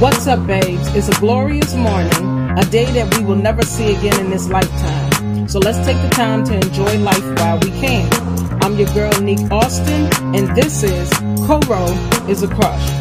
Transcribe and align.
What's 0.00 0.26
up, 0.26 0.46
babes? 0.46 0.94
It's 0.96 1.08
a 1.08 1.20
glorious 1.20 1.74
morning, 1.74 2.50
a 2.58 2.64
day 2.70 2.86
that 2.86 3.14
we 3.18 3.22
will 3.22 3.36
never 3.36 3.60
see 3.60 3.94
again 3.94 4.18
in 4.18 4.30
this 4.30 4.48
lifetime. 4.48 5.46
So 5.46 5.58
let's 5.58 5.76
take 5.86 6.00
the 6.00 6.08
time 6.08 6.42
to 6.44 6.54
enjoy 6.54 6.96
life 7.00 7.22
while 7.38 7.58
we 7.58 7.68
can. 7.82 8.08
I'm 8.64 8.78
your 8.78 8.88
girl, 8.94 9.12
Neek 9.20 9.40
Austin, 9.50 10.08
and 10.34 10.56
this 10.56 10.82
is 10.82 11.12
Coro 11.46 11.84
is 12.30 12.42
a 12.42 12.48
Crush. 12.48 12.99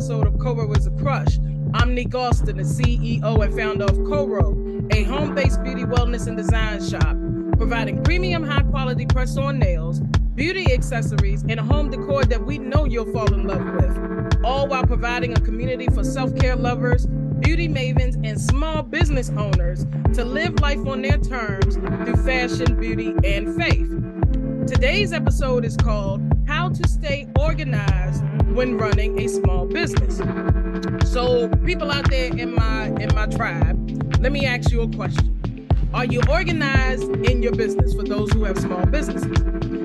Episode 0.00 0.26
of 0.26 0.38
Coro 0.38 0.72
is 0.72 0.86
a 0.86 0.90
Crush. 0.92 1.38
I'm 1.74 1.94
Nick 1.94 2.14
Austin, 2.14 2.56
the 2.56 2.62
CEO 2.62 3.44
and 3.44 3.54
founder 3.54 3.84
of 3.84 4.02
Coro, 4.06 4.56
a 4.92 5.02
home 5.02 5.34
based 5.34 5.62
beauty, 5.62 5.82
wellness, 5.82 6.26
and 6.26 6.38
design 6.38 6.82
shop, 6.82 7.14
providing 7.58 8.02
premium, 8.02 8.42
high 8.42 8.62
quality 8.62 9.04
press 9.04 9.36
on 9.36 9.58
nails, 9.58 10.00
beauty 10.34 10.72
accessories, 10.72 11.42
and 11.50 11.60
home 11.60 11.90
decor 11.90 12.24
that 12.24 12.42
we 12.42 12.56
know 12.56 12.86
you'll 12.86 13.12
fall 13.12 13.30
in 13.34 13.46
love 13.46 13.62
with, 13.62 14.42
all 14.42 14.66
while 14.68 14.86
providing 14.86 15.36
a 15.36 15.40
community 15.42 15.86
for 15.88 16.02
self 16.02 16.34
care 16.34 16.56
lovers, 16.56 17.04
beauty 17.40 17.68
mavens, 17.68 18.14
and 18.26 18.40
small 18.40 18.82
business 18.82 19.28
owners 19.28 19.84
to 20.14 20.24
live 20.24 20.58
life 20.60 20.86
on 20.86 21.02
their 21.02 21.18
terms 21.18 21.74
through 21.74 22.16
fashion, 22.24 22.80
beauty, 22.80 23.14
and 23.22 23.54
faith. 23.54 23.90
Today's 24.66 25.12
episode 25.12 25.66
is 25.66 25.76
called 25.76 26.22
How 26.46 26.70
to 26.70 26.88
Stay 26.88 27.28
Organized 27.38 28.24
When 28.54 28.76
Running 28.76 29.20
a 29.20 29.28
Small 29.28 29.66
Business. 29.66 30.18
So, 31.10 31.48
people 31.64 31.90
out 31.90 32.10
there 32.10 32.36
in 32.36 32.54
my 32.54 32.86
in 33.00 33.14
my 33.14 33.26
tribe, 33.26 33.76
let 34.20 34.32
me 34.32 34.44
ask 34.44 34.70
you 34.72 34.82
a 34.82 34.88
question. 34.88 35.68
Are 35.94 36.04
you 36.04 36.20
organized 36.28 37.10
in 37.26 37.42
your 37.42 37.52
business 37.52 37.94
for 37.94 38.02
those 38.02 38.30
who 38.32 38.44
have 38.44 38.58
small 38.58 38.84
businesses? 38.86 39.38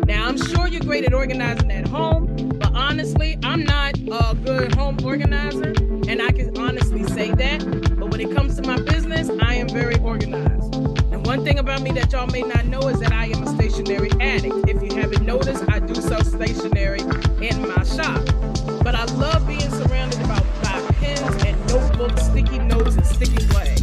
Now, 0.07 0.27
I'm 0.27 0.37
sure 0.37 0.67
you're 0.67 0.81
great 0.81 1.05
at 1.05 1.13
organizing 1.13 1.71
at 1.71 1.87
home, 1.87 2.27
but 2.59 2.73
honestly, 2.73 3.37
I'm 3.43 3.63
not 3.63 3.97
a 3.97 4.35
good 4.35 4.75
home 4.75 4.97
organizer, 5.03 5.73
and 6.07 6.21
I 6.21 6.31
can 6.31 6.57
honestly 6.57 7.03
say 7.05 7.31
that. 7.31 7.63
But 7.99 8.11
when 8.11 8.19
it 8.19 8.35
comes 8.35 8.55
to 8.59 8.67
my 8.67 8.79
business, 8.81 9.29
I 9.41 9.55
am 9.55 9.69
very 9.69 9.97
organized. 9.99 10.75
And 10.75 11.25
one 11.25 11.43
thing 11.43 11.59
about 11.59 11.81
me 11.81 11.91
that 11.93 12.11
y'all 12.11 12.27
may 12.27 12.41
not 12.41 12.65
know 12.65 12.81
is 12.87 12.99
that 12.99 13.11
I 13.11 13.25
am 13.25 13.43
a 13.43 13.47
stationary 13.55 14.11
addict. 14.19 14.69
If 14.69 14.81
you 14.83 14.95
haven't 14.99 15.25
noticed, 15.25 15.63
I 15.69 15.79
do 15.79 15.95
sell 15.95 16.23
stationery 16.23 17.01
in 17.41 17.67
my 17.67 17.83
shop. 17.83 18.54
But 18.85 18.93
I 18.93 19.05
love 19.15 19.47
being 19.47 19.61
surrounded 19.61 20.21
about 20.21 20.43
by 20.61 20.79
pens 20.99 21.43
and 21.43 21.57
notebooks, 21.69 22.21
sticky 22.27 22.59
notes, 22.59 22.95
and 22.95 23.03
sticky 23.03 23.43
flags. 23.47 23.81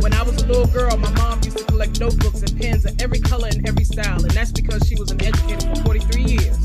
When 0.00 0.12
I 0.12 0.24
was 0.24 0.42
a 0.42 0.46
little 0.48 0.66
girl, 0.66 0.96
my 0.96 1.10
mom 1.12 1.40
used 1.44 1.58
to 1.58 1.64
collect 1.64 2.00
notebooks 2.00 2.42
and 2.42 2.60
pens 2.60 2.84
of 2.84 3.00
every 3.00 3.20
color 3.20 3.46
and 3.46 3.68
every 3.68 3.84
style, 3.84 4.20
and 4.20 4.32
that's 4.32 4.50
because 4.50 4.84
she 4.88 4.96
was 4.96 5.12
an 5.12 5.22
educator 5.22 5.72
for 5.76 5.82
43 5.84 6.22
years. 6.24 6.61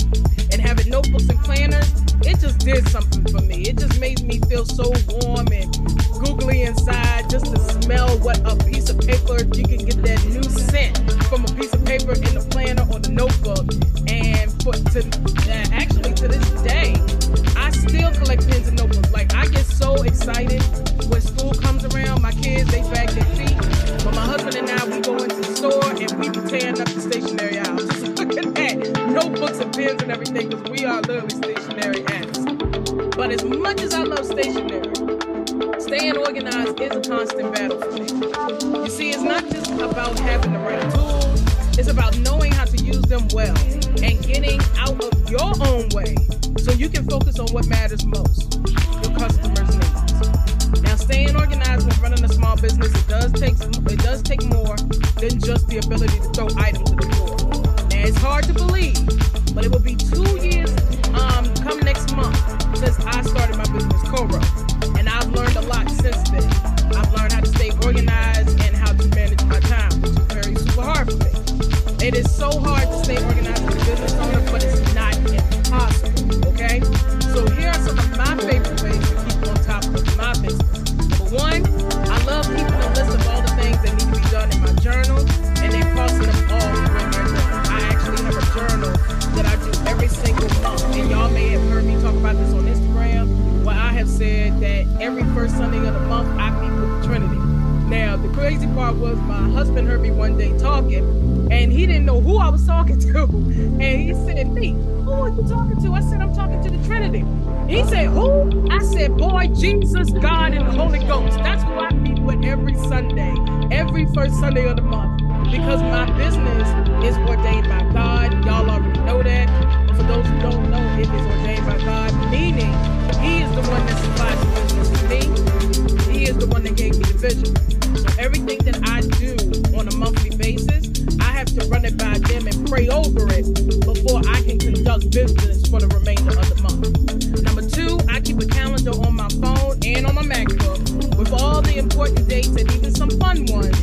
Sunday, 113.07 113.35
every 113.71 114.05
first 114.07 114.37
Sunday 114.39 114.67
of 114.67 114.75
the 114.75 114.81
month. 114.81 115.21
Because 115.49 115.81
my 115.81 116.05
business 116.17 116.67
is 117.05 117.17
ordained 117.19 117.69
by 117.69 117.81
God. 117.93 118.33
Y'all 118.45 118.69
already 118.69 118.99
know 119.01 119.23
that. 119.23 119.87
But 119.87 119.95
for 119.95 120.03
those 120.03 120.27
who 120.27 120.39
don't 120.39 120.69
know, 120.69 120.83
it 120.99 121.07
is 121.07 121.25
ordained 121.25 121.65
by 121.65 121.77
God, 121.85 122.11
meaning 122.29 122.73
He 123.21 123.43
is 123.43 123.51
the 123.55 123.61
one 123.71 123.85
that 123.85 123.97
supplies 124.03 124.39
the 124.43 124.49
business 124.59 124.89
to 124.99 125.07
me. 125.07 126.11
He 126.11 126.25
is 126.25 126.37
the 126.37 126.47
one 126.47 126.63
that 126.63 126.75
gave 126.75 126.97
me 126.97 127.05
the 127.05 127.17
vision. 127.17 127.55
So 127.95 128.07
everything 128.19 128.59
that 128.65 128.83
I 128.89 128.99
do 129.23 129.37
on 129.77 129.87
a 129.87 129.95
monthly 129.95 130.35
basis, 130.35 131.07
I 131.21 131.31
have 131.31 131.47
to 131.57 131.65
run 131.67 131.85
it 131.85 131.97
by 131.97 132.17
them 132.17 132.47
and 132.47 132.67
pray 132.67 132.89
over 132.89 133.25
it 133.31 133.47
before 133.85 134.19
I 134.27 134.41
can 134.41 134.59
conduct 134.59 135.11
business 135.11 135.65
for 135.67 135.79
the 135.79 135.87
remainder 135.87 136.37
of 136.37 136.49
the 136.49 136.61
month. 136.61 137.41
Number 137.41 137.63
two, 137.63 137.99
I 138.09 138.19
keep 138.19 138.41
a 138.41 138.47
calendar 138.47 138.91
on 138.91 139.15
my 139.15 139.29
phone 139.39 139.79
and 139.85 140.05
on 140.05 140.15
my 140.15 140.23
MacBook 140.23 141.17
with 141.17 141.31
all 141.33 141.61
the 141.61 141.77
important 141.77 142.27
dates 142.27 142.49
and 142.49 142.71
even 142.71 142.86
fun 143.27 143.45
ones 143.47 143.76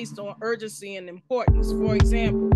based 0.00 0.18
on 0.18 0.34
urgency 0.40 0.96
and 0.96 1.10
importance. 1.10 1.72
For 1.72 1.94
example, 1.94 2.48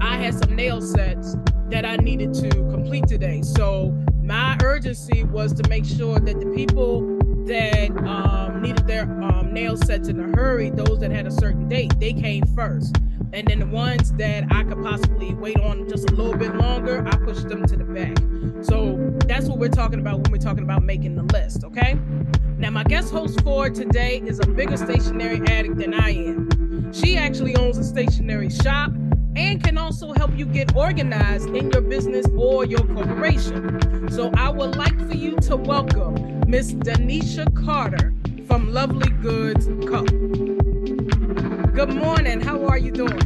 I 0.00 0.16
had 0.16 0.34
some 0.34 0.56
nail 0.56 0.80
sets 0.80 1.36
that 1.70 1.84
I 1.86 1.94
needed 1.94 2.34
to 2.34 2.48
complete 2.72 3.06
today. 3.06 3.40
So 3.42 3.92
my 4.20 4.58
urgency 4.64 5.22
was 5.22 5.52
to 5.52 5.68
make 5.68 5.84
sure 5.84 6.18
that 6.18 6.40
the 6.40 6.46
people 6.46 7.02
that 7.46 7.90
um, 8.04 8.62
needed 8.62 8.84
their 8.88 9.04
um, 9.22 9.52
nail 9.52 9.76
sets 9.76 10.08
in 10.08 10.18
a 10.18 10.36
hurry, 10.36 10.70
those 10.70 10.98
that 10.98 11.12
had 11.12 11.28
a 11.28 11.30
certain 11.30 11.68
date, 11.68 11.92
they 12.00 12.12
came 12.12 12.44
first. 12.46 12.96
And 13.32 13.46
then 13.46 13.60
the 13.60 13.66
ones 13.66 14.12
that 14.14 14.42
I 14.50 14.64
could 14.64 14.82
possibly 14.82 15.34
wait 15.34 15.60
on 15.60 15.88
just 15.88 16.10
a 16.10 16.14
little 16.16 16.36
bit 16.36 16.56
longer, 16.56 17.06
I 17.06 17.16
pushed 17.18 17.48
them 17.48 17.64
to 17.64 17.76
the 17.76 17.84
back. 17.84 18.18
So 18.64 18.96
that's 19.28 19.46
what 19.46 19.58
we're 19.60 19.68
talking 19.68 20.00
about 20.00 20.18
when 20.18 20.32
we're 20.32 20.38
talking 20.38 20.64
about 20.64 20.82
making 20.82 21.14
the 21.14 21.22
list, 21.22 21.62
okay? 21.62 21.96
Now, 22.64 22.70
my 22.70 22.82
guest 22.82 23.12
host 23.12 23.42
for 23.42 23.68
today 23.68 24.22
is 24.24 24.40
a 24.40 24.46
bigger 24.46 24.78
stationery 24.78 25.38
addict 25.48 25.76
than 25.76 25.92
I 25.92 26.12
am. 26.12 26.94
She 26.94 27.14
actually 27.14 27.54
owns 27.56 27.76
a 27.76 27.84
stationery 27.84 28.48
shop 28.48 28.90
and 29.36 29.62
can 29.62 29.76
also 29.76 30.14
help 30.14 30.30
you 30.34 30.46
get 30.46 30.74
organized 30.74 31.48
in 31.50 31.70
your 31.70 31.82
business 31.82 32.24
or 32.34 32.64
your 32.64 32.80
corporation. 32.80 34.08
So 34.10 34.30
I 34.38 34.48
would 34.48 34.76
like 34.76 34.98
for 35.06 35.14
you 35.14 35.36
to 35.40 35.56
welcome 35.58 36.40
Miss 36.48 36.72
Danisha 36.72 37.54
Carter 37.66 38.14
from 38.46 38.72
Lovely 38.72 39.10
Goods 39.20 39.66
Co. 39.86 40.04
Good 41.74 41.94
morning. 41.94 42.40
How 42.40 42.64
are 42.64 42.78
you 42.78 42.92
doing? 42.92 43.18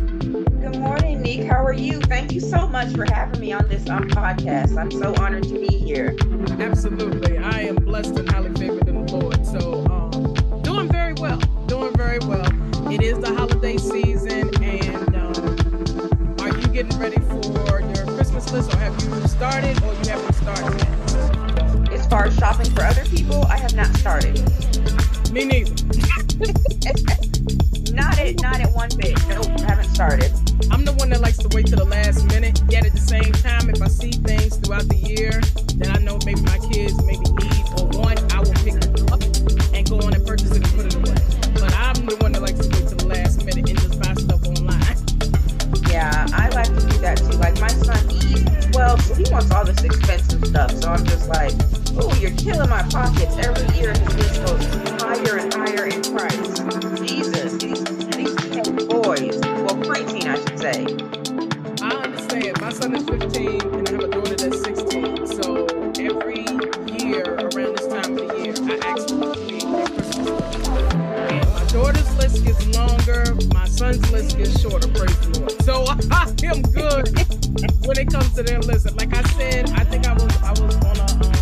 Good 0.60 0.80
morning, 0.80 1.22
Nick. 1.22 1.46
How 1.46 1.64
are 1.64 1.72
you? 1.72 2.00
Thank 2.00 2.32
you 2.32 2.40
so 2.40 2.66
much 2.66 2.92
for 2.92 3.04
having 3.04 3.40
me 3.40 3.52
on 3.52 3.68
this 3.68 3.88
um, 3.88 4.08
podcast. 4.08 4.76
I'm 4.76 4.90
so 4.90 5.14
honored 5.22 5.44
to 5.44 5.54
be 5.54 5.68
here. 5.68 6.16
Absolutely. 6.58 7.38
I 7.38 7.60
am 7.60 7.76
blessed 7.76 8.18
and 8.18 8.28
highly 8.28 8.52
favored 8.54 8.87
Lord. 9.10 9.46
So, 9.46 9.84
um, 9.86 10.62
doing 10.62 10.88
very 10.88 11.14
well. 11.14 11.38
Doing 11.66 11.94
very 11.96 12.18
well. 12.20 12.46
It 12.92 13.02
is 13.02 13.18
the 13.18 13.34
holiday 13.34 13.76
season, 13.76 14.50
and 14.62 15.16
um, 15.16 16.36
are 16.40 16.48
you 16.48 16.68
getting 16.68 16.98
ready 16.98 17.18
for 17.20 17.80
your 17.80 18.06
Christmas 18.16 18.52
list, 18.52 18.72
or 18.74 18.78
have 18.78 18.94
you 19.02 19.28
started, 19.28 19.82
or 19.82 19.92
you 19.94 20.10
haven't 20.10 20.34
started 20.34 20.78
yet? 20.78 21.92
As 21.92 22.06
far 22.06 22.26
as 22.26 22.36
shopping 22.36 22.70
for 22.70 22.82
other 22.82 23.04
people, 23.06 23.44
I 23.44 23.56
have 23.56 23.74
not 23.74 23.94
started. 23.96 24.36
Me 25.32 25.44
neither. 25.44 25.72
not 27.92 28.18
at 28.18 28.40
not 28.40 28.60
at 28.60 28.72
one 28.74 28.90
bit. 28.96 29.18
Nope, 29.28 29.48
I 29.60 29.64
haven't 29.68 29.88
started. 29.88 30.32
I'm 30.70 30.84
the 30.84 30.94
one 30.98 31.10
that 31.10 31.20
likes 31.20 31.38
to 31.38 31.48
wait 31.54 31.66
to 31.66 31.76
the 31.76 31.84
last 31.84 32.26
minute. 32.26 32.62
Yet 32.68 32.86
at 32.86 32.92
the 32.92 33.00
same 33.00 33.32
time, 33.32 33.70
if 33.70 33.80
I 33.80 33.88
see 33.88 34.12
things 34.12 34.56
throughout 34.56 34.88
the 34.88 34.96
year 34.96 35.40
that 35.78 35.96
I 35.96 36.02
know 36.02 36.18
maybe 36.24 36.40
my 36.42 36.58
kids 36.72 36.94
maybe 37.04 37.24
need 37.24 37.64
or 37.80 37.86
want, 37.98 38.20
I 38.34 38.40
will 38.40 38.52
pick 38.64 38.74
it 38.74 38.84
up 38.84 38.87
and 38.87 38.87
go 39.88 39.96
on 40.00 40.12
and 40.12 40.26
purchase 40.26 40.50
it 40.50 40.62
and 40.62 40.74
put 40.74 40.86
it 40.86 40.94
away. 40.96 41.16
But 41.54 41.72
I'm 41.74 42.04
the 42.04 42.16
one 42.20 42.32
that 42.32 42.42
likes 42.42 42.60
to 42.60 42.68
wait 42.68 42.88
to 42.88 42.94
the 42.94 43.06
last 43.06 43.44
minute 43.44 43.70
and 43.70 43.80
just 43.80 44.00
buy 44.00 44.12
stuff 44.14 44.44
online. 44.44 44.96
Yeah, 45.88 46.26
I 46.32 46.48
like 46.50 46.68
to 46.68 46.80
do 46.86 46.98
that 46.98 47.16
too. 47.16 47.38
Like 47.38 47.58
my 47.60 47.68
son, 47.68 47.96
he's 48.10 48.66
12, 48.72 49.00
so 49.00 49.14
he 49.14 49.24
wants 49.32 49.50
all 49.50 49.64
this 49.64 49.82
expensive 49.82 50.44
stuff. 50.44 50.72
So 50.72 50.90
I'm 50.90 51.04
just 51.06 51.28
like, 51.28 51.52
oh, 51.96 52.14
you're 52.20 52.36
killing 52.36 52.68
my 52.68 52.82
pockets. 52.90 53.36
Every 53.40 53.64
year 53.80 53.96
his 53.96 54.14
list 54.16 54.44
goes 54.44 54.64
higher 55.00 55.38
and 55.38 55.54
higher 55.54 55.86
in 55.86 56.02
price. 56.12 56.60
Jesus, 57.00 57.56
these, 57.56 57.80
these 58.12 58.36
boys, 58.92 59.40
well, 59.64 59.78
preteen, 59.88 60.28
I 60.28 60.36
should 60.36 60.58
say. 60.58 60.84
I 61.80 62.04
understand. 62.04 62.60
My 62.60 62.72
son 62.72 62.94
is 62.94 63.04
15 63.08 63.62
and 63.62 63.88
I 63.88 63.92
have 63.92 64.04
a 64.04 64.17
gets 72.48 72.76
longer, 72.76 73.24
my 73.52 73.66
son's 73.66 74.10
list 74.10 74.36
gets 74.38 74.60
shorter, 74.60 74.88
praise 74.88 75.18
the 75.20 75.40
Lord. 75.40 75.52
So 75.68 75.84
I 76.10 76.24
am 76.48 76.62
good 76.72 77.12
when 77.86 77.98
it 77.98 78.08
comes 78.10 78.32
to 78.34 78.42
their 78.42 78.60
list. 78.60 78.88
Like 78.96 79.14
I 79.14 79.22
said, 79.36 79.70
I 79.72 79.84
think 79.84 80.06
I 80.06 80.14
was 80.14 80.32
I 80.42 80.52
was 80.52 80.76
on 80.76 80.96
a 80.96 81.08
um, 81.12 81.32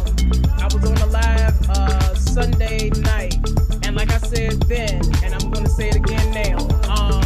I 0.59 0.67
was 0.67 0.83
on 0.83 0.99
a 0.99 1.07
live 1.07 1.71
uh, 1.71 2.15
Sunday 2.15 2.91
night, 3.07 3.37
and 3.85 3.95
like 3.95 4.11
I 4.11 4.19
said 4.19 4.61
then, 4.63 5.01
and 5.23 5.35
I'm 5.35 5.47
to 5.53 5.71
say 5.71 5.91
it 5.91 5.97
again 5.97 6.27
now. 6.35 6.59
Um, 6.91 7.23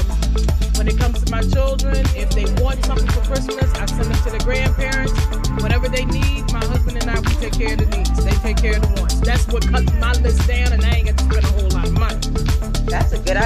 when 0.76 0.88
it 0.88 0.99
comes 0.99 1.23
to 1.25 1.31
my 1.31 1.43
children, 1.43 2.05
if 2.17 2.31
they 2.31 2.44
want 2.62 2.85
something 2.85 3.09
for 3.09 3.21
Christmas, 3.21 3.73
I 3.75 3.87
send 3.87 4.12
them 4.12 4.21
to 4.25 4.31
the 4.31 4.43
grandparents. 4.44 5.12
Whatever 5.62 5.88
they 5.88 6.05
need, 6.05 6.53
my 6.53 6.65
husband 6.65 6.97
and 7.00 7.11
I 7.11 7.21
we 7.21 7.35
take 7.37 7.53
care 7.55 7.73
of 7.73 7.81
the 7.81 7.97
needs. 7.97 8.25
They 8.25 8.37
take 8.44 8.56
care 8.59 8.76
of 8.76 8.83
the 8.83 9.00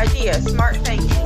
idea. 0.04 0.34
Smart 0.34 0.76
thinking. 0.78 1.10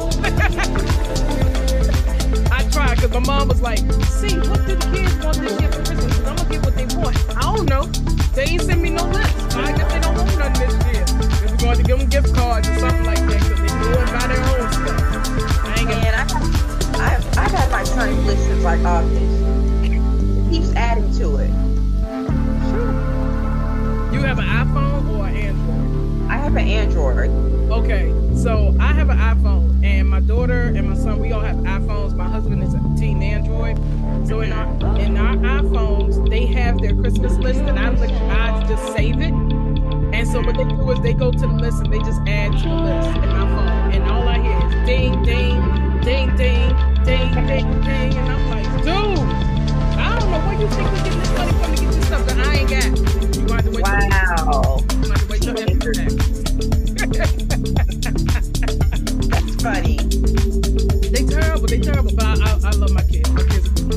I 2.52 2.62
tried 2.70 2.94
because 2.96 3.10
my 3.12 3.20
mom 3.20 3.48
was 3.48 3.60
like, 3.60 3.78
"See, 4.06 4.36
what 4.38 4.66
do 4.66 4.74
the 4.76 4.90
kids 4.92 5.14
want 5.24 5.36
this 5.38 5.60
year 5.60 5.70
for 5.72 5.84
Christmas? 5.84 6.18
I'm 6.18 6.36
gonna 6.36 6.48
get 6.50 6.64
what 6.64 6.76
they 6.76 6.86
want." 6.96 7.16
I 7.36 7.40
don't 7.42 7.68
know. 7.68 7.84
They 8.34 8.44
ain't 8.44 8.62
send 8.62 8.82
me 8.82 8.90
no 8.90 9.04
list. 9.04 9.56
I 9.56 9.72
guess 9.76 9.92
they 9.92 10.00
don't 10.00 10.16
want 10.16 10.38
nothing 10.38 10.68
this 10.68 10.86
year. 10.94 11.04
If 11.44 11.50
we're 11.50 11.56
going 11.58 11.76
to 11.78 11.82
give 11.82 11.98
them 11.98 12.08
gift 12.08 12.32
cards 12.34 12.68
or 12.68 12.78
something 12.78 13.04
like 13.04 13.18
that, 13.18 13.40
because 13.42 13.60
they 13.60 13.66
can 13.66 13.82
go 13.82 13.98
and 13.98 14.10
buy 14.14 14.26
their 14.28 14.42
own 14.46 14.72
stuff. 14.72 15.64
I 15.64 15.74
ain't 15.78 15.88
Man, 15.88 16.14
I, 16.14 16.22
I've, 17.14 17.26
I've 17.38 17.50
had 17.50 17.70
my 17.70 17.82
son's 17.82 18.24
list 18.26 18.42
since 18.44 18.62
like 18.62 18.80
August. 18.84 19.22
It 19.82 19.90
keeps 20.50 20.72
adding 20.74 21.10
to 21.18 21.36
it. 21.38 21.50
You 24.14 24.20
have 24.22 24.38
an 24.38 24.46
iPhone 24.46 25.18
or 25.18 25.26
an 25.26 25.36
Android? 25.36 26.30
I 26.30 26.36
have 26.36 26.54
an 26.54 26.68
Android. 26.68 27.30
Okay, 27.70 28.12
so 28.42 28.74
I 28.78 28.92
have 28.92 29.10
an 29.10 29.18
iPhone, 29.18 29.84
and 29.84 30.08
my 30.08 30.20
daughter 30.20 30.72
and 30.74 30.88
my 30.88 30.96
son, 30.96 31.18
we 31.20 31.32
all 31.32 31.40
have 31.40 31.56
iPhones. 31.56 32.14
My 32.14 32.28
husband 32.28 32.62
is 32.62 32.74
a 32.74 32.80
teen 32.96 33.22
Android. 33.22 33.76
So 34.28 34.40
in 34.40 34.52
our 34.52 34.66
in 34.98 35.16
our 35.16 35.36
iPhones, 35.36 36.28
they 36.30 36.46
have 36.46 36.78
their 36.78 36.94
Christmas 36.94 37.34
list, 37.38 37.60
and 37.60 37.78
I 37.78 37.90
look, 37.90 38.10
I 38.10 38.64
just 38.68 38.92
save 38.94 39.20
it. 39.20 39.32
And 40.14 40.26
so 40.28 40.40
what 40.40 40.56
they 40.56 40.64
do 40.64 40.90
is 40.90 41.00
they 41.00 41.14
go 41.14 41.30
to 41.32 41.38
the 41.38 41.46
list 41.48 41.82
and 41.82 41.92
they 41.92 41.98
just 41.98 42.20
add 42.26 42.52
to 42.52 42.68
the 42.68 42.74
list 42.74 43.16
in 43.18 43.28
my 43.28 43.46
phone, 43.46 43.92
and 43.92 44.04
all 44.04 44.26
I 44.28 44.38
hear 44.38 44.68
is 44.68 44.86
ding, 44.86 45.22
ding, 45.22 45.60
ding, 46.02 46.36
ding, 46.36 46.74
ding, 47.04 47.34
ding, 47.34 47.80
ding, 47.82 48.16
and 48.16 48.28
I'm 48.30 48.50
like, 48.50 48.84
dude, 48.84 49.18
I 49.98 50.18
don't 50.18 50.30
know 50.30 50.40
where 50.46 50.60
you 50.60 50.68
think 50.68 50.92
we 50.92 50.98
get 51.10 51.18
this 51.18 51.32
money 51.32 51.52
from 51.52 51.74
to 51.74 51.82
get 51.82 51.92
this 51.92 52.06
stuff 52.06 52.26
that 52.26 52.38
I 52.38 52.54
ain't 52.58 52.70
got. 52.70 53.36
You 53.36 53.46
want 53.46 53.64
to 53.64 53.70
wait 53.72 53.82
Wow. 53.82 54.78
till 54.88 55.02
you 55.02 55.08
want 55.08 55.20
to 55.20 55.28
wait 55.28 55.42
till. 55.42 56.37
That's 59.28 59.54
funny. 59.62 59.96
They 61.10 61.24
terrible. 61.26 61.66
They 61.66 61.80
terrible. 61.80 62.14
But 62.14 62.40
I, 62.40 62.70
love 62.76 62.92
my 62.92 63.02
kids. 63.02 63.30
My 63.30 63.42
kids 63.42 63.68
are. 63.68 63.88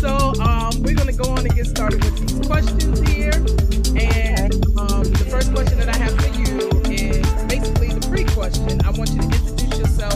So 0.00 0.32
um, 0.40 0.82
we're 0.82 0.94
gonna 0.94 1.12
go 1.12 1.30
on 1.30 1.38
and 1.40 1.54
get 1.54 1.66
started 1.66 2.02
with 2.04 2.18
these 2.18 2.46
questions 2.46 3.00
here. 3.08 3.34
And 3.96 4.54
um, 4.78 5.04
the 5.04 5.26
first 5.30 5.52
question 5.52 5.78
that 5.78 5.88
I 5.88 5.96
have 5.96 6.14
for 6.18 6.28
you 6.28 6.70
is 6.90 7.26
basically 7.44 7.88
the 7.88 8.06
pre-question. 8.08 8.80
I 8.84 8.90
want 8.90 9.10
you 9.10 9.20
to 9.20 9.26
introduce 9.26 9.78
yourself 9.78 10.14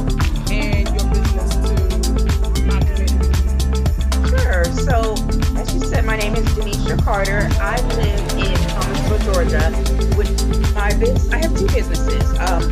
and 0.50 0.88
your 0.88 1.04
business 1.12 1.56
to 1.56 2.62
my 2.64 2.80
community. 2.80 4.28
Sure. 4.28 4.64
So, 4.64 5.14
as 5.56 5.74
you 5.74 5.80
said, 5.80 6.04
my 6.04 6.16
name 6.16 6.34
is 6.34 6.46
Carter. 7.06 7.48
I 7.60 7.80
live 7.94 8.32
in 8.32 8.65
Georgia. 9.26 9.74
With 10.16 10.30
my 10.74 10.94
business, 10.94 11.32
I 11.32 11.38
have 11.38 11.58
two 11.58 11.66
businesses. 11.66 12.38
Um, 12.38 12.62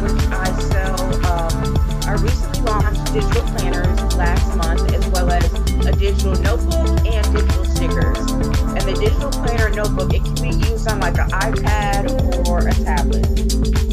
which 0.00 0.24
I 0.32 0.48
sell. 0.72 0.98
Um, 1.26 1.76
I 2.08 2.14
recently 2.14 2.60
launched 2.62 3.12
digital 3.12 3.42
planners 3.52 4.16
last 4.16 4.56
month, 4.56 4.92
as 4.94 5.06
well 5.08 5.30
as 5.30 5.44
a 5.86 5.92
digital 5.92 6.34
notebook 6.40 6.88
and 7.04 7.24
digital 7.34 7.64
stickers. 7.66 8.18
And 8.18 8.80
the 8.80 8.96
digital 8.98 9.30
planner 9.30 9.68
notebook, 9.68 10.14
it 10.14 10.24
can 10.24 10.34
be 10.36 10.56
used 10.68 10.88
on 10.88 11.00
like 11.00 11.18
an 11.18 11.28
iPad 11.30 12.48
or 12.48 12.66
a 12.66 12.72
tablet. 12.72 13.26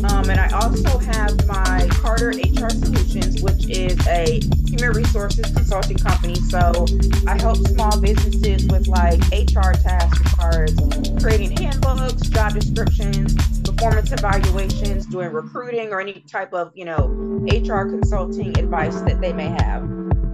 Um, 0.09 0.29
and 0.29 0.39
I 0.39 0.49
also 0.55 0.97
have 0.99 1.35
my 1.45 1.64
resources 5.15 5.53
consulting 5.55 5.97
company. 5.97 6.35
So 6.35 6.85
I 7.25 7.39
help 7.41 7.57
small 7.67 7.99
businesses 8.01 8.67
with 8.67 8.87
like 8.87 9.19
HR 9.31 9.71
tasks 9.71 10.19
as 10.25 10.33
far 10.33 10.65
creating 11.21 11.55
handbooks, 11.55 12.27
job 12.27 12.53
descriptions, 12.53 13.33
performance 13.61 14.11
evaluations, 14.11 15.05
doing 15.05 15.31
recruiting, 15.31 15.93
or 15.93 16.01
any 16.01 16.19
type 16.29 16.53
of, 16.53 16.71
you 16.75 16.83
know, 16.83 17.07
HR 17.47 17.89
consulting 17.89 18.57
advice 18.59 18.99
that 19.01 19.21
they 19.21 19.31
may 19.31 19.47
have. 19.47 19.83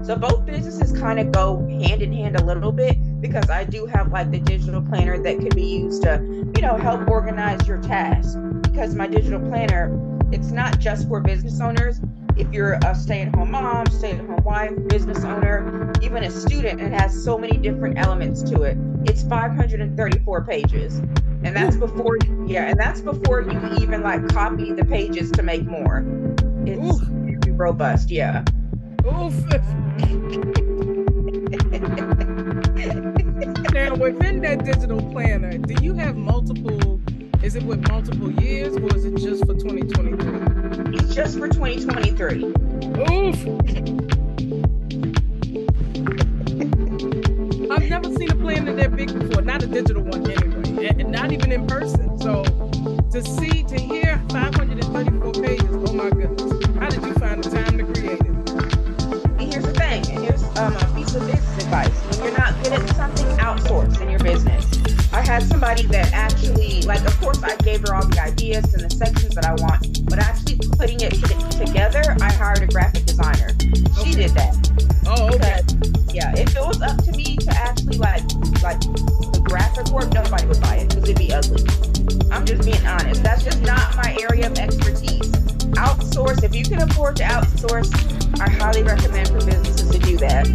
So 0.04 0.16
both 0.16 0.48
businesses 0.48 1.00
kind 1.00 1.20
of 1.20 1.32
go 1.32 1.60
hand 1.68 2.02
in 2.02 2.12
hand 2.12 2.36
a 2.38 2.44
little 2.44 2.72
bit 2.72 2.98
because 3.22 3.52
I 3.52 3.66
do 3.66 3.86
have 3.86 4.12
like 4.12 4.32
the 4.32 4.40
digital 4.40 4.82
planner 4.82 5.22
that 5.22 5.38
could 5.38 5.56
be 5.56 5.64
used 5.64 6.02
to, 6.04 6.20
you 6.56 6.62
know, 6.64 6.76
help 6.78 7.08
organize 7.08 7.68
your 7.68 7.78
tasks. 7.78 8.36
Because 8.64 8.96
my 8.96 9.06
digital 9.06 9.40
planner, 9.40 9.96
it's 10.32 10.50
not 10.50 10.80
just 10.80 11.08
for 11.08 11.20
business 11.20 11.62
owners. 11.62 12.02
If 12.42 12.52
you're 12.52 12.80
a 12.84 12.96
stay-at-home 12.96 13.52
mom, 13.52 13.86
stay-at-home 13.86 14.44
wife, 14.44 14.72
business 14.88 15.24
owner, 15.24 15.94
even 16.02 16.24
a 16.24 16.32
student, 16.32 16.82
it 16.82 16.92
has 16.92 17.24
so 17.24 17.38
many 17.38 17.56
different 17.56 18.00
elements 18.00 18.42
to 18.50 18.64
it. 18.64 18.80
It's 19.06 19.22
534 19.22 20.46
pages. 20.46 20.98
And 21.44 21.56
that's 21.56 21.76
before, 21.76 22.18
yeah, 22.48 22.68
and 22.70 22.80
that's 22.80 23.00
before 23.00 23.42
you 23.42 23.62
even 23.80 24.02
like 24.02 24.28
copy 24.30 24.74
the 24.74 24.84
pages 24.84 25.30
to 25.34 25.44
make 25.44 25.68
more. 25.68 26.04
It's 26.66 26.98
very 27.02 27.38
robust, 27.52 28.10
yeah. 28.10 28.44
Oof. 29.06 29.36
now, 33.72 33.94
within 33.94 34.42
that 34.42 34.64
digital 34.66 35.00
planner, 35.12 35.60
do 35.60 35.76
you 35.84 35.94
have 35.94 36.16
multiple? 36.18 37.00
Is 37.44 37.56
it 37.56 37.64
with 37.64 37.88
multiple 37.90 38.32
years, 38.34 38.78
or 38.78 38.96
is 38.96 39.04
it 39.04 39.16
just 39.18 39.48
for 39.48 39.56
2023? 39.56 40.96
It's 40.96 41.16
just 41.16 41.40
for 41.40 41.48
2023. 41.48 42.44
Oof. 43.10 43.36
I've 47.72 47.90
never 47.90 48.14
seen 48.16 48.30
a 48.30 48.36
planner 48.36 48.76
that 48.76 48.96
big 48.96 49.12
before. 49.18 49.42
Not 49.42 49.64
a 49.64 49.68
digital 49.68 50.04
one, 50.04 50.30
anyway, 50.30 50.86
and, 50.86 51.02
and 51.02 51.12
not 51.12 51.32
even 51.32 51.52
in 51.52 51.66
person. 51.66 52.20
So 52.20 52.44
to 52.44 53.24
see, 53.24 53.64
to 53.64 53.80
hear 53.80 54.22
534 54.30 55.32
pages, 55.34 55.66
oh 55.72 55.94
my 55.94 56.12
goodness! 56.12 56.52
How 56.78 56.90
did 56.90 57.04
you 57.04 57.14
find 57.16 57.44
the 57.44 57.50
time 57.50 57.76
to 57.80 57.84
create 57.86 58.22
it? 58.22 58.28
And 59.42 59.52
here's 59.52 59.66
the 59.66 59.74
thing. 59.74 60.08
And 60.12 60.24
here's 60.24 60.44
um, 60.60 60.76
a 60.76 60.86
piece 60.96 61.16
of 61.16 61.26
business 61.26 61.64
advice. 61.64 61.90
When 61.90 62.24
you're 62.24 62.38
not 62.38 62.64
good 62.64 62.74
at 62.74 62.96
something, 62.96 63.26
outsource 63.38 64.00
in 64.00 64.12
your 64.12 64.20
business. 64.20 64.51
I 65.22 65.24
had 65.24 65.44
somebody 65.44 65.86
that 65.86 66.12
actually, 66.14 66.82
like, 66.82 67.06
of 67.06 67.16
course, 67.22 67.44
I 67.44 67.56
gave 67.58 67.82
her 67.88 67.94
all 67.94 68.04
the 68.08 68.20
ideas 68.20 68.74
and 68.74 68.82
the 68.82 68.90
sections 68.90 69.36
that 69.36 69.46
I 69.46 69.54
want, 69.62 70.04
but 70.10 70.18
actually 70.18 70.58
putting 70.80 71.00
it 71.00 71.14
to- 71.14 71.64
together, 71.64 72.02
I 72.20 72.34
hired 72.34 72.64
a 72.64 72.68
graphic 72.68 73.06
designer. 73.06 73.50
She 74.02 74.14
did 74.18 74.32
that. 74.32 74.58
Oh, 75.06 75.30
okay. 75.36 75.62
Because, 75.62 76.16
yeah, 76.16 76.34
if 76.36 76.56
it 76.56 76.66
was 76.66 76.82
up 76.82 76.98
to 77.06 77.12
me 77.12 77.38
to 77.38 77.52
actually 77.52 78.00
like 78.00 78.24
like 78.64 78.82
the 78.82 79.42
graphic 79.44 79.90
work, 79.94 80.12
nobody 80.12 80.48
would 80.48 80.60
buy 80.60 80.78
it 80.78 80.90
because 80.90 81.04
it'd 81.04 81.18
be 81.18 81.32
ugly. 81.32 81.62
I'm 82.32 82.44
just 82.44 82.66
being 82.66 82.84
honest. 82.88 83.22
That's 83.22 83.44
just 83.44 83.62
not 83.62 83.96
my 83.96 84.18
area 84.26 84.48
of 84.50 84.58
expertise. 84.58 85.11
Outsource 85.82 86.44
if 86.44 86.54
you 86.54 86.64
can 86.64 86.82
afford 86.84 87.16
to 87.16 87.24
outsource. 87.24 87.90
I 88.40 88.50
highly 88.52 88.84
recommend 88.84 89.30
for 89.30 89.44
businesses 89.44 89.90
to 89.90 89.98
do 89.98 90.16
that. 90.18 90.46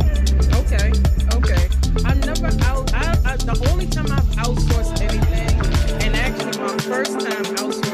Okay, 0.62 0.92
okay. 1.36 1.68
I've 2.04 2.24
never 2.24 2.46
out. 2.64 2.94
I, 2.94 3.18
I, 3.24 3.36
the 3.36 3.68
only 3.72 3.86
time 3.86 4.06
I've 4.12 4.22
outsourced 4.44 5.00
anything, 5.00 6.04
and 6.04 6.14
actually 6.14 6.56
my 6.62 6.78
first 6.78 7.18
time 7.18 7.44
outsourcing 7.56 7.85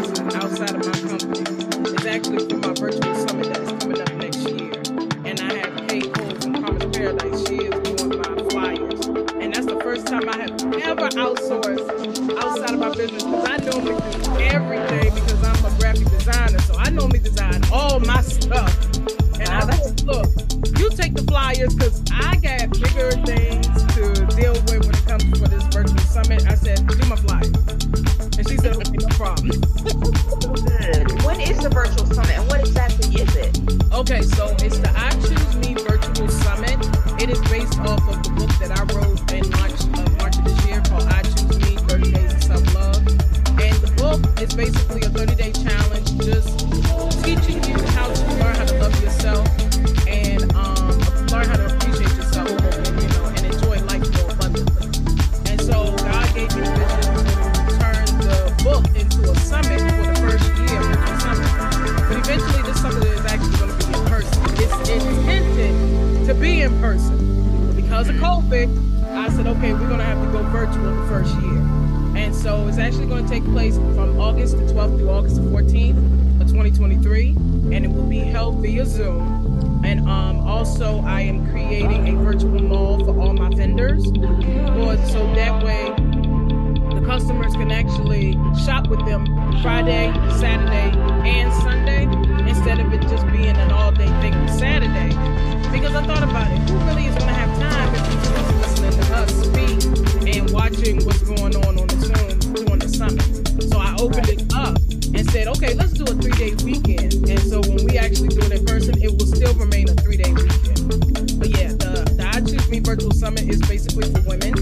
Virtual 112.92 113.12
Summit 113.12 113.48
is 113.48 113.58
basically 113.62 114.04
for 114.12 114.20
women 114.28 114.52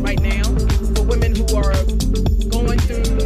right 0.00 0.20
now, 0.22 0.44
for 0.94 1.02
women 1.02 1.34
who 1.34 1.42
are 1.56 1.74
going 2.46 2.78
through 2.86 3.18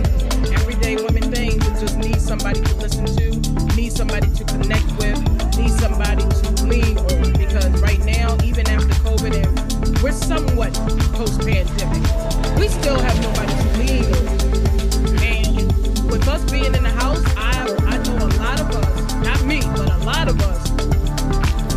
everyday 0.54 0.96
women 0.96 1.30
things 1.30 1.62
and 1.66 1.78
just 1.78 1.98
need 1.98 2.18
somebody 2.18 2.62
to 2.62 2.74
listen 2.76 3.04
to, 3.04 3.76
need 3.76 3.92
somebody 3.92 4.26
to 4.32 4.42
connect 4.44 4.90
with, 4.96 5.20
need 5.58 5.70
somebody 5.70 6.22
to 6.22 6.64
lean 6.64 6.96
on. 6.96 7.32
Because 7.34 7.78
right 7.82 8.02
now, 8.06 8.38
even 8.42 8.66
after 8.70 8.94
COVID, 9.04 9.34
and 9.36 9.98
we're 9.98 10.12
somewhat 10.12 10.72
post 11.12 11.40
pandemic, 11.40 12.58
we 12.58 12.68
still 12.68 12.98
have 12.98 13.20
nobody 13.20 13.52
to 13.52 13.68
lean 13.84 14.04
on. 14.14 15.18
And 15.20 16.10
with 16.10 16.26
us 16.26 16.50
being 16.50 16.74
in 16.74 16.82
the 16.82 16.94
house, 17.04 17.22
I, 17.36 17.68
I 17.84 17.98
know 17.98 18.16
a 18.16 18.32
lot 18.40 18.60
of 18.60 18.70
us, 18.70 19.12
not 19.26 19.44
me, 19.44 19.60
but 19.76 19.92
a 19.92 19.98
lot 20.06 20.26
of 20.26 20.40
us, 20.40 20.70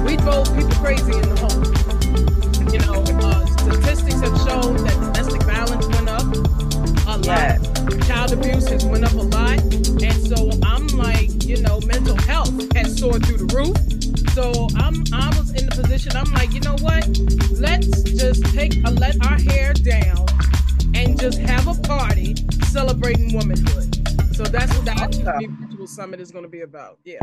we 0.05 0.15
drove 0.15 0.47
people 0.55 0.71
crazy 0.79 1.11
in 1.11 1.27
the 1.27 1.35
home. 1.41 1.76
Know, 4.57 4.75
statistics 4.77 4.77
have 4.77 4.77
shown 4.77 4.83
that 4.83 5.13
domestic 5.13 5.43
violence 5.43 5.87
went 5.87 6.09
up 6.09 6.23
a 7.07 7.17
lot. 7.17 7.25
Yeah. 7.25 7.57
Child 8.07 8.33
abuse 8.33 8.67
has 8.69 8.85
went 8.85 9.05
up 9.05 9.13
a 9.13 9.15
lot. 9.15 9.59
And 9.59 10.27
so 10.27 10.49
I'm 10.63 10.87
like, 10.87 11.45
you 11.45 11.61
know, 11.61 11.79
mental 11.81 12.15
health 12.15 12.53
has 12.75 12.97
soared 12.97 13.25
through 13.25 13.45
the 13.45 13.55
roof. 13.55 13.77
So 14.33 14.67
I'm 14.77 15.03
I 15.13 15.27
was 15.37 15.53
in 15.53 15.65
the 15.67 15.75
position, 15.75 16.15
I'm 16.15 16.31
like, 16.33 16.53
you 16.53 16.59
know 16.61 16.75
what? 16.81 17.07
Let's 17.51 18.03
just 18.03 18.45
take 18.53 18.75
a 18.85 18.91
let 18.91 19.15
our 19.25 19.39
hair 19.39 19.73
down 19.73 20.25
and 20.93 21.19
just 21.19 21.39
have 21.39 21.67
a 21.67 21.79
party 21.81 22.35
celebrating 22.65 23.33
womanhood. 23.33 23.95
So 24.35 24.43
that's 24.43 24.73
what 24.75 24.85
the 24.85 24.91
Awesome. 24.91 25.27
Active 25.27 25.51
Virtual 25.51 25.87
Summit 25.87 26.19
is 26.19 26.31
going 26.31 26.43
to 26.43 26.49
be 26.49 26.61
about. 26.61 26.99
Yeah. 27.03 27.19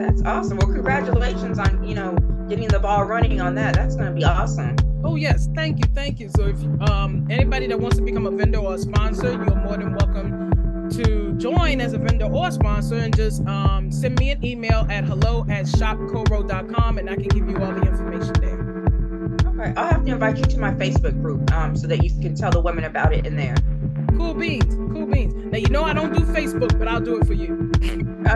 That's 0.00 0.22
awesome. 0.22 0.56
Well, 0.56 0.68
congratulations 0.68 1.58
on 1.58 1.86
you 1.86 1.94
know 1.94 2.16
getting 2.48 2.68
the 2.68 2.78
ball 2.80 3.04
running 3.04 3.38
on 3.42 3.54
that. 3.56 3.74
That's 3.74 3.96
gonna 3.96 4.12
be 4.12 4.24
awesome. 4.24 4.74
Oh 5.04 5.16
yes, 5.16 5.46
thank 5.54 5.78
you, 5.78 5.90
thank 5.94 6.18
you. 6.18 6.30
So 6.30 6.46
if 6.46 6.56
um 6.88 7.26
anybody 7.28 7.66
that 7.66 7.78
wants 7.78 7.98
to 7.98 8.02
become 8.02 8.26
a 8.26 8.30
vendor 8.30 8.60
or 8.60 8.76
a 8.76 8.78
sponsor, 8.78 9.32
you're 9.32 9.54
more 9.56 9.76
than 9.76 9.94
welcome 9.94 10.88
to 10.92 11.34
join 11.34 11.82
as 11.82 11.92
a 11.92 11.98
vendor 11.98 12.24
or 12.24 12.50
sponsor 12.50 12.94
and 12.94 13.14
just 13.14 13.46
um 13.46 13.92
send 13.92 14.18
me 14.18 14.30
an 14.30 14.42
email 14.42 14.86
at 14.88 15.04
hello 15.04 15.44
at 15.50 15.66
shopcoro.com 15.66 16.96
and 16.96 17.10
I 17.10 17.16
can 17.16 17.28
give 17.28 17.46
you 17.46 17.62
all 17.62 17.72
the 17.74 17.82
information 17.82 18.32
there. 18.40 18.70
Okay, 19.52 19.74
I'll 19.76 19.90
have 19.90 20.06
to 20.06 20.12
invite 20.12 20.38
you 20.38 20.44
to 20.44 20.58
my 20.58 20.72
Facebook 20.72 21.20
group 21.20 21.52
um, 21.52 21.76
so 21.76 21.86
that 21.86 22.02
you 22.02 22.08
can 22.22 22.34
tell 22.34 22.50
the 22.50 22.60
women 22.60 22.84
about 22.84 23.12
it 23.12 23.26
in 23.26 23.36
there. 23.36 23.54
Cool 24.16 24.32
beans, 24.32 24.74
cool 24.74 25.04
beans. 25.04 25.34
Now 25.34 25.58
you 25.58 25.68
know 25.68 25.84
I 25.84 25.92
don't 25.92 26.14
do 26.14 26.20
Facebook, 26.20 26.78
but 26.78 26.88
I'll 26.88 27.00
do 27.00 27.20
it 27.20 27.26
for 27.26 27.34
you. 27.34 27.70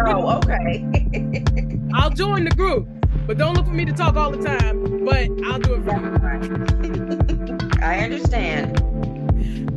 Oh, 0.07 0.39
okay. 0.39 1.45
I'll 1.95 2.11
join 2.11 2.45
the 2.45 2.51
group, 2.51 2.89
but 3.25 3.39
don't 3.39 3.55
look 3.55 3.67
for 3.67 3.73
me 3.73 3.85
to 3.85 3.93
talk 3.93 4.17
all 4.17 4.33
the 4.33 4.43
time. 4.45 5.05
But 5.05 5.31
I'll 5.47 5.61
do 5.61 5.75
it 5.75 5.85
for 5.85 6.01
you. 6.43 7.79
I 7.83 8.01
understand. 8.01 8.81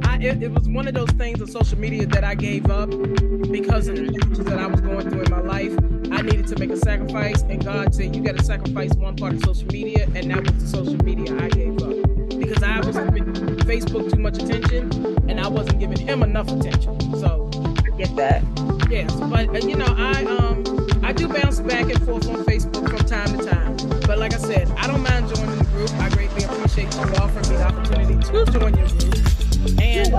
I, 0.04 0.18
it, 0.18 0.42
it 0.42 0.52
was 0.52 0.68
one 0.68 0.88
of 0.88 0.96
those 0.96 1.12
things 1.12 1.42
of 1.42 1.50
social 1.52 1.78
media 1.78 2.08
that 2.08 2.24
I 2.24 2.34
gave 2.34 2.72
up 2.72 2.90
because 2.90 3.88
of 3.88 3.98
the 3.98 4.08
challenges 4.08 4.46
that 4.46 4.58
I 4.58 4.66
was 4.66 4.82
going 4.82 5.10
through 5.12 5.22
in 5.24 5.32
my 5.32 5.42
life. 5.42 5.78
I 6.12 6.24
needed 6.24 6.48
to 6.48 6.58
make 6.58 6.72
a 6.72 6.78
sacrifice, 6.78 7.44
and 7.44 7.64
God 7.64 7.94
said, 7.94 8.16
"You 8.16 8.24
got 8.24 8.36
to 8.38 8.44
sacrifice 8.44 8.94
one 8.94 9.16
part 9.16 9.34
of 9.34 9.44
social 9.44 9.68
media," 9.68 10.08
and 10.16 10.32
that 10.32 10.42
was 10.44 10.64
the 10.64 10.68
social 10.68 10.98
media 11.04 11.38
I 11.38 11.50
gave 11.50 11.80
up 11.84 12.30
because 12.30 12.64
I 12.64 12.80
was 12.80 12.98
giving 12.98 13.34
Facebook 13.68 14.12
too 14.12 14.20
much 14.20 14.42
attention, 14.42 14.92
and 15.30 15.40
I 15.40 15.48
wasn't 15.48 15.80
giving 15.80 16.00
him 16.00 16.24
enough 16.24 16.48
attention. 16.52 17.00
So 17.18 17.52
I 17.54 17.96
get 17.96 18.16
that. 18.16 18.42
Yes, 18.90 19.14
but 19.16 19.50
uh, 19.50 19.68
you 19.68 19.76
know, 19.76 19.94
I 19.96 20.24
um 20.26 20.77
I 21.08 21.14
do 21.14 21.30
bounce 21.30 21.62
back 21.62 21.90
and 21.90 22.04
forth 22.06 22.28
on 22.28 22.44
Facebook 22.44 22.90
from 22.90 23.08
time 23.08 23.38
to 23.38 23.46
time. 23.46 23.78
But 24.06 24.20
like 24.20 24.34
I 24.34 24.38
said, 24.40 24.70
I 24.72 24.88
don't 24.88 25.02
mind 25.02 25.34
joining 25.34 25.58
the 25.58 25.64
group. 25.72 25.90
I 26.02 26.10
greatly 26.10 26.44
appreciate 26.44 26.94
you 26.94 27.16
offering 27.16 27.48
me 27.48 27.56
the 27.56 27.64
opportunity 27.64 28.16
to 28.16 28.46
join 28.52 28.76
your 28.76 28.88
group. 28.92 29.80
And 29.80 30.14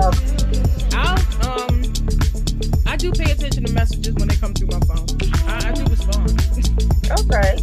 I'll 0.95 1.21
um 1.45 1.83
I 2.87 2.97
do 2.97 3.11
pay 3.11 3.29
attention 3.31 3.65
to 3.65 3.71
messages 3.71 4.15
when 4.15 4.29
they 4.29 4.35
come 4.37 4.55
through 4.55 4.69
my 4.69 4.79
phone. 4.79 5.05
I, 5.45 5.69
I 5.69 5.71
do 5.73 5.85
respond. 5.85 6.33
Okay. 7.21 7.61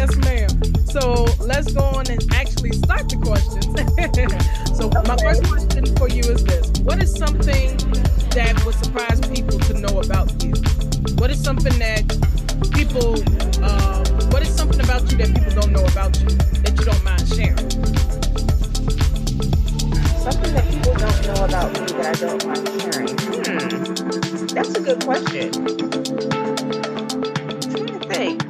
yes, 0.00 0.16
ma'am. 0.24 0.48
So 0.86 1.26
let's 1.44 1.74
go 1.74 1.82
on 1.82 2.08
and 2.08 2.24
actually 2.32 2.72
start 2.72 3.06
the 3.10 3.20
questions. 3.20 3.68
so 4.78 4.88
my 4.88 5.16
first 5.18 5.44
question 5.44 5.84
for 5.96 6.08
you 6.08 6.22
is 6.22 6.42
this: 6.42 6.70
What 6.84 7.02
is 7.02 7.14
something 7.14 7.76
that 8.32 8.62
would 8.64 8.76
surprise 8.82 9.20
people 9.28 9.58
to 9.58 9.74
know 9.74 10.00
about 10.00 10.42
you? 10.42 10.54
What 11.30 11.38
is 11.38 11.44
something 11.44 11.78
that 11.78 12.02
people? 12.72 13.14
Uh, 13.62 14.02
what 14.32 14.42
is 14.42 14.52
something 14.52 14.80
about 14.80 15.08
you 15.12 15.16
that 15.18 15.32
people 15.32 15.60
don't 15.60 15.70
know 15.70 15.84
about 15.84 16.18
you 16.18 16.26
that 16.26 16.74
you 16.76 16.84
don't 16.84 17.04
mind 17.04 17.22
sharing? 17.28 17.70
Something 20.18 20.52
that 20.54 20.66
people 20.68 20.92
don't 20.98 21.22
know 21.30 21.44
about 21.44 21.70
me 21.70 21.86
that 21.86 22.06
I 22.10 22.18
don't 22.18 22.44
mind 22.50 22.66
sharing. 22.82 23.14
Hmm. 23.46 23.62
That's 24.56 24.74
a 24.74 24.80
good 24.82 25.04
question. 25.04 25.52
Trying 27.70 27.94
to 27.94 28.00
think. 28.10 28.42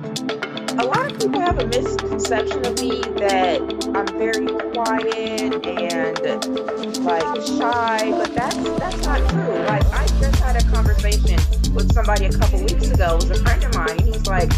A 0.80 0.82
lot 0.82 1.12
of 1.12 1.18
people 1.20 1.40
have 1.40 1.58
a 1.58 1.66
misconception 1.66 2.64
of 2.64 2.80
me 2.80 3.02
that 3.20 3.60
I'm 3.92 4.06
very 4.16 4.46
quiet 4.72 5.66
and 5.66 7.04
like 7.04 7.42
shy, 7.44 8.10
but 8.10 8.34
that's 8.34 8.56
that's 8.56 9.04
not 9.04 9.20
true. 9.28 9.58
Like 9.68 9.84
I 9.92 10.06
just 10.18 10.40
had 10.40 10.56
a 10.56 10.64
conversation 10.72 11.59
with 11.74 11.92
somebody 11.92 12.26
a 12.26 12.32
couple 12.32 12.60
weeks 12.60 12.90
ago. 12.90 13.16
It 13.16 13.28
was 13.28 13.30
a 13.30 13.42
friend 13.42 13.64
of 13.64 13.74
mine, 13.74 13.90
and 13.90 14.00
he's 14.02 14.26
like, 14.26 14.50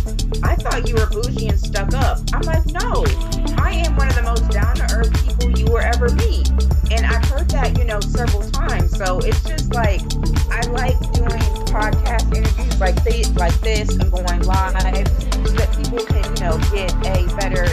"I 0.42 0.56
thought 0.56 0.88
you 0.88 0.94
were 0.94 1.06
bougie 1.06 1.48
and 1.48 1.58
stuck 1.58 1.92
up." 1.94 2.20
I'm 2.32 2.42
like, 2.42 2.66
"No, 2.66 3.04
I 3.58 3.72
am 3.84 3.96
one 3.96 4.08
of 4.08 4.16
the 4.16 4.22
most 4.22 4.50
down 4.50 4.76
to 4.76 4.86
earth 4.94 5.12
people 5.24 5.50
you 5.58 5.66
will 5.66 5.78
ever 5.78 6.08
meet." 6.14 6.50
And 6.90 7.06
I've 7.06 7.24
heard 7.24 7.48
that, 7.50 7.78
you 7.78 7.84
know, 7.84 8.00
several 8.00 8.42
times. 8.50 8.96
So 8.96 9.18
it's 9.20 9.42
just 9.44 9.72
like 9.74 10.02
I 10.50 10.60
like 10.68 10.98
doing 11.12 11.42
podcast 11.72 12.34
interviews 12.34 12.80
like 12.80 13.02
this, 13.04 13.30
like 13.36 13.58
this, 13.60 13.88
and 13.96 14.10
going 14.10 14.42
live 14.42 15.08
so 15.32 15.52
that 15.56 15.70
people 15.76 16.04
can, 16.04 16.24
you 16.24 16.40
know, 16.44 16.58
get 16.72 16.92
a 17.06 17.24
better 17.36 17.64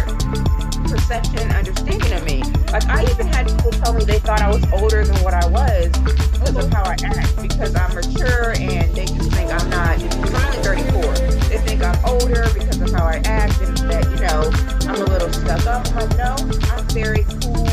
perception, 0.87 1.51
understanding 1.51 2.13
of 2.13 2.23
me. 2.23 2.43
Like 2.71 2.85
I 2.87 3.03
even 3.03 3.28
people 3.59 3.71
tell 3.83 3.93
me 3.93 4.03
they 4.05 4.19
thought 4.19 4.41
I 4.41 4.47
was 4.49 4.63
older 4.71 5.03
than 5.03 5.15
what 5.23 5.33
I 5.33 5.45
was 5.47 5.89
because 5.89 6.55
of 6.55 6.71
how 6.71 6.83
I 6.83 6.95
act, 7.03 7.41
because 7.41 7.75
I'm 7.75 7.93
mature, 7.93 8.55
and 8.57 8.95
they 8.95 9.05
just 9.05 9.31
think 9.31 9.51
I'm 9.51 9.69
not. 9.69 9.99
I'm 9.99 10.35
only 10.35 10.63
34. 10.63 11.01
They 11.49 11.57
think 11.59 11.83
I'm 11.83 11.99
older 12.05 12.47
because 12.53 12.79
of 12.79 12.91
how 12.91 13.05
I 13.05 13.21
act, 13.25 13.59
and 13.61 13.77
that 13.91 14.07
you 14.11 14.19
know 14.23 14.47
I'm 14.87 15.01
a 15.01 15.05
little 15.05 15.31
stuck 15.33 15.65
up. 15.67 15.85
I'm 15.95 16.09
no, 16.17 16.35
I'm 16.71 16.85
very 16.95 17.25
cool, 17.43 17.67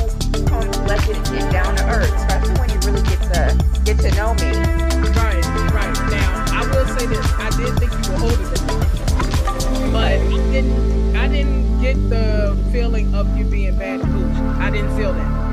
calm, 0.51 0.67
collected, 0.73 1.17
and 1.17 1.53
down 1.53 1.77
to 1.77 1.85
earth. 1.87 2.13
Especially 2.15 2.55
when 2.59 2.71
you 2.71 2.79
really 2.83 3.03
get 3.07 3.23
to 3.31 3.55
get 3.85 3.99
to 3.99 4.11
know 4.17 4.35
me. 4.35 4.51
Right, 5.15 5.45
right. 5.71 5.95
Now 6.11 6.45
I 6.51 6.67
will 6.67 6.87
say 6.99 7.07
this: 7.07 7.27
I 7.39 7.51
did 7.57 7.79
think 7.79 7.93
you 7.95 8.13
were 8.13 8.23
older 8.27 8.47
than 8.51 8.67
me, 8.67 9.93
but 9.93 10.03
I 10.03 10.51
didn't. 10.51 11.17
I 11.17 11.29
didn't 11.29 11.81
get 11.81 11.95
the 12.09 12.57
feeling 12.73 13.15
of 13.15 13.37
you 13.37 13.45
being 13.45 13.77
bad 13.79 14.01
bougie. 14.01 14.61
I 14.61 14.71
didn't 14.71 14.97
feel 14.97 15.13
that. 15.13 15.46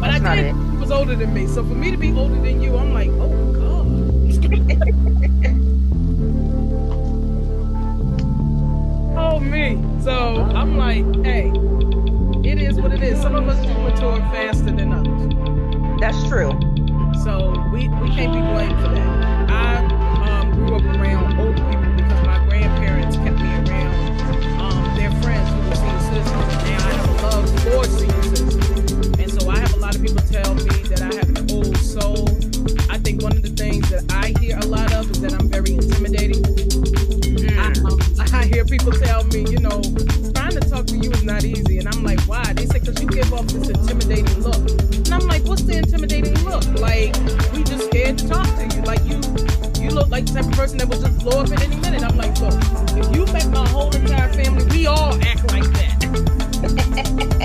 But 0.00 0.10
That's 0.10 0.24
I 0.24 0.36
did. 0.36 0.54
was 0.78 0.90
older 0.90 1.14
than 1.16 1.32
me, 1.32 1.46
so 1.46 1.62
for 1.64 1.74
me 1.74 1.90
to 1.90 1.96
be 1.96 2.12
older 2.12 2.34
than 2.34 2.60
you, 2.60 2.76
I'm 2.76 2.92
like, 2.92 3.08
oh 3.12 3.52
god. 3.52 4.36
oh 9.18 9.40
me. 9.40 9.82
So 10.02 10.42
I'm 10.54 10.76
like, 10.76 11.04
hey, 11.24 11.48
it 12.48 12.60
is 12.60 12.78
what 12.78 12.92
it 12.92 13.02
is. 13.02 13.20
Some 13.20 13.34
of 13.34 13.48
us 13.48 13.58
do 13.66 13.72
mature 13.78 14.18
faster 14.30 14.70
than 14.70 14.92
others. 14.92 16.00
That's 16.00 16.22
true. 16.28 16.50
So 17.24 17.50
we, 17.72 17.88
we 17.88 18.10
can't 18.10 18.32
be 18.34 18.40
blamed 18.40 18.78
for 18.82 18.88
that. 18.94 19.50
I 19.50 19.76
um, 20.40 20.52
grew 20.52 20.76
up 20.76 20.84
around 20.84 21.38
old 21.40 21.56
people 21.56 21.92
because 21.96 22.26
my 22.26 22.38
grandparents 22.48 23.16
kept 23.16 23.38
me 23.38 23.48
around 23.48 24.20
um, 24.60 24.96
their 24.96 25.10
friends 25.22 25.48
who 25.50 25.68
were 25.68 25.74
senior 25.74 26.00
citizens. 26.00 26.52
And 26.52 26.68
now 26.68 26.86
I 26.86 26.92
have 26.92 27.08
a 27.08 27.12
love 27.22 27.48
for 27.64 27.84
senior 27.98 28.15
people 30.06 30.22
tell 30.30 30.54
me 30.54 30.70
that 30.86 31.02
I 31.02 31.14
have 31.18 31.28
an 31.34 31.50
old 31.50 31.76
soul. 31.78 32.28
I 32.88 32.98
think 32.98 33.22
one 33.22 33.32
of 33.32 33.42
the 33.42 33.50
things 33.50 33.88
that 33.90 34.04
I 34.14 34.32
hear 34.38 34.56
a 34.58 34.66
lot 34.66 34.92
of 34.92 35.10
is 35.10 35.20
that 35.20 35.32
I'm 35.34 35.48
very 35.50 35.72
intimidating. 35.74 36.44
I, 37.58 37.72
Mm. 37.74 37.90
um, 37.90 37.98
I 38.32 38.44
hear 38.46 38.64
people 38.64 38.92
tell 38.92 39.24
me, 39.34 39.40
you 39.50 39.58
know, 39.58 39.82
trying 40.34 40.54
to 40.54 40.62
talk 40.70 40.86
to 40.86 40.96
you 40.96 41.10
is 41.10 41.24
not 41.24 41.42
easy. 41.42 41.78
And 41.78 41.88
I'm 41.88 42.04
like, 42.04 42.20
why? 42.28 42.44
They 42.52 42.66
say, 42.66 42.78
because 42.78 43.02
you 43.02 43.08
give 43.08 43.32
off 43.32 43.46
this 43.48 43.68
intimidating 43.68 44.38
look. 44.46 44.54
And 44.94 45.12
I'm 45.12 45.26
like, 45.26 45.42
what's 45.44 45.62
the 45.62 45.78
intimidating 45.78 46.38
look? 46.44 46.62
Like, 46.78 47.10
we 47.52 47.64
just 47.64 47.86
scared 47.86 48.18
to 48.18 48.28
talk 48.28 48.46
to 48.46 48.64
you. 48.76 48.82
Like, 48.82 49.02
you 49.10 49.18
you 49.82 49.90
look 49.90 50.08
like 50.08 50.26
the 50.26 50.34
type 50.34 50.46
of 50.46 50.52
person 50.52 50.78
that 50.78 50.88
will 50.88 51.00
just 51.00 51.18
blow 51.18 51.40
up 51.42 51.50
at 51.50 51.62
any 51.64 51.76
minute. 51.76 52.02
I'm 52.04 52.16
like, 52.16 52.38
look, 52.40 52.54
if 52.96 53.06
you 53.14 53.24
met 53.32 53.48
my 53.50 53.66
whole 53.68 53.90
entire 53.94 54.32
family, 54.32 54.64
we 54.70 54.86
all 54.86 55.14
act 55.22 55.50
like 55.52 55.66
that. 55.74 57.32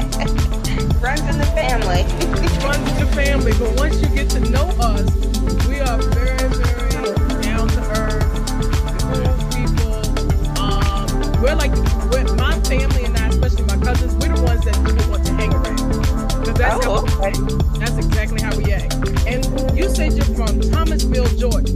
Friends 1.12 1.28
in 1.30 1.40
the 1.40 1.46
family. 1.48 2.04
runs 2.64 2.90
in 2.90 3.06
the 3.06 3.12
family. 3.14 3.52
But 3.60 3.76
once 3.76 4.02
you 4.02 4.08
get 4.16 4.30
to 4.30 4.40
know 4.50 4.64
us, 4.80 5.12
we 5.68 5.82
are 5.82 5.98
very, 6.16 6.38
very 6.40 7.42
down 7.44 7.68
to 7.68 7.82
earth, 8.00 8.32
cool 9.04 9.28
people. 9.52 10.00
Um, 10.58 11.04
we're 11.42 11.56
like, 11.56 11.74
we're, 12.14 12.24
my 12.36 12.58
family 12.62 13.04
and 13.04 13.18
I, 13.18 13.28
especially 13.28 13.64
my 13.64 13.76
cousins, 13.84 14.14
we're 14.24 14.34
the 14.34 14.42
ones 14.42 14.64
that 14.64 14.76
people 14.86 15.12
want 15.12 15.26
to 15.26 15.34
hang 15.34 15.54
around. 15.54 15.80
'Cause 16.46 16.54
that's, 16.54 16.86
oh, 16.86 17.06
how, 17.06 17.28
okay. 17.28 17.34
that's 17.78 17.98
exactly 17.98 18.42
how 18.42 18.56
we 18.56 18.72
act. 18.72 18.94
And 19.28 19.44
you 19.78 19.90
said 19.90 20.14
you're 20.14 20.34
from 20.34 20.62
Thomasville, 20.62 21.28
Georgia. 21.36 21.74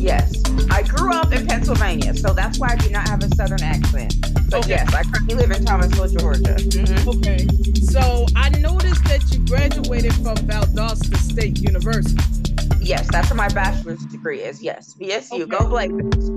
Yes. 0.00 0.32
I 0.70 0.84
grew 0.84 1.12
up 1.12 1.34
in 1.34 1.46
Pennsylvania, 1.46 2.14
so 2.14 2.32
that's 2.32 2.58
why 2.58 2.68
I 2.70 2.76
do 2.76 2.88
not 2.88 3.06
have 3.08 3.22
a 3.22 3.28
southern 3.34 3.62
accent. 3.62 4.14
But 4.50 4.60
Okay. 4.60 4.70
yes, 4.70 4.94
I 4.94 5.02
currently 5.02 5.34
live 5.34 5.50
in 5.50 5.64
Thomasville, 5.64 6.08
Georgia. 6.08 6.54
Mhm. 6.54 7.16
Okay. 7.18 7.46
So 7.82 8.26
I 8.36 8.48
noticed 8.50 9.04
that 9.04 9.22
you 9.32 9.40
graduated 9.46 10.14
from 10.14 10.36
Valdosta 10.36 11.16
State 11.18 11.60
University. 11.60 12.22
Yes, 12.80 13.06
that's 13.10 13.28
where 13.30 13.36
my 13.36 13.48
bachelor's 13.48 14.04
degree 14.06 14.40
is. 14.40 14.62
Yes, 14.62 14.94
VSU. 14.98 15.46
Go 15.46 15.58
Okay. 15.58 15.88
Blazers. 15.88 16.30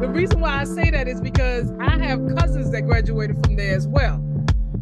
The 0.00 0.08
reason 0.08 0.40
why 0.40 0.60
I 0.60 0.64
say 0.64 0.90
that 0.90 1.06
is 1.08 1.20
because 1.20 1.70
I 1.80 1.98
have 1.98 2.20
cousins 2.36 2.70
that 2.72 2.82
graduated 2.82 3.36
from 3.44 3.56
there 3.56 3.74
as 3.76 3.86
well. 3.86 4.20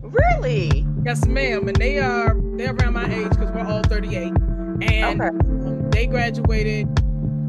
Really? 0.03 0.87
Yes, 1.05 1.27
ma'am, 1.27 1.69
and 1.69 1.77
they 1.77 1.99
are 1.99 2.37
they're 2.57 2.75
around 2.75 2.95
my 2.95 3.05
age 3.12 3.31
because 3.31 3.51
we're 3.53 3.67
all 3.67 3.83
38, 3.83 4.33
and 4.83 5.21
Okay. 5.21 5.89
they 5.91 6.07
graduated. 6.07 6.89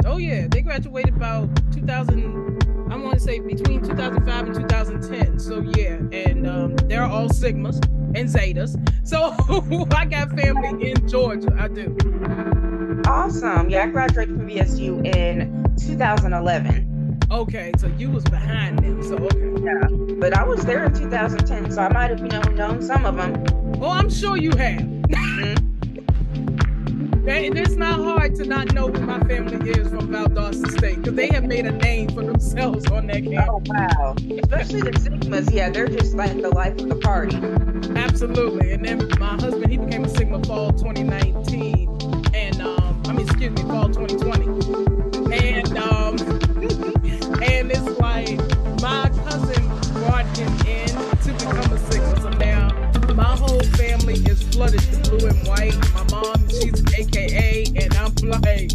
Oh 0.05 0.17
yeah, 0.17 0.47
they 0.49 0.61
graduated 0.61 1.15
about 1.15 1.49
2000. 1.71 2.59
I 2.89 2.95
want 2.95 3.15
to 3.15 3.19
say 3.19 3.39
between 3.39 3.81
2005 3.81 4.45
and 4.45 4.55
2010. 4.55 5.39
So 5.39 5.59
yeah, 5.75 5.95
and 6.11 6.47
um, 6.47 6.75
they're 6.87 7.03
all 7.03 7.27
Sigmas 7.29 7.83
and 8.15 8.27
Zetas. 8.29 8.75
So 9.07 9.35
I 9.95 10.05
got 10.05 10.31
family 10.31 10.91
in 10.91 11.07
Georgia. 11.07 11.55
I 11.59 11.67
do. 11.67 11.95
Awesome. 13.05 13.69
Yeah, 13.69 13.83
I 13.83 13.87
graduated 13.87 14.35
from 14.35 14.47
VSU 14.47 15.05
in 15.15 15.65
2011. 15.77 17.19
Okay, 17.29 17.71
so 17.77 17.87
you 17.97 18.09
was 18.09 18.23
behind 18.25 18.79
them. 18.79 19.03
So 19.03 19.15
okay. 19.17 19.63
Yeah, 19.63 19.87
but 20.19 20.37
I 20.37 20.43
was 20.43 20.63
there 20.65 20.85
in 20.85 20.93
2010, 20.93 21.71
so 21.71 21.81
I 21.81 21.91
might 21.91 22.09
have, 22.09 22.19
you 22.19 22.27
know, 22.29 22.41
known 22.41 22.81
some 22.81 23.05
of 23.05 23.17
them. 23.17 23.43
Oh, 23.81 23.89
I'm 23.89 24.09
sure 24.09 24.37
you 24.37 24.51
have. 24.51 24.81
Mhm. 24.81 25.76
And 27.27 27.59
it's 27.59 27.75
not 27.75 27.99
hard 27.99 28.35
to 28.35 28.45
not 28.45 28.73
know 28.73 28.87
who 28.87 29.01
my 29.01 29.19
family 29.19 29.71
is 29.71 29.89
from 29.89 30.07
Valdosta 30.07 30.71
State 30.71 31.01
because 31.01 31.15
they 31.15 31.27
have 31.27 31.43
made 31.43 31.65
a 31.65 31.73
name 31.73 32.07
for 32.09 32.23
themselves 32.23 32.87
on 32.87 33.07
that 33.07 33.23
campus. 33.25 33.49
Oh, 33.49 33.61
wow. 33.65 34.15
Especially 34.41 34.81
the 34.81 34.91
Sigmas. 34.91 35.53
Yeah, 35.53 35.69
they're 35.69 35.89
just 35.89 36.15
like 36.15 36.41
the 36.41 36.47
life 36.47 36.79
of 36.79 36.87
the 36.87 36.95
party. 36.95 37.35
Absolutely. 37.99 38.71
And 38.71 38.85
then 38.85 39.09
my 39.19 39.35
husband, 39.35 39.69
he 39.69 39.77
became 39.77 40.05
a 40.05 40.09
Sigma 40.09 40.41
Fall 40.45 40.71
2019. 40.71 41.89
And, 42.33 42.61
um, 42.61 43.03
I 43.07 43.11
mean, 43.11 43.27
excuse 43.27 43.51
me, 43.51 43.61
Fall 43.63 43.89
2020. 43.89 45.35
And, 45.35 45.77
um, 45.77 46.17
and 47.43 47.71
it's 47.71 47.99
like 47.99 48.39
blood 54.57 54.73
is 54.73 54.89
the 54.89 54.97
blue 55.09 55.29
and 55.29 55.47
white. 55.47 55.77
My 55.93 56.01
mom, 56.09 56.49
she's 56.49 56.81
AKA, 56.97 57.65
and 57.77 57.93
I'm 57.93 58.09
like, 58.25 58.73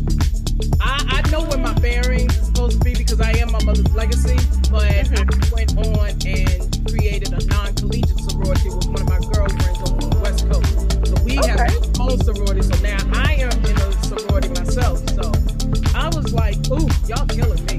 I, 0.78 1.18
I 1.18 1.30
know 1.30 1.42
where 1.42 1.58
my 1.58 1.74
bearings 1.80 2.36
is 2.38 2.46
supposed 2.46 2.78
to 2.78 2.84
be 2.84 2.94
because 2.94 3.20
I 3.20 3.32
am 3.42 3.50
my 3.50 3.62
mother's 3.64 3.90
legacy, 3.92 4.38
but 4.70 4.86
I 4.86 5.02
mm-hmm. 5.02 5.50
went 5.50 5.74
on 5.82 6.14
and 6.22 6.88
created 6.88 7.34
a 7.34 7.44
non 7.46 7.74
collegiate 7.74 8.14
sorority 8.30 8.70
with 8.70 8.86
one 8.94 9.02
of 9.02 9.08
my 9.10 9.18
girlfriends 9.34 9.90
on 9.90 9.98
the 9.98 10.20
West 10.22 10.46
Coast. 10.46 10.70
So 11.10 11.14
we 11.26 11.38
okay. 11.40 11.50
have 11.50 11.58
our 11.58 12.10
own 12.10 12.18
sorority, 12.22 12.62
so 12.62 12.78
now 12.78 13.02
I 13.18 13.42
am 13.42 13.50
in 13.66 13.74
a 13.74 13.92
sorority 14.06 14.50
myself. 14.54 15.02
So 15.18 15.34
I 15.98 16.14
was 16.14 16.32
like, 16.32 16.62
ooh, 16.70 16.86
y'all 17.10 17.26
killing 17.26 17.58
me. 17.66 17.71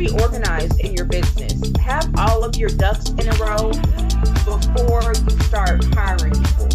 Be 0.00 0.10
organized 0.22 0.80
in 0.80 0.94
your 0.94 1.04
business. 1.04 1.52
Have 1.76 2.08
all 2.16 2.42
of 2.42 2.56
your 2.56 2.70
ducks 2.70 3.10
in 3.10 3.28
a 3.28 3.36
row 3.36 3.68
before 4.48 5.12
you 5.12 5.30
start 5.44 5.84
hiring 5.92 6.32
people. 6.32 6.68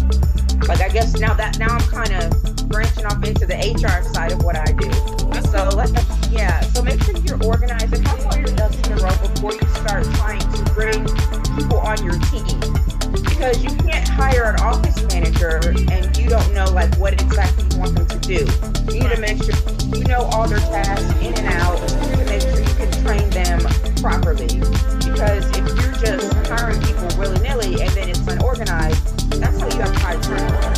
Like 0.68 0.80
I 0.80 0.88
guess 0.88 1.18
now 1.18 1.34
that 1.34 1.58
now 1.58 1.74
I'm 1.74 1.88
kind 1.90 2.14
of 2.14 2.68
branching 2.68 3.04
off 3.04 3.24
into 3.24 3.44
the 3.44 3.58
HR 3.58 4.06
side 4.14 4.30
of 4.30 4.44
what 4.44 4.54
I 4.54 4.70
do. 4.78 4.90
So 5.50 5.68
let's 5.74 5.90
yeah. 6.30 6.60
So 6.70 6.82
make 6.84 7.02
sure 7.02 7.16
you're 7.26 7.42
organized 7.42 7.94
and 7.94 8.06
have 8.06 8.26
all 8.26 8.36
your 8.36 8.54
ducks 8.54 8.78
in 8.86 8.92
a 8.92 9.02
row 9.02 9.10
before 9.26 9.54
you 9.54 9.66
start 9.74 10.06
trying 10.22 10.38
to 10.38 10.62
bring 10.70 11.02
people 11.58 11.78
on 11.82 11.98
your 12.06 12.14
team. 12.30 12.62
Because 13.26 13.58
you 13.58 13.74
can't 13.82 14.06
hire 14.06 14.54
an 14.54 14.60
office 14.60 15.02
manager 15.10 15.58
and 15.90 16.16
you 16.16 16.28
don't 16.28 16.54
know 16.54 16.70
like 16.70 16.94
what 16.94 17.20
exactly 17.20 17.64
you 17.72 17.80
want 17.80 17.96
them 17.96 18.06
to 18.06 18.18
do. 18.20 18.46
You 18.86 19.02
need 19.02 19.10
to 19.10 19.20
make 19.20 19.42
sure 19.42 19.58
you 19.98 20.04
know 20.04 20.30
all 20.30 20.46
their 20.46 20.60
tasks 20.60 21.10
in 21.26 21.34
and 21.34 21.46
out 21.58 22.05
properly. 24.26 24.58
Because 24.98 25.46
if 25.50 25.66
you're 25.78 25.92
just 26.02 26.32
hiring 26.48 26.80
people 26.82 27.06
willy 27.18 27.38
nilly 27.40 27.80
and 27.80 27.90
then 27.90 28.08
it's 28.08 28.26
unorganized, 28.26 29.30
that's 29.40 29.60
how 29.60 29.68
you 29.68 29.80
have 29.80 29.94
high 29.96 30.20
turnover. 30.20 30.74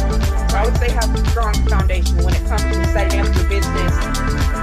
So 0.50 0.56
I 0.56 0.64
would 0.64 0.76
say 0.76 0.90
have 0.90 1.14
a 1.14 1.30
strong 1.30 1.54
foundation 1.66 2.16
when 2.24 2.34
it 2.34 2.44
comes 2.46 2.62
to 2.62 2.84
setting 2.92 3.20
up 3.20 3.34
your 3.34 3.48
business 3.48 3.92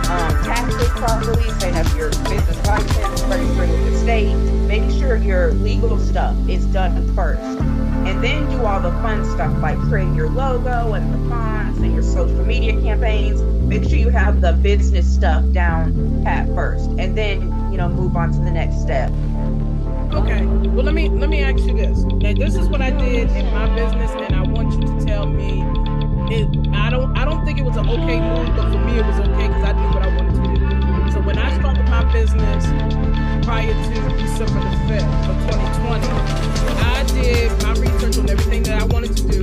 um, 0.09 0.31
taxes 0.43 0.89
properly, 0.89 1.49
setting 1.59 1.77
up 1.77 1.95
your 1.95 2.09
business 2.29 2.67
license, 2.67 3.21
registering 3.23 3.71
with 3.71 3.93
the 3.93 3.99
state, 3.99 4.35
making 4.67 4.99
sure 4.99 5.15
your 5.15 5.53
legal 5.53 5.97
stuff 5.97 6.35
is 6.47 6.65
done 6.67 7.13
first. 7.15 7.41
And 7.41 8.23
then 8.23 8.47
do 8.51 8.63
all 8.63 8.79
the 8.79 8.91
fun 9.01 9.25
stuff 9.31 9.51
like 9.63 9.79
creating 9.79 10.13
your 10.13 10.29
logo 10.29 10.93
and 10.93 11.11
the 11.11 11.29
fonts 11.29 11.79
and 11.79 11.91
your 11.91 12.03
social 12.03 12.45
media 12.45 12.79
campaigns. 12.79 13.41
Make 13.41 13.83
sure 13.83 13.97
you 13.97 14.09
have 14.09 14.41
the 14.41 14.53
business 14.53 15.11
stuff 15.11 15.43
down 15.53 16.21
pat 16.23 16.47
first, 16.49 16.87
and 16.99 17.17
then 17.17 17.54
you 17.75 17.81
know 17.81 17.89
move 17.89 18.15
on 18.15 18.31
to 18.31 18.39
the 18.39 18.51
next 18.51 18.79
step. 18.79 19.11
Okay. 20.13 20.45
Well, 20.45 20.85
let 20.85 20.93
me 20.93 21.09
let 21.09 21.27
me 21.29 21.43
ask 21.43 21.61
you 21.65 21.73
this. 21.75 22.03
Now, 22.03 22.31
this 22.33 22.55
is 22.55 22.69
what 22.69 22.81
I 22.81 22.89
did 22.89 23.29
in 23.31 23.45
my 23.51 23.67
business, 23.75 24.11
and 24.11 24.33
I 24.33 24.43
want 24.43 24.71
you 24.71 24.87
to 24.87 25.05
tell 25.05 25.25
me. 25.25 25.59
It, 26.33 26.47
I 26.73 26.89
don't 26.89 27.17
I 27.17 27.25
don't 27.25 27.43
think 27.43 27.59
it 27.59 27.65
was 27.65 27.75
an 27.75 27.89
okay 27.89 28.21
move, 28.21 28.47
but 28.55 28.71
for 28.71 28.79
me 28.79 28.97
it 28.97 29.05
was 29.05 29.19
okay 29.19 29.47
because 29.49 29.63
I 29.65 29.73
knew 29.73 29.93
what 29.93 30.03
I 30.03 30.15
wanted 30.15 30.35
to 30.35 30.55
do. 30.55 31.11
So 31.11 31.19
when 31.19 31.37
I 31.37 31.53
started 31.59 31.89
my 31.89 32.05
business 32.13 32.65
prior 33.45 33.73
to 33.73 34.23
December 34.23 34.61
the 34.63 34.77
fifth 34.87 35.27
of 35.27 35.35
2020, 35.43 36.07
I 36.79 37.03
did 37.11 37.51
my 37.61 37.73
research 37.73 38.17
on 38.19 38.29
everything 38.29 38.63
that 38.63 38.81
I 38.81 38.85
wanted 38.85 39.17
to 39.17 39.23
do. 39.27 39.41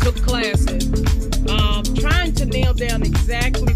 Took 0.00 0.16
classes, 0.16 0.90
um, 1.48 1.84
trying 1.94 2.32
to 2.34 2.44
nail 2.44 2.74
down 2.74 3.04
exactly 3.04 3.69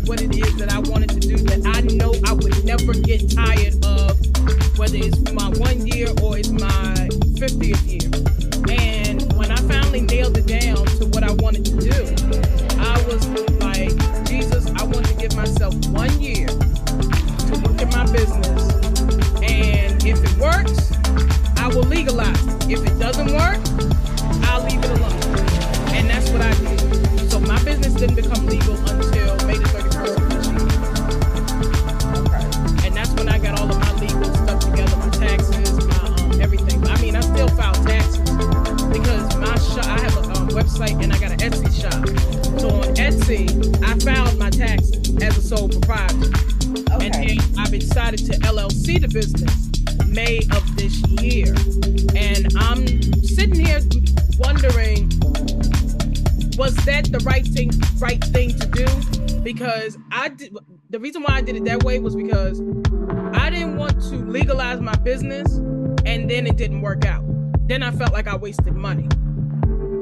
was 62.61 63.37
I 63.37 63.51
didn't 63.51 63.77
want 63.77 64.01
to 64.05 64.17
legalize 64.17 64.81
my 64.81 64.95
business 64.97 65.57
and 66.05 66.31
then 66.31 66.47
it 66.47 66.57
didn't 66.57 66.83
work 66.83 67.05
out. 67.05 67.25
Then 67.67 67.83
I 67.83 67.91
felt 67.91 68.13
like 68.13 68.27
I 68.27 68.37
wasted 68.37 68.75
money. 68.75 69.09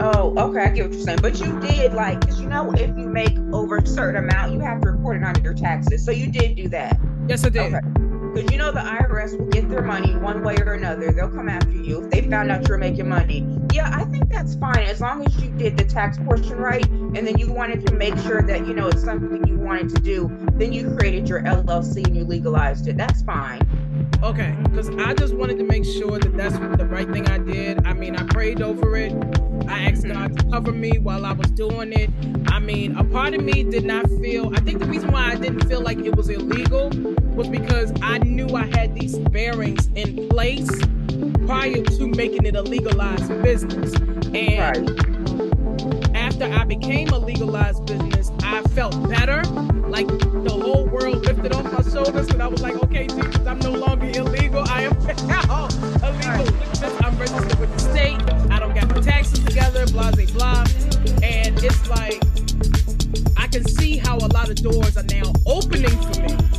Oh, 0.00 0.34
okay, 0.36 0.64
I 0.64 0.70
get 0.70 0.86
what 0.86 0.94
you're 0.94 1.04
saying. 1.04 1.20
But 1.22 1.38
you 1.38 1.60
did 1.60 1.92
like, 1.92 2.20
because 2.20 2.40
you 2.40 2.48
know, 2.48 2.72
if 2.72 2.88
you 2.96 3.08
make 3.08 3.36
over 3.52 3.76
a 3.76 3.86
certain 3.86 4.24
amount, 4.24 4.52
you 4.52 4.60
have 4.60 4.80
to 4.82 4.90
report 4.90 5.16
it 5.16 5.24
on 5.24 5.42
your 5.44 5.54
taxes. 5.54 6.04
So 6.04 6.10
you 6.10 6.30
did 6.30 6.56
do 6.56 6.68
that. 6.68 6.98
Yes, 7.28 7.44
I 7.44 7.50
did. 7.50 7.74
Okay. 7.74 7.86
Because 8.32 8.50
you 8.50 8.56
know 8.56 8.72
the 8.72 8.80
IRS 8.80 9.38
will 9.38 9.46
get 9.46 9.68
their 9.68 9.82
money 9.82 10.16
one 10.16 10.42
way 10.42 10.56
or 10.56 10.72
another. 10.72 11.12
They'll 11.12 11.28
come 11.28 11.50
after 11.50 11.70
you 11.70 12.02
if 12.02 12.10
they 12.10 12.22
found 12.22 12.50
out 12.50 12.66
you're 12.66 12.78
making 12.78 13.08
money. 13.08 13.46
Yeah, 13.72 13.90
I 13.94 14.04
think 14.04 14.30
that's 14.30 14.54
fine 14.54 14.78
as 14.78 15.02
long 15.02 15.24
as 15.26 15.36
you 15.42 15.50
did 15.50 15.76
the 15.76 15.84
tax 15.84 16.18
portion 16.18 16.56
right, 16.56 16.86
and 16.88 17.26
then 17.26 17.38
you 17.38 17.52
wanted 17.52 17.86
to 17.86 17.94
make 17.94 18.16
sure 18.18 18.40
that 18.42 18.66
you 18.66 18.72
know 18.72 18.88
it's 18.88 19.04
something 19.04 19.46
you 19.46 19.58
wanted 19.58 19.94
to 19.94 20.00
do. 20.00 20.28
Then 20.62 20.72
you 20.72 20.94
created 20.94 21.28
your 21.28 21.42
LLC 21.42 22.06
and 22.06 22.16
you 22.16 22.22
legalized 22.24 22.86
it. 22.86 22.96
That's 22.96 23.20
fine. 23.22 23.66
Okay, 24.22 24.56
because 24.62 24.90
I 24.90 25.12
just 25.12 25.34
wanted 25.34 25.58
to 25.58 25.64
make 25.64 25.84
sure 25.84 26.20
that 26.20 26.36
that's 26.36 26.56
the 26.56 26.86
right 26.86 27.10
thing 27.10 27.26
I 27.28 27.38
did. 27.38 27.84
I 27.84 27.94
mean, 27.94 28.14
I 28.14 28.22
prayed 28.28 28.62
over 28.62 28.96
it. 28.96 29.12
I 29.66 29.90
asked 29.90 30.06
God 30.06 30.38
to 30.38 30.50
cover 30.52 30.70
me 30.70 30.98
while 30.98 31.26
I 31.26 31.32
was 31.32 31.50
doing 31.50 31.92
it. 31.92 32.10
I 32.46 32.60
mean, 32.60 32.96
a 32.96 33.02
part 33.02 33.34
of 33.34 33.42
me 33.42 33.64
did 33.64 33.84
not 33.84 34.06
feel, 34.20 34.54
I 34.54 34.60
think 34.60 34.78
the 34.78 34.86
reason 34.86 35.10
why 35.10 35.32
I 35.32 35.34
didn't 35.34 35.66
feel 35.68 35.80
like 35.80 35.98
it 35.98 36.14
was 36.14 36.28
illegal 36.28 36.90
was 37.34 37.48
because 37.48 37.92
I 38.00 38.18
knew 38.18 38.46
I 38.54 38.66
had 38.66 38.94
these 38.94 39.18
bearings 39.18 39.88
in 39.96 40.28
place 40.28 40.70
prior 41.44 41.82
to 41.82 42.06
making 42.06 42.46
it 42.46 42.54
a 42.54 42.62
legalized 42.62 43.30
business. 43.42 43.96
And 44.32 44.86
Right. 44.86 46.14
after 46.14 46.44
I 46.44 46.62
became 46.62 47.08
a 47.08 47.18
legalized 47.18 47.84
business, 47.86 48.30
I 48.52 48.62
felt 48.74 49.08
better. 49.08 49.42
Like 49.88 50.08
the 50.08 50.50
whole 50.50 50.86
world 50.86 51.24
lifted 51.24 51.52
off 51.52 51.64
my 51.64 51.82
shoulders, 51.90 52.28
and 52.28 52.42
I 52.42 52.46
was 52.46 52.62
like, 52.62 52.74
okay, 52.84 53.06
Jesus, 53.06 53.46
I'm 53.46 53.58
no 53.60 53.72
longer 53.72 54.06
illegal. 54.06 54.64
I 54.68 54.82
am 54.82 54.98
now 55.26 55.68
a 56.02 56.12
legal 56.12 56.44
business. 56.70 57.00
I'm 57.02 57.18
registered 57.18 57.58
with 57.58 57.72
the 57.72 57.78
state. 57.78 58.52
I 58.52 58.58
don't 58.58 58.74
got 58.74 58.88
my 58.88 59.00
taxes 59.00 59.40
together, 59.44 59.86
blah, 59.86 60.10
blah, 60.12 60.26
blah. 60.26 60.64
And 61.22 61.62
it's 61.62 61.88
like, 61.88 62.22
I 63.36 63.46
can 63.46 63.66
see 63.66 63.96
how 63.96 64.18
a 64.18 64.28
lot 64.28 64.50
of 64.50 64.56
doors 64.56 64.96
are 64.96 65.04
now 65.04 65.32
opening 65.46 65.90
for 65.90 66.20
me 66.22 66.52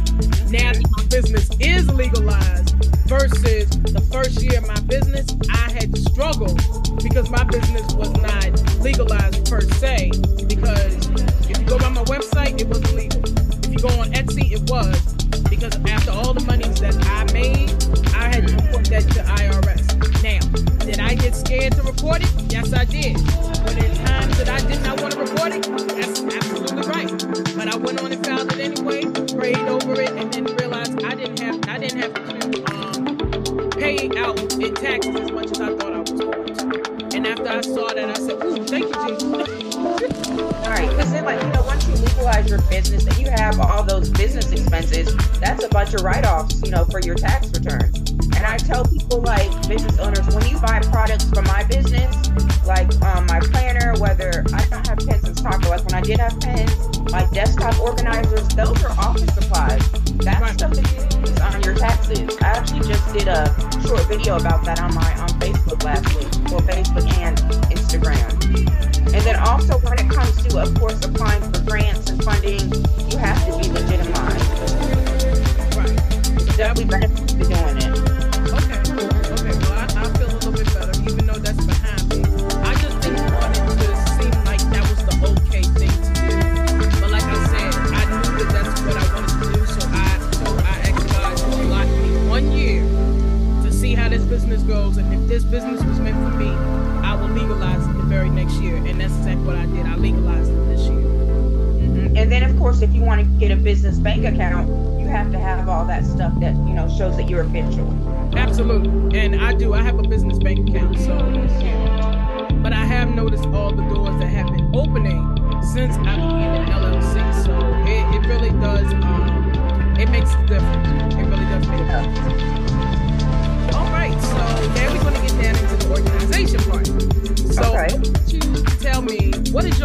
now 0.53 0.71
that 0.71 0.85
my 0.95 1.03
business 1.07 1.49
is 1.59 1.89
legalized 1.91 2.75
versus 3.07 3.67
the 3.69 4.01
first 4.11 4.39
year 4.39 4.59
of 4.59 4.67
my 4.67 4.79
business, 4.81 5.25
I 5.49 5.71
had 5.71 5.93
to 5.93 5.99
struggle 5.99 6.53
because 7.01 7.29
my 7.31 7.43
business 7.45 7.91
was 7.93 8.11
not 8.21 8.81
legalized 8.81 9.49
per 9.49 9.61
se. 9.61 10.11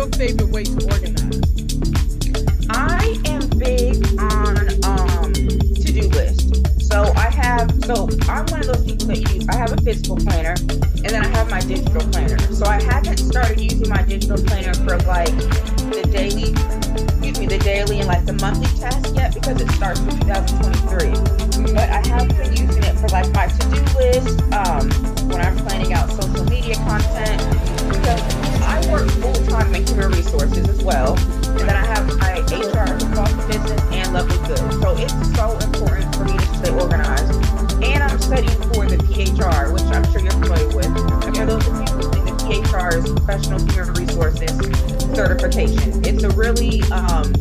Your 0.08 0.28
favorite 0.28 0.50
way 0.50 0.64
to 0.64 0.84
organize? 0.92 1.40
I 2.70 3.18
am 3.26 3.48
big 3.58 3.96
on 4.20 4.68
um 4.84 5.32
to-do 5.32 6.08
list. 6.08 6.82
So 6.90 7.12
I 7.16 7.30
have 7.30 7.70
so 7.84 8.08
I'm 8.28 8.46
one 8.46 8.60
of 8.60 8.66
those 8.66 8.84
people 8.84 9.06
that 9.08 9.18
use 9.34 9.46
I 9.48 9.56
have 9.56 9.72
a 9.72 9.76
physical 9.82 10.16
planner 10.16 10.54
and 10.58 11.10
then 11.10 11.24
I 11.24 11.28
have 11.28 11.50
my 11.50 11.60
digital 11.60 12.00
planner. 12.10 12.38
So 12.52 12.66
I 12.66 12.82
haven't 12.82 13.18
started 13.18 13.60
using 13.60 13.88
my 13.88 14.02
digital 14.02 14.38
planner 14.38 14.74
for 14.74 14.96
like 15.06 15.34
the 15.92 16.08
daily 16.10 16.52
excuse 16.52 17.38
me, 17.40 17.46
the 17.46 17.58
daily 17.58 17.98
and 17.98 18.08
like 18.08 18.24
the 18.24 18.34
monthly 18.34 18.68
task 18.78 19.14
yet 19.14 19.34
because 19.34 19.60
it 19.60 19.70
starts 19.72 20.00
in 20.00 20.10
2023. 20.20 21.74
But 21.74 21.90
I 21.90 22.06
have 22.08 22.28
been 22.28 22.56
using 22.56 22.84
it 22.84 22.96
for 22.98 23.08
like 23.08 23.30
my 23.34 23.46
to-do 23.46 23.82
list, 23.98 24.40
um, 24.52 24.88
when 25.28 25.40
I'm 25.40 25.56
planning 25.58 25.92
out 25.92 26.10
social 26.10 26.44
media 26.44 26.76
content 26.76 27.77
because 28.08 28.62
I 28.62 28.92
work 28.92 29.10
full-time 29.10 29.74
in 29.74 29.86
human 29.86 30.10
resources 30.12 30.68
as 30.68 30.82
well. 30.82 31.16
And 31.48 31.60
then 31.60 31.76
I 31.76 31.84
have 31.86 32.06
my 32.18 32.40
HR 32.40 32.86
consulting 32.96 33.46
business 33.48 33.82
and 33.92 34.12
Lovely 34.12 34.38
Good. 34.48 34.58
So 34.80 34.96
it's 34.96 35.36
so 35.36 35.58
important 35.58 36.14
for 36.16 36.24
me 36.24 36.36
to 36.36 36.56
stay 36.56 36.70
organized. 36.70 37.32
And 37.82 38.02
I'm 38.02 38.18
studying 38.18 38.60
for 38.72 38.86
the 38.86 38.96
PHR, 38.96 39.72
which 39.72 39.82
I'm 39.84 40.04
sure 40.10 40.20
you're 40.20 40.30
familiar 40.32 40.74
with. 40.74 40.86
And 40.86 41.36
for 41.36 41.46
those 41.46 41.66
of 41.66 41.74
you 41.74 41.96
who 41.96 42.12
think 42.12 42.24
the 42.26 42.44
PHR 42.44 43.04
is 43.04 43.12
Professional 43.12 43.60
Human 43.72 43.92
Resources 43.94 45.14
Certification. 45.14 46.04
It's 46.04 46.22
a 46.22 46.30
really 46.30 46.82
um, 46.92 47.32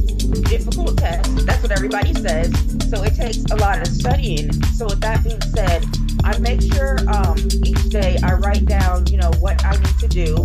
difficult 0.44 0.98
test. 0.98 1.46
That's 1.46 1.62
what 1.62 1.72
everybody 1.72 2.14
says. 2.14 2.52
So 2.90 3.04
it 3.04 3.16
takes 3.16 3.44
a 3.52 3.56
lot 3.56 3.80
of 3.82 3.88
studying. 3.88 4.52
So 4.76 4.86
with 4.86 5.02
that 5.02 5.24
being 5.24 5.42
said, 5.42 5.86
I 6.28 6.38
make 6.40 6.62
sure 6.62 6.98
um, 7.08 7.38
each 7.63 7.88
day 7.88 8.18
I 8.22 8.34
write 8.34 8.66
down, 8.66 9.08
you 9.08 9.16
know, 9.16 9.32
what 9.40 9.63
I 9.63 9.72
need 9.78 9.98
to 10.00 10.10
do. 10.10 10.36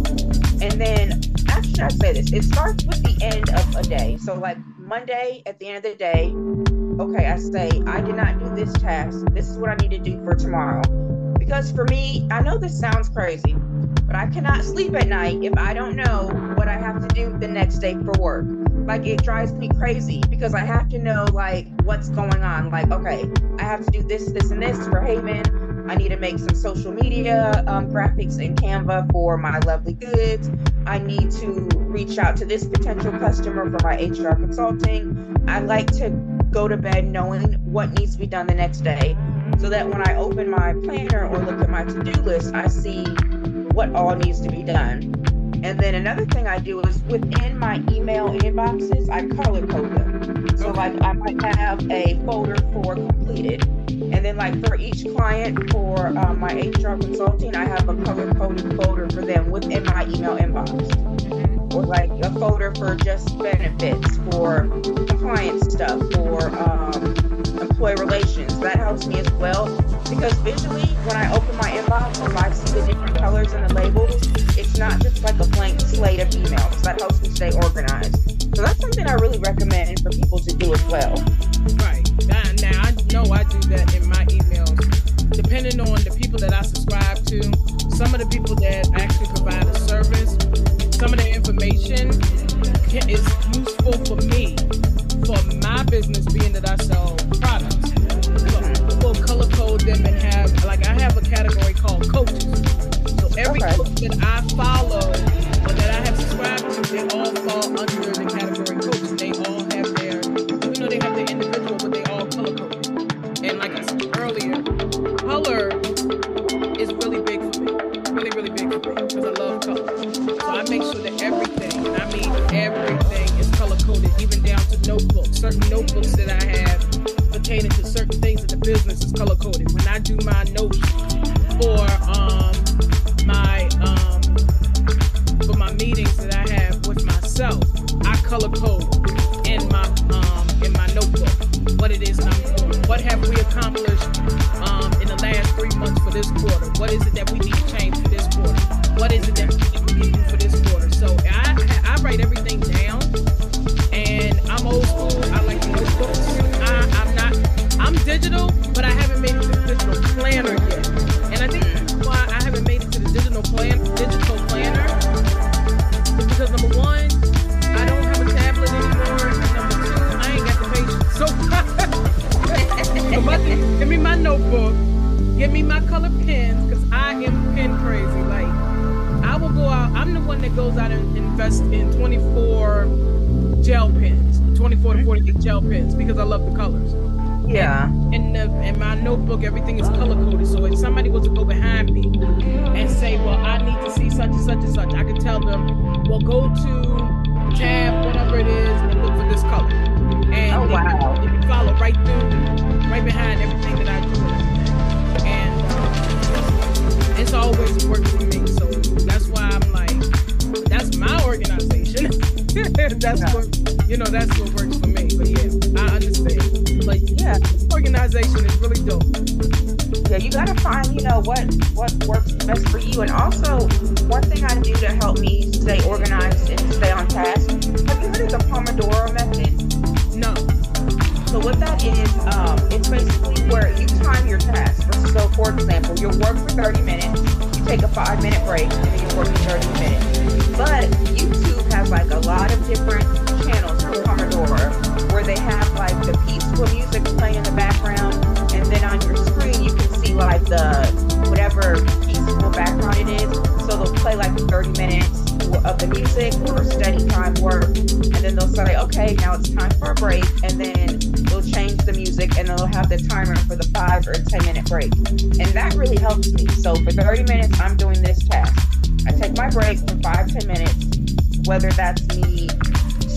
And 0.63 0.81
then, 0.81 1.21
actually, 1.49 1.83
I 1.83 1.89
say 1.89 2.13
this, 2.13 2.33
it 2.33 2.45
starts 2.45 2.85
with 2.85 3.03
the 3.03 3.19
end 3.21 3.51
of 3.51 3.75
a 3.75 3.83
day. 3.83 4.17
So, 4.17 4.35
like 4.35 4.59
Monday, 4.79 5.43
at 5.45 5.59
the 5.59 5.67
end 5.67 5.79
of 5.79 5.83
the 5.83 5.97
day, 5.99 6.33
okay, 7.03 7.27
I 7.27 7.37
say, 7.37 7.69
I 7.89 8.01
did 8.01 8.15
not 8.15 8.39
do 8.39 8.55
this 8.55 8.73
task. 8.75 9.27
This 9.33 9.49
is 9.49 9.59
what 9.59 9.71
I 9.71 9.75
need 9.75 9.91
to 9.91 9.99
do 9.99 10.25
for 10.25 10.37
tomorrow. 10.37 10.83
Because 11.37 11.73
for 11.73 11.85
me, 11.87 12.29
I 12.31 12.43
know 12.43 12.59
this 12.59 12.79
sounds 12.79 13.09
crazy, 13.09 13.57
but 14.07 14.15
I 14.15 14.29
cannot 14.29 14.63
sleep 14.63 14.95
at 14.95 15.09
night 15.09 15.43
if 15.43 15.59
I 15.59 15.75
don't 15.75 15.97
know 15.97 16.29
what 16.55 16.69
I 16.69 16.79
have 16.79 17.07
to 17.07 17.13
do 17.13 17.37
the 17.41 17.49
next 17.49 17.79
day 17.79 17.95
for 17.95 18.13
work. 18.21 18.47
Like 18.87 19.05
it 19.05 19.25
drives 19.25 19.53
me 19.53 19.69
crazy 19.69 20.23
because 20.31 20.55
I 20.55 20.61
have 20.61 20.89
to 20.91 20.99
know 20.99 21.25
like 21.33 21.67
what's 21.83 22.09
going 22.09 22.45
on. 22.45 22.71
Like, 22.71 22.93
okay, 22.93 23.29
I 23.59 23.63
have 23.63 23.85
to 23.85 23.91
do 23.91 24.03
this, 24.05 24.31
this, 24.31 24.53
and 24.53 24.63
this 24.63 24.79
for 24.87 25.01
Haven. 25.01 25.62
I 25.89 25.97
need 25.97 26.11
to 26.11 26.17
make 26.17 26.39
some 26.39 26.55
social 26.55 26.93
media 26.93 27.65
um, 27.67 27.91
graphics 27.91 28.41
in 28.41 28.55
Canva 28.55 29.11
for 29.11 29.37
my 29.37 29.59
lovely 29.61 29.95
goods. 29.95 30.51
I 30.87 30.99
need 30.99 31.31
to 31.33 31.69
reach 31.77 32.19
out 32.19 32.37
to 32.39 32.45
this 32.45 32.65
potential 32.65 33.13
customer 33.13 33.71
for 33.71 33.85
my 33.85 33.95
HR 33.97 34.35
consulting. 34.35 35.37
I 35.49 35.61
like 35.61 35.89
to 35.99 36.11
go 36.51 36.69
to 36.69 36.77
bed 36.77 37.07
knowing 37.07 37.55
what 37.65 37.91
needs 37.99 38.13
to 38.13 38.19
be 38.19 38.27
done 38.27 38.47
the 38.47 38.55
next 38.55 38.81
day 38.81 39.17
so 39.59 39.69
that 39.69 39.89
when 39.89 40.07
I 40.09 40.15
open 40.17 40.51
my 40.51 40.75
planner 40.85 41.27
or 41.27 41.39
look 41.39 41.61
at 41.61 41.69
my 41.69 41.85
to 41.85 42.03
do 42.03 42.21
list, 42.23 42.55
I 42.55 42.69
see 42.69 43.05
what 43.73 43.95
all 43.95 44.15
needs 44.15 44.41
to 44.41 44.51
be 44.51 44.63
done. 44.63 45.15
And 45.65 45.79
then 45.79 45.95
another 45.95 46.27
thing 46.27 46.49
I 46.49 46.59
do 46.59 46.81
is 46.81 47.01
within 47.05 47.59
my 47.59 47.77
email 47.91 48.29
inboxes, 48.31 49.09
I 49.09 49.29
color 49.43 49.67
code 49.67 49.93
them. 49.93 50.59
So, 50.59 50.71
like, 50.71 51.01
I 51.03 51.13
might 51.13 51.41
have 51.57 51.89
a 51.91 52.21
folder 52.25 52.57
for 52.73 52.95
completed. 52.97 53.82
And 54.13 54.25
then, 54.25 54.37
like, 54.37 54.65
for 54.67 54.77
each 54.77 55.05
client 55.17 55.71
for 55.71 56.07
um, 56.07 56.39
my 56.39 56.53
HR 56.53 56.97
consulting, 56.99 57.57
I 57.57 57.65
have 57.65 57.89
a 57.89 57.97
color 58.05 58.33
coded 58.35 58.77
folder 58.77 59.09
for 59.11 59.25
them 59.25 59.51
within 59.51 59.85
my 59.85 60.05
email 60.05 60.37
inbox 60.37 61.13
or 61.75 61.85
like 61.85 62.11
a 62.23 62.31
folder 62.39 62.75
for 62.75 62.95
just 62.97 63.39
benefits, 63.39 64.17
for 64.31 64.69
compliance 65.07 65.73
stuff, 65.73 66.01
for 66.13 66.51
um, 66.59 67.15
employee 67.61 67.95
relations. 67.99 68.59
That 68.61 68.77
helps 68.77 69.07
me 69.07 69.19
as 69.19 69.31
well 69.33 69.67
because 70.09 70.35
visually, 70.41 70.87
when 71.07 71.17
I 71.17 71.35
open 71.35 71.57
my 71.57 71.71
inbox 71.71 72.25
and 72.25 72.37
I 72.37 72.53
see 72.53 72.81
the 72.81 72.87
different 72.87 73.17
colors 73.17 73.53
and 73.53 73.69
the 73.69 73.75
labels, 73.75 74.15
it's 74.59 74.77
not 74.77 75.01
just 75.01 75.23
like 75.23 75.39
a 75.41 75.47
blank 75.49 75.81
slate 75.81 76.21
of 76.21 76.29
emails. 76.31 76.83
That 76.83 77.01
helps 77.01 77.23
me 77.23 77.31
stay 77.31 77.53
organized. 77.53 78.55
So 78.55 78.63
that's 78.63 78.81
something 78.81 79.07
I 79.07 79.15
really 79.15 79.39
recommend 79.39 80.01
for 80.01 80.11
people 80.11 80.39
to 80.39 80.57
do 80.57 80.75
as 80.75 80.85
well. 80.85 81.15
Right. 81.79 82.03
Now, 82.27 82.43
now 82.61 82.83
I 82.83 82.92
know 83.13 83.25
I 83.31 83.45
do 83.45 83.61
that 83.69 83.95
in 83.95 84.09
my 84.09 84.25
emails, 84.33 84.73
depending 85.37 85.79
on 85.81 86.01
the 86.01 86.17
people 86.19 86.39
that 86.39 86.53
I 86.55 86.63
subscribe 86.63 87.19
to. 87.27 87.43
Some 87.95 88.15
of 88.15 88.21
the 88.21 88.29
people 88.33 88.57
that 88.57 88.89
actually 88.97 89.29
provide 89.37 89.67
a 89.69 89.79
service, 89.79 90.33
some 90.97 91.13
of 91.13 91.21
the 91.21 91.29
information 91.29 92.09
is 93.05 93.21
useful 93.53 93.93
for 94.09 94.17
me, 94.33 94.57
for 95.29 95.37
my 95.61 95.85
business, 95.85 96.25
being 96.33 96.53
that 96.55 96.65
I 96.65 96.77
sell 96.85 97.17
products. 97.37 97.93
We'll 99.05 99.15
color 99.15 99.49
code 99.53 99.83
them 99.83 100.07
and 100.07 100.17
have, 100.33 100.65
like, 100.65 100.87
I 100.89 100.95
have 100.97 101.17
a 101.19 101.21
category 101.21 101.75
called 101.75 102.09
coaches. 102.09 102.49
So 103.21 103.29
every 103.37 103.61
Okay. 103.61 103.77
coach 103.77 103.93
that 104.09 104.17
I 104.25 104.41
follow 104.57 105.05
or 105.69 105.73
that 105.77 105.91
I 105.91 106.01
have 106.09 106.17
subscribed 106.17 106.65
to, 106.73 106.81
they 106.93 107.05
all 107.13 107.33
fall 107.45 107.67
under 107.77 108.09
the 108.09 108.25
category 108.25 108.72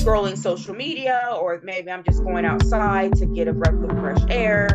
scrolling 0.06 0.38
social 0.38 0.76
media 0.76 1.36
or 1.40 1.60
maybe 1.64 1.90
I'm 1.90 2.04
just 2.04 2.24
going 2.24 2.46
outside 2.46 3.16
to 3.16 3.26
get 3.26 3.48
a 3.48 3.54
breath 3.54 3.74
of 3.74 3.90
fresh 4.00 4.22
air, 4.30 4.68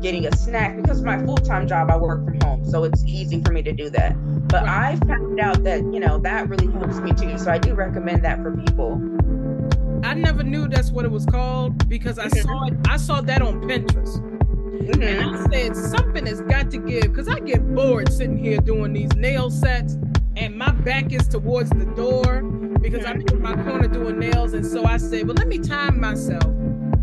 getting 0.00 0.26
a 0.26 0.34
snack 0.36 0.80
because 0.80 1.02
my 1.02 1.22
full-time 1.22 1.68
job 1.68 1.90
I 1.90 1.98
work 1.98 2.24
from 2.24 2.40
home, 2.40 2.64
so 2.64 2.84
it's 2.84 3.04
easy 3.04 3.42
for 3.42 3.52
me 3.52 3.62
to 3.62 3.72
do 3.72 3.90
that. 3.90 4.14
But 4.48 4.66
I 4.66 4.96
found 5.06 5.38
out 5.38 5.64
that, 5.64 5.80
you 5.80 6.00
know, 6.00 6.18
that 6.18 6.48
really 6.48 6.72
helps 6.72 6.98
me 6.98 7.12
too. 7.12 7.38
So 7.38 7.50
I 7.50 7.58
do 7.58 7.74
recommend 7.74 8.24
that 8.24 8.38
for 8.42 8.56
people. 8.56 8.94
I 10.02 10.14
never 10.14 10.42
knew 10.42 10.66
that's 10.66 10.90
what 10.90 11.04
it 11.04 11.10
was 11.10 11.26
called 11.26 11.86
because 11.88 12.18
I 12.18 12.28
saw 12.28 12.66
it 12.66 12.74
I 12.88 12.96
saw 12.96 13.20
that 13.20 13.42
on 13.42 13.60
Pinterest. 13.62 14.18
Mm-hmm. 14.18 15.02
And 15.02 15.36
I 15.36 15.50
said 15.50 15.76
something 15.76 16.26
has 16.26 16.40
got 16.42 16.70
to 16.70 16.78
give 16.78 17.02
because 17.02 17.28
I 17.28 17.40
get 17.40 17.74
bored 17.74 18.10
sitting 18.12 18.38
here 18.38 18.58
doing 18.58 18.92
these 18.94 19.14
nail 19.14 19.50
sets 19.50 19.98
and 20.36 20.56
my 20.56 20.72
back 20.72 21.12
is 21.12 21.28
towards 21.28 21.70
the 21.70 21.86
door 21.96 22.42
because 22.84 23.06
I'm 23.06 23.22
in 23.22 23.40
my 23.40 23.54
corner 23.54 23.88
doing 23.88 24.18
nails. 24.18 24.52
And 24.52 24.64
so 24.64 24.84
I 24.84 24.98
said, 24.98 25.26
well, 25.26 25.34
let 25.34 25.48
me 25.48 25.58
time 25.58 25.98
myself. 25.98 26.44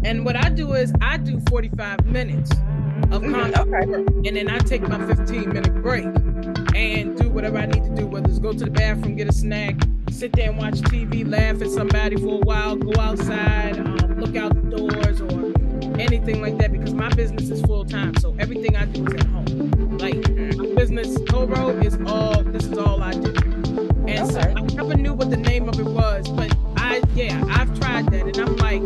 And 0.04 0.24
what 0.24 0.36
I 0.36 0.50
do 0.50 0.74
is 0.74 0.94
I 1.02 1.18
do 1.18 1.42
45 1.50 2.06
minutes 2.06 2.52
of 2.52 3.24
mm-hmm, 3.24 3.34
content 3.34 3.74
okay. 3.74 4.28
and 4.28 4.38
then 4.38 4.48
I 4.48 4.60
take 4.60 4.88
my 4.88 5.04
15 5.08 5.50
minute 5.50 5.82
break 5.82 6.06
and 6.76 7.18
do 7.18 7.30
whatever 7.30 7.58
I 7.58 7.66
need 7.66 7.84
to 7.84 7.96
do, 7.96 8.06
whether 8.06 8.30
it's 8.30 8.38
go 8.38 8.54
to 8.54 8.66
the 8.66 8.70
bathroom, 8.70 9.16
get 9.16 9.28
a 9.28 9.34
snack, 9.34 9.76
sit 10.12 10.34
there 10.34 10.50
and 10.50 10.60
watch 10.60 10.76
TV, 10.82 11.28
laugh 11.28 11.62
at 11.62 11.72
somebody 11.72 12.16
for 12.16 12.36
a 12.36 12.46
while, 12.46 12.76
go 12.76 13.02
outside, 13.02 13.80
um, 13.80 14.20
look 14.20 14.36
out 14.36 14.54
the 14.54 14.78
doors, 14.78 15.20
or 15.20 16.00
anything 16.00 16.42
like 16.42 16.60
that. 16.60 16.72
Because 16.72 16.94
my 16.94 17.10
business 17.10 17.50
is 17.50 17.62
full 17.64 17.86
time, 17.86 18.16
so 18.18 18.36
everything 18.40 18.76
I 18.76 18.86
do 18.86 19.06
is 19.08 19.14
at 19.16 19.26
home. 19.28 19.98
Like 19.98 20.16
my 20.58 20.76
business, 20.76 21.18
Coro 21.30 21.70
is 21.80 21.98
all. 22.06 22.44
This 22.44 22.66
is 22.66 22.78
all 22.78 23.02
I 23.02 23.14
do. 23.14 23.41
And 24.12 24.30
okay. 24.30 24.42
so 24.42 24.50
I 24.58 24.62
never 24.76 24.96
knew 24.96 25.14
what 25.14 25.30
the 25.30 25.38
name 25.38 25.70
of 25.70 25.80
it 25.80 25.86
was, 25.86 26.28
but 26.28 26.54
I 26.76 27.02
yeah, 27.16 27.42
I've 27.50 27.80
tried 27.80 28.08
that, 28.12 28.28
and 28.28 28.38
I'm 28.38 28.58
like, 28.58 28.84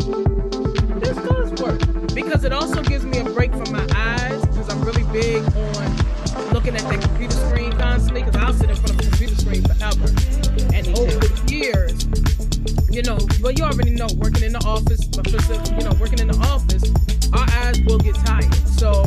this 1.01 1.17
does 1.17 1.51
work 1.63 1.81
because 2.13 2.43
it 2.43 2.53
also 2.53 2.83
gives 2.83 3.03
me 3.05 3.17
a 3.17 3.23
break 3.23 3.51
from 3.51 3.71
my 3.71 3.87
eyes 3.95 4.39
because 4.45 4.69
I'm 4.69 4.83
really 4.83 5.03
big 5.11 5.41
on 5.43 6.53
looking 6.53 6.75
at 6.75 6.83
that 6.83 7.01
computer 7.01 7.35
screen 7.35 7.71
constantly 7.73 8.21
because 8.21 8.39
I'll 8.39 8.53
sit 8.53 8.69
in 8.69 8.75
front 8.75 8.91
of 8.91 8.99
a 8.99 9.09
computer 9.09 9.35
screen 9.35 9.63
forever. 9.63 10.07
And 10.73 10.87
over 10.93 11.17
the 11.17 11.43
years, 11.49 12.05
you 12.93 13.01
know, 13.01 13.17
well, 13.41 13.51
you 13.51 13.63
already 13.63 13.91
know, 13.91 14.07
working 14.17 14.43
in 14.43 14.53
the 14.53 14.63
office, 14.63 15.09
you 15.73 15.83
know, 15.83 15.97
working 15.99 16.19
in 16.19 16.27
the 16.27 16.37
office, 16.53 16.85
our 17.33 17.49
eyes 17.65 17.81
will 17.81 17.97
get 17.97 18.13
tired. 18.23 18.53
So 18.77 19.03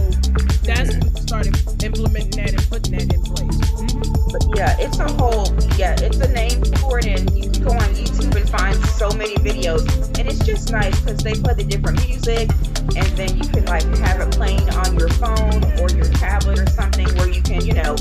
that's 0.66 0.90
when 0.90 1.14
we 1.14 1.20
started 1.20 1.54
implementing 1.84 2.42
that 2.42 2.50
and 2.58 2.68
putting 2.68 2.98
that 2.98 3.14
in 3.14 3.22
place. 3.22 4.07
Yeah, 4.54 4.76
it's 4.78 4.98
a 4.98 5.10
whole, 5.14 5.48
yeah, 5.78 5.96
it's 6.00 6.18
a 6.18 6.28
name 6.32 6.62
for 6.80 6.98
it, 6.98 7.06
and 7.06 7.30
you 7.36 7.50
can 7.50 7.62
go 7.62 7.70
on 7.70 7.88
YouTube 7.94 8.34
and 8.36 8.48
find 8.50 8.76
so 8.88 9.10
many 9.12 9.36
videos, 9.36 9.86
and 10.18 10.28
it's 10.28 10.44
just 10.44 10.70
nice 10.70 10.98
because 11.00 11.18
they 11.18 11.32
play 11.34 11.54
the 11.54 11.64
different 11.64 12.04
music, 12.06 12.50
and 12.96 13.06
then 13.16 13.36
you 13.38 13.48
can 13.48 13.64
like 13.66 13.84
have 13.98 14.20
it 14.20 14.30
playing 14.32 14.68
on 14.70 14.98
your 14.98 15.08
phone 15.16 15.64
or 15.80 15.88
your 15.96 16.10
tablet 16.18 16.58
or 16.58 16.66
something 16.70 17.06
where 17.16 17.28
you 17.28 17.40
can, 17.42 17.64
you 17.64 17.72
know, 17.74 17.96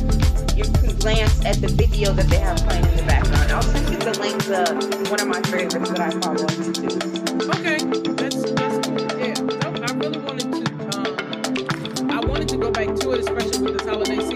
you 0.55 0.63
can 0.63 0.97
glance 0.99 1.45
at 1.45 1.61
the 1.61 1.71
video 1.77 2.11
that 2.11 2.27
they 2.27 2.39
have 2.39 2.57
playing 2.57 2.85
in 2.85 2.97
the 2.97 3.03
background. 3.03 3.51
I'll 3.51 3.61
send 3.61 3.89
you 3.89 3.99
the 3.99 4.19
link 4.19 4.43
to 4.45 5.09
one 5.09 5.21
of 5.21 5.27
my 5.27 5.41
favorites 5.47 5.89
that 5.91 6.01
I 6.01 6.09
follow 6.19 6.43
on 6.43 6.55
YouTube. 6.59 7.07
Okay, 7.55 7.79
that's 8.19 8.43
that's. 8.51 8.87
Yeah, 9.15 9.37
I 9.87 9.93
really 9.95 10.19
wanted 10.19 10.51
to. 10.51 10.59
Um, 10.97 12.11
I 12.11 12.19
wanted 12.25 12.49
to 12.49 12.57
go 12.57 12.71
back 12.71 12.95
to 12.95 13.11
it, 13.11 13.19
especially 13.19 13.63
with 13.63 13.77
this 13.77 13.87
holiday 13.87 14.26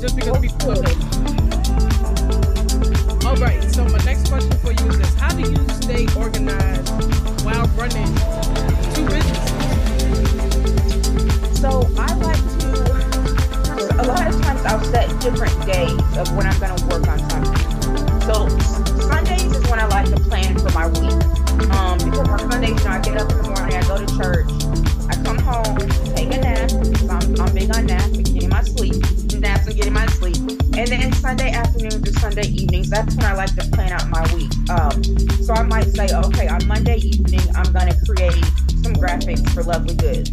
Just 0.00 0.14
because 0.14 0.38
people 0.40 0.72
it. 0.72 0.96
All 3.24 3.36
right. 3.36 3.62
So 3.72 3.82
my 3.84 3.98
next 4.04 4.28
question 4.28 4.52
for 4.58 4.72
you 4.72 4.88
is 4.90 4.98
this: 4.98 5.14
How 5.14 5.34
do 5.34 5.40
you 5.40 5.56
stay 5.70 6.06
organized 6.14 6.90
while 7.44 7.66
running 7.68 8.12
two 8.92 9.06
businesses? 9.08 9.50
So 11.58 11.88
I 11.96 12.12
like 12.14 12.44
to. 12.60 12.68
a 13.98 14.04
lot 14.06 14.26
of 14.26 14.42
times 14.42 14.60
I'll 14.66 14.84
set 14.84 15.08
different 15.20 15.64
days 15.64 15.98
of 16.18 16.30
when 16.36 16.46
I'm 16.46 16.58
going 16.60 16.76
to 16.76 16.86
work 16.86 17.08
on 17.08 17.18
something. 17.30 18.20
So 18.20 18.48
Sundays 19.08 19.44
is 19.44 19.66
when 19.70 19.80
I 19.80 19.86
like 19.86 20.10
to 20.10 20.20
plan 20.20 20.58
for 20.58 20.70
my 20.72 20.88
week. 20.88 21.16
Um, 21.72 21.96
because 21.98 22.28
on 22.28 22.38
Sundays, 22.50 22.78
you 22.78 22.84
know, 22.84 22.90
I 22.90 23.00
get 23.00 23.16
up 23.16 23.30
in 23.32 23.38
the 23.38 23.48
morning, 23.48 23.76
I 23.76 23.82
go 23.88 23.96
to 23.96 24.06
church, 24.18 24.50
I 25.08 25.16
come 25.24 25.38
home, 25.38 25.78
take 26.14 26.34
a 26.34 26.38
nap. 26.38 26.70
I'm, 27.08 27.40
I'm 27.40 27.54
big 27.54 27.74
on 27.74 27.86
naps 27.86 28.26
getting 28.36 28.50
my 28.50 28.62
sleep, 28.62 29.02
naps 29.56 29.68
and 29.68 29.76
getting 29.76 29.92
my 29.92 30.06
sleep. 30.06 30.36
And 30.76 30.88
then 30.88 31.12
Sunday 31.14 31.50
afternoons 31.50 32.08
or 32.08 32.12
Sunday 32.20 32.48
evenings, 32.48 32.90
that's 32.90 33.14
when 33.16 33.24
I 33.24 33.34
like 33.34 33.54
to 33.56 33.68
plan 33.70 33.92
out 33.92 34.08
my 34.08 34.22
week. 34.34 34.52
Um, 34.70 35.02
so 35.42 35.54
I 35.54 35.62
might 35.62 35.88
say, 35.94 36.08
okay, 36.12 36.48
on 36.48 36.66
Monday 36.66 36.96
evening, 36.96 37.40
I'm 37.54 37.72
going 37.72 37.88
to 37.88 37.98
create 38.04 38.44
some 38.82 38.94
graphics 38.94 39.48
for 39.54 39.62
Lovely 39.62 39.94
Goods 39.94 40.30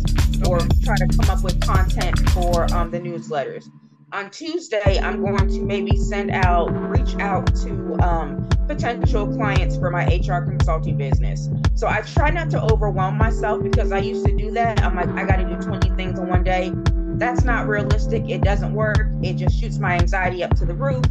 or 0.47 0.59
try 0.83 0.95
to 0.97 1.07
come 1.17 1.29
up 1.29 1.43
with 1.43 1.59
content 1.61 2.17
for 2.31 2.71
um, 2.73 2.91
the 2.91 2.99
newsletters. 2.99 3.65
On 4.11 4.29
Tuesday, 4.29 4.99
I'm 4.99 5.23
going 5.23 5.47
to 5.47 5.61
maybe 5.61 5.97
send 5.97 6.29
out, 6.31 6.67
reach 6.67 7.15
out 7.15 7.47
to 7.63 7.97
um, 8.03 8.47
potential 8.67 9.27
clients 9.33 9.75
for 9.77 9.89
my 9.89 10.05
HR 10.05 10.45
consulting 10.45 10.97
business. 10.97 11.49
So 11.75 11.87
I 11.87 12.01
try 12.01 12.29
not 12.29 12.51
to 12.51 12.61
overwhelm 12.61 13.17
myself 13.17 13.63
because 13.63 13.91
I 13.91 13.99
used 13.99 14.25
to 14.25 14.35
do 14.35 14.51
that. 14.51 14.83
I'm 14.83 14.95
like, 14.95 15.09
I 15.09 15.25
got 15.25 15.37
to 15.37 15.45
do 15.45 15.55
20 15.55 15.89
things 15.95 16.19
in 16.19 16.27
one 16.27 16.43
day. 16.43 16.71
That's 17.23 17.45
not 17.45 17.69
realistic. 17.69 18.29
It 18.29 18.41
doesn't 18.41 18.73
work. 18.73 19.07
It 19.21 19.35
just 19.35 19.57
shoots 19.57 19.79
my 19.79 19.93
anxiety 19.93 20.43
up 20.43 20.57
to 20.57 20.65
the 20.65 20.73
roof. 20.73 21.05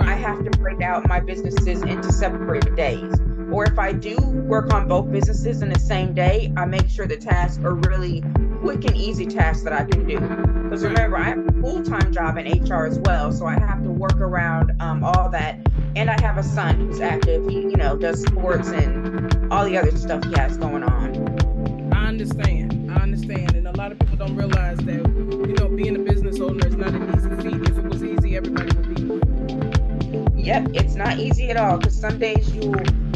I 0.00 0.14
have 0.14 0.42
to 0.42 0.50
break 0.58 0.80
out 0.80 1.06
my 1.06 1.20
businesses 1.20 1.82
into 1.82 2.10
separate 2.10 2.74
days. 2.74 3.14
Or 3.52 3.66
if 3.66 3.78
I 3.78 3.92
do 3.92 4.16
work 4.16 4.72
on 4.72 4.88
both 4.88 5.12
businesses 5.12 5.60
in 5.60 5.68
the 5.68 5.78
same 5.78 6.14
day, 6.14 6.50
I 6.56 6.64
make 6.64 6.88
sure 6.88 7.06
the 7.06 7.18
tasks 7.18 7.62
are 7.62 7.74
really 7.74 8.24
quick 8.62 8.86
and 8.86 8.96
easy 8.96 9.26
tasks 9.26 9.62
that 9.64 9.74
I 9.74 9.84
can 9.84 10.06
do. 10.06 10.18
Because 10.18 10.84
remember, 10.84 11.18
I 11.18 11.24
have 11.24 11.46
a 11.46 11.52
full 11.60 11.82
time 11.82 12.14
job 12.14 12.38
in 12.38 12.46
HR 12.46 12.86
as 12.86 12.98
well, 13.00 13.30
so 13.30 13.44
I 13.44 13.58
have 13.58 13.82
to 13.82 13.90
work 13.90 14.18
around 14.22 14.72
um, 14.80 15.04
all 15.04 15.28
that. 15.28 15.60
And 15.96 16.08
I 16.08 16.18
have 16.22 16.38
a 16.38 16.42
son 16.42 16.76
who's 16.76 17.02
active. 17.02 17.46
He, 17.46 17.56
you 17.56 17.76
know, 17.76 17.94
does 17.94 18.22
sports 18.22 18.70
and 18.70 19.52
all 19.52 19.66
the 19.66 19.76
other 19.76 19.94
stuff 19.98 20.24
he 20.24 20.32
has 20.38 20.56
going 20.56 20.82
on. 20.82 21.92
I 21.92 22.06
understand. 22.06 22.77
Understand. 23.20 23.56
And 23.56 23.66
a 23.66 23.72
lot 23.72 23.90
of 23.90 23.98
people 23.98 24.16
don't 24.16 24.36
realize 24.36 24.78
that, 24.78 24.94
you 24.94 25.54
know, 25.54 25.68
being 25.68 25.96
a 25.96 25.98
business 25.98 26.38
owner 26.40 26.64
is 26.64 26.76
not 26.76 26.90
an 26.90 27.16
easy 27.16 27.30
feat. 27.42 27.68
If 27.68 27.78
it 27.78 27.84
was 27.84 28.04
easy, 28.04 28.36
everybody 28.36 28.76
would 28.76 28.94
be. 28.94 30.40
Yep, 30.40 30.68
it's 30.74 30.94
not 30.94 31.18
easy 31.18 31.50
at 31.50 31.56
all 31.56 31.78
because 31.78 31.98
some 31.98 32.18
days 32.20 32.54
you 32.54 32.70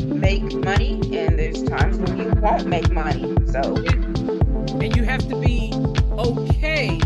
make 0.04 0.42
money 0.54 0.94
and 1.16 1.38
there's 1.38 1.62
times 1.62 1.98
when 1.98 2.18
you 2.18 2.30
won't 2.40 2.66
make 2.66 2.90
money. 2.90 3.36
So 3.46 3.76
and 3.76 4.96
you 4.96 5.04
have 5.04 5.28
to 5.28 5.40
be 5.40 5.72
okay 6.18 6.98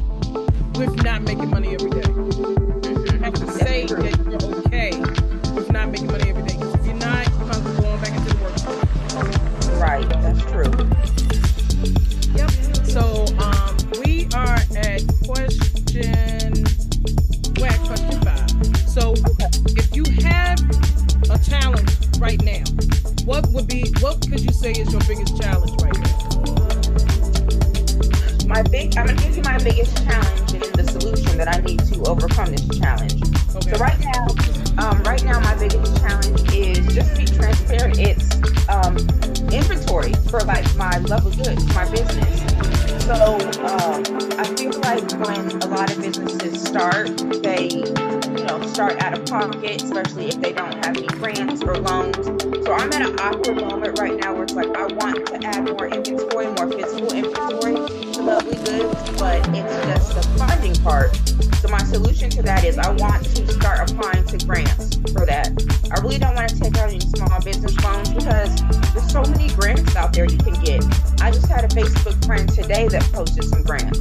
with 0.76 0.94
not 1.04 1.20
making 1.22 1.50
money 1.50 1.74
every 1.74 1.90
day. 1.90 2.08
You 2.08 3.18
have 3.20 3.34
to 3.34 3.50
say 3.52 3.84
that 3.86 4.16
you're 4.24 4.56
okay 4.60 4.98
with 5.52 5.70
not 5.70 5.90
making 5.90 6.06
money 6.06 6.30
every 6.30 6.44
day. 6.44 6.56
Because 6.56 6.74
if 6.76 6.86
you're 6.86 6.94
not, 6.94 7.28
you 7.28 7.44
might 7.44 7.56
as 7.56 7.78
well 7.78 7.98
back 7.98 8.14
into 8.14 8.34
the 8.34 8.42
workforce. 8.42 9.68
Right, 9.78 10.08
that's 10.08 10.40
true. 10.50 10.72
Yep. 12.34 12.75
Would 23.66 23.82
be 23.82 23.90
what 24.00 24.20
could 24.20 24.40
you 24.40 24.52
say 24.52 24.70
is 24.70 24.92
your 24.92 25.00
biggest 25.08 25.40
challenge 25.40 25.72
right 25.82 25.98
now? 25.98 26.12
My 28.46 28.62
big 28.62 28.96
I'm 28.96 29.06
gonna 29.06 29.20
give 29.20 29.36
you 29.36 29.42
my 29.42 29.58
biggest 29.58 29.96
challenge 30.04 30.52
and 30.52 30.62
the 30.74 30.84
solution 30.84 31.36
that 31.36 31.48
I 31.52 31.60
need 31.62 31.80
to 31.80 32.00
overcome 32.08 32.52
this 32.52 32.68
challenge. 32.78 33.20
Okay. 33.56 33.72
So 33.72 33.78
right 33.78 33.98
now, 33.98 34.26
um, 34.78 35.02
right 35.02 35.24
now 35.24 35.40
my 35.40 35.56
biggest 35.58 35.96
challenge 35.98 36.52
is 36.54 36.94
just 36.94 37.16
to 37.16 37.18
be 37.18 37.24
transparent. 37.24 37.98
It's 37.98 38.36
um, 38.68 38.96
inventory 39.50 40.12
for 40.30 40.40
like 40.40 40.64
my 40.76 40.98
Lovely 40.98 41.34
Goods, 41.34 41.66
my 41.74 41.90
business. 41.90 42.40
So 43.04 43.34
um, 43.66 44.04
I 44.38 44.44
feel 44.54 44.78
like 44.82 45.10
when 45.18 45.50
a 45.62 45.66
lot 45.66 45.90
of 45.90 46.00
businesses 46.00 46.62
start, 46.62 47.16
they 47.42 47.68
you 47.70 48.44
know 48.44 48.62
start 48.66 49.02
out 49.02 49.18
of 49.18 49.26
pocket, 49.26 49.82
especially 49.82 50.28
if 50.28 50.40
they 50.40 50.52
don't 50.52 50.72
have 50.84 50.96
any 50.96 51.08
grants 51.08 51.62
or 51.62 51.78
loans. 51.78 52.35
So 52.66 52.74
I'm 52.74 52.92
at 52.94 53.02
an 53.02 53.20
awkward 53.20 53.60
moment 53.60 53.96
right 53.96 54.18
now 54.18 54.34
where 54.34 54.42
it's 54.42 54.54
like 54.54 54.74
I 54.74 54.86
want 54.86 55.24
to 55.26 55.46
add 55.46 55.66
more 55.66 55.86
inventory, 55.86 56.46
more 56.46 56.66
physical 56.66 57.14
inventory 57.14 57.76
to 58.12 58.22
Lovely 58.22 58.56
Goods, 58.56 59.20
but 59.20 59.38
it's 59.54 59.86
just 59.86 60.14
the 60.16 60.22
funding 60.36 60.74
part. 60.82 61.14
So 61.62 61.68
my 61.68 61.78
solution 61.84 62.28
to 62.30 62.42
that 62.42 62.64
is 62.64 62.76
I 62.76 62.90
want 62.90 63.24
to 63.24 63.52
start 63.52 63.88
applying 63.88 64.26
to 64.26 64.44
grants 64.44 64.96
for 65.12 65.24
that. 65.24 65.54
I 65.94 66.00
really 66.02 66.18
don't 66.18 66.34
want 66.34 66.48
to 66.48 66.58
take 66.58 66.76
out 66.78 66.90
any 66.90 66.98
small 66.98 67.40
business 67.40 67.78
loans 67.84 68.12
because 68.12 68.60
there's 68.92 69.12
so 69.12 69.22
many 69.22 69.46
grants 69.54 69.94
out 69.94 70.12
there 70.12 70.24
you 70.24 70.38
can 70.38 70.54
get. 70.64 70.84
I 71.22 71.30
just 71.30 71.46
had 71.46 71.62
a 71.62 71.68
Facebook 71.68 72.18
friend 72.26 72.48
today 72.52 72.88
that 72.88 73.04
posted 73.12 73.44
some 73.44 73.62
grants. 73.62 74.00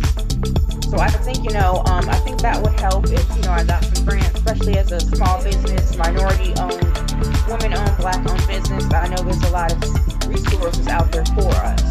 So 0.89 0.97
I 0.97 1.09
think, 1.09 1.43
you 1.45 1.51
know, 1.51 1.83
um, 1.85 2.09
I 2.09 2.17
think 2.25 2.41
that 2.41 2.59
would 2.63 2.79
help 2.79 3.05
if, 3.11 3.35
you 3.35 3.43
know, 3.43 3.51
I 3.51 3.63
got 3.63 3.83
some 3.83 4.05
grants, 4.05 4.33
especially 4.39 4.77
as 4.77 4.91
a 4.91 4.99
small 5.01 5.43
business, 5.43 5.95
minority 5.97 6.53
owned, 6.57 7.04
women 7.47 7.73
owned, 7.73 7.97
black 7.97 8.17
owned 8.29 8.47
business. 8.47 8.91
I 8.93 9.07
know 9.07 9.21
there's 9.23 9.43
a 9.43 9.49
lot 9.51 9.71
of 9.71 10.27
resources 10.27 10.87
out 10.87 11.11
there 11.11 11.25
for 11.25 11.53
us. 11.53 11.81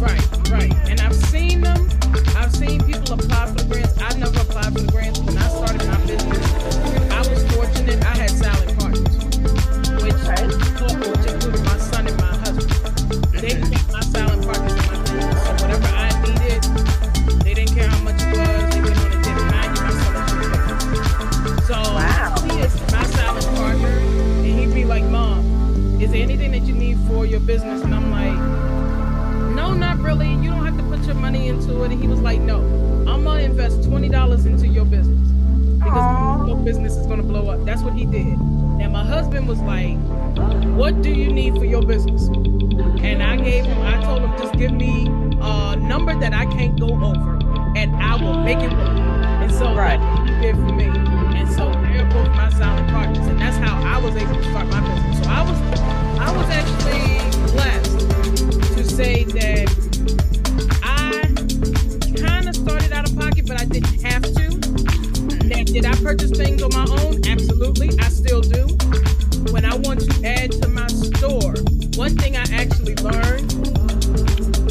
Right, 0.00 0.50
right. 0.50 0.72
And 0.88 1.00
I've 1.00 1.14
seen 1.14 1.62
them. 1.62 1.88
I've 2.36 2.54
seen 2.54 2.82
people 2.84 3.14
apply 3.14 3.46
for 3.46 3.54
the 3.54 3.66
grants. 3.68 4.00
I 4.00 4.16
never 4.18 4.40
applied 4.40 4.72
for 4.72 4.80
the 4.80 4.92
grants. 4.92 5.20
When 5.20 5.36
I 5.36 5.48
started 5.48 5.86
my 5.86 6.07
your 27.38 27.46
business?" 27.46 27.82
And 27.82 27.94
I'm 27.94 28.10
like, 28.10 29.54
no, 29.54 29.72
not 29.74 29.98
really. 29.98 30.28
You 30.34 30.50
don't 30.50 30.64
have 30.64 30.76
to 30.76 30.82
put 30.84 31.04
your 31.06 31.14
money 31.14 31.48
into 31.48 31.82
it. 31.84 31.92
And 31.92 32.00
he 32.02 32.08
was 32.08 32.20
like, 32.20 32.40
no, 32.40 32.58
I'm 33.08 33.24
gonna 33.24 33.40
invest 33.42 33.84
twenty 33.84 34.08
dollars 34.08 34.46
into 34.46 34.66
your 34.66 34.84
business 34.84 35.28
because 35.78 36.48
your 36.48 36.56
business 36.56 36.96
is 36.96 37.06
gonna 37.06 37.22
blow 37.22 37.48
up. 37.50 37.64
That's 37.64 37.82
what 37.82 37.94
he 37.94 38.04
did. 38.06 38.38
And 38.80 38.92
my 38.92 39.04
husband 39.04 39.48
was 39.48 39.60
like, 39.60 39.96
what 40.76 41.02
do 41.02 41.10
you 41.10 41.32
need 41.32 41.54
for 41.56 41.64
your 41.64 41.82
business? 41.82 42.28
And 43.02 43.22
I 43.22 43.36
gave 43.36 43.64
him, 43.64 43.78
I 43.82 44.02
told 44.04 44.22
him, 44.22 44.32
just 44.38 44.54
give 44.54 44.72
me 44.72 45.06
a 45.40 45.76
number 45.76 46.18
that 46.18 46.32
I 46.32 46.46
can't 46.46 46.78
go 46.78 46.88
over, 46.88 47.38
and 47.76 47.94
I 47.96 48.14
will 48.22 48.38
make 48.44 48.58
it 48.58 48.72
work. 48.72 48.98
And 49.42 49.52
so 49.52 49.74
Right. 49.74 49.98
that's 49.98 50.20
what 50.20 50.28
he 50.28 50.40
did 50.40 50.56
for 50.56 50.72
me. 50.72 50.86
And 51.38 51.48
so 51.48 51.70
they're 51.82 52.08
both 52.10 52.28
my 52.36 52.50
silent 52.50 52.88
partners, 52.90 53.26
and 53.26 53.40
that's 53.40 53.56
how 53.56 53.74
I 53.82 53.98
was 54.04 54.14
able 54.16 54.34
to 54.34 54.44
start 54.50 54.66
my 54.68 54.80
business. 54.80 55.18
So 55.24 55.30
I 55.30 55.42
was, 55.48 55.58
I 56.20 56.32
was 56.36 56.48
actually 56.50 57.52
blessed 57.52 58.00
to 58.76 58.84
say 58.84 59.24
that 59.24 59.68
I 60.82 61.22
kind 62.20 62.48
of 62.48 62.56
started 62.56 62.92
out 62.92 63.08
of 63.08 63.16
pocket, 63.16 63.46
but 63.46 63.60
I 63.60 63.64
didn't 63.64 64.02
have 64.02 64.22
to. 64.22 64.48
Now, 65.46 65.62
did 65.64 65.86
I 65.86 65.94
purchase 66.02 66.32
things 66.32 66.62
on 66.62 66.70
my 66.74 66.86
own? 67.02 67.26
Absolutely, 67.26 67.90
I 68.00 68.08
still 68.08 68.40
do. 68.40 68.66
When 69.52 69.64
I 69.64 69.76
want 69.76 70.00
to 70.00 70.26
add 70.26 70.52
to 70.60 70.68
my 70.68 70.88
store, 70.88 71.54
one 71.96 72.16
thing 72.16 72.36
I 72.36 72.44
actually 72.52 72.96
learned 72.96 73.52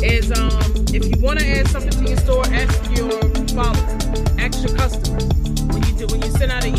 is 0.04 0.32
um, 0.32 0.86
if 0.94 1.06
you 1.06 1.22
want 1.24 1.40
to 1.40 1.48
add 1.48 1.68
something 1.70 1.92
to 1.92 2.08
your 2.08 2.18
store, 2.18 2.46
ask 2.48 2.98
your 2.98 3.12
followers, 3.56 4.38
ask 4.38 4.68
your 4.68 4.76
customers. 4.78 5.26
When 5.68 5.84
you 5.84 5.94
do, 5.98 6.08
when 6.08 6.22
you 6.22 6.30
send 6.32 6.52
out 6.52 6.64
an 6.64 6.77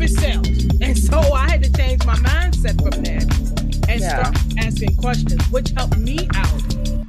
Hope. 0.00 0.46
And 0.80 0.96
so 0.96 1.18
I 1.34 1.50
had 1.50 1.62
to 1.62 1.72
change 1.72 2.04
my 2.06 2.14
mindset 2.16 2.80
from 2.80 3.02
that 3.04 3.88
and 3.88 4.00
Yeah. 4.00 4.22
start 4.22 4.36
asking 4.58 4.96
questions, 4.96 5.42
which 5.50 5.72
helped 5.76 5.98
me 5.98 6.26
out 6.34 6.62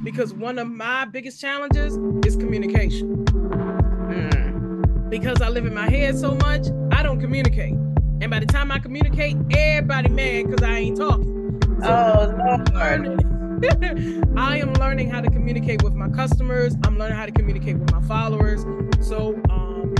because 0.04 0.34
one 0.34 0.58
of 0.58 0.68
my 0.68 1.06
biggest 1.06 1.40
challenges 1.40 1.96
is 2.26 2.36
communication. 2.36 3.24
Mm. 3.24 5.08
Because 5.08 5.40
I 5.40 5.48
live 5.48 5.64
in 5.64 5.74
my 5.74 5.88
head 5.88 6.18
so 6.18 6.34
much, 6.34 6.66
I 6.90 7.02
don't 7.02 7.20
communicate. 7.20 7.74
And 8.20 8.30
by 8.30 8.40
the 8.40 8.46
time 8.46 8.70
I 8.70 8.78
communicate, 8.78 9.36
everybody 9.50 10.08
mad 10.10 10.50
because 10.50 10.62
I 10.62 10.76
ain't 10.78 10.96
talking. 10.98 11.60
So 11.82 11.88
oh, 11.88 12.64
Lord. 12.74 13.24
I 14.36 14.58
am 14.58 14.72
learning 14.74 15.08
how 15.08 15.20
to 15.20 15.30
communicate 15.30 15.82
with 15.82 15.94
my 15.94 16.08
customers. 16.08 16.74
I'm 16.84 16.98
learning 16.98 17.16
how 17.16 17.26
to 17.26 17.32
communicate 17.32 17.78
with 17.78 17.92
my 17.92 18.02
followers. 18.02 18.62
So 19.00 19.40
um, 19.48 19.94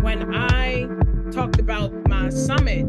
when 0.00 0.32
I 0.34 0.86
talked 1.32 1.58
about 1.58 1.92
summit, 2.32 2.86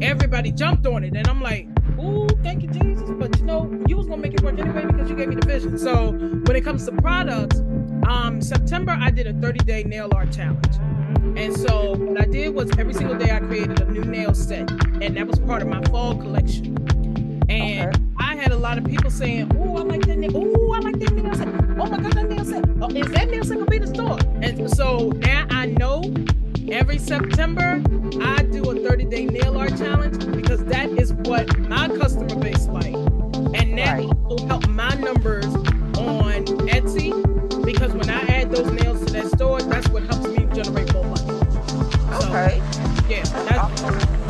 everybody 0.00 0.52
jumped 0.52 0.86
on 0.86 1.04
it, 1.04 1.14
and 1.14 1.26
I'm 1.28 1.40
like, 1.42 1.68
"Ooh, 2.00 2.28
thank 2.42 2.62
you, 2.62 2.68
Jesus!" 2.68 3.10
But 3.18 3.38
you 3.38 3.44
know, 3.44 3.70
you 3.86 3.96
was 3.96 4.06
gonna 4.06 4.22
make 4.22 4.34
it 4.34 4.42
work 4.42 4.58
anyway 4.58 4.86
because 4.86 5.10
you 5.10 5.16
gave 5.16 5.28
me 5.28 5.36
the 5.36 5.46
vision. 5.46 5.78
So 5.78 6.12
when 6.12 6.56
it 6.56 6.62
comes 6.62 6.84
to 6.86 6.92
products, 6.92 7.62
um, 8.08 8.40
September 8.40 8.96
I 8.98 9.10
did 9.10 9.26
a 9.26 9.32
30 9.34 9.60
day 9.64 9.84
nail 9.84 10.10
art 10.14 10.32
challenge. 10.32 10.76
And 11.36 11.56
so 11.56 11.94
what 11.96 12.20
I 12.20 12.24
did 12.24 12.54
was 12.54 12.70
every 12.78 12.94
single 12.94 13.16
day 13.16 13.30
I 13.30 13.40
created 13.40 13.80
a 13.80 13.90
new 13.90 14.04
nail 14.04 14.34
set, 14.34 14.70
and 15.02 15.16
that 15.16 15.26
was 15.26 15.38
part 15.38 15.62
of 15.62 15.68
my 15.68 15.82
fall 15.84 16.16
collection. 16.16 16.76
And 17.48 17.94
okay. 17.94 18.04
I 18.18 18.36
had 18.36 18.52
a 18.52 18.56
lot 18.56 18.78
of 18.78 18.84
people 18.84 19.10
saying, 19.10 19.50
"Oh, 19.58 19.76
I 19.76 19.82
like 19.82 20.06
that 20.06 20.18
nail. 20.18 20.32
Oh, 20.34 20.72
I 20.72 20.80
like 20.80 20.98
that 20.98 21.12
nail 21.12 21.34
set. 21.34 21.48
Oh 21.48 21.86
my 21.86 21.98
God, 21.98 22.12
that 22.12 22.28
nail 22.28 22.44
set. 22.44 22.64
Oh, 22.80 22.88
is 22.88 23.10
that 23.12 23.30
nail 23.30 23.44
set 23.44 23.58
gonna 23.58 23.70
be 23.70 23.78
the 23.78 23.86
store?" 23.86 24.18
And 24.42 24.70
so 24.70 25.10
now 25.22 25.46
I 25.50 25.66
know 25.66 26.02
every 26.72 26.98
September 26.98 27.82
I 28.22 28.42
do 28.42 28.70
a 28.70 28.88
30 28.88 29.04
day 29.06 29.26
nail 29.26 29.56
art 29.58 29.76
challenge 29.76 30.18
because 30.34 30.64
that 30.66 30.90
is 30.90 31.12
what 31.12 31.58
my 31.58 31.88
customer 31.88 32.34
base 32.36 32.66
like, 32.66 32.94
and 32.94 33.78
that 33.78 33.98
right. 33.98 34.06
will 34.24 34.46
help 34.46 34.66
my 34.68 34.92
numbers 34.94 35.46
on 35.46 36.44
Etsy 36.68 37.12
because 37.64 37.92
when 37.92 38.08
I 38.10 38.20
add 38.22 38.50
those 38.50 38.70
nails 38.70 39.04
to 39.04 39.12
that 39.12 39.28
store, 39.28 39.60
that's 39.62 39.88
what 39.88 40.02
helps 40.04 40.26
me 40.28 40.46
generate 40.54 40.92
more 40.92 41.04
money. 41.04 41.32
Okay. 42.24 42.62
yeah, 43.08 43.22
that's, 43.22 43.84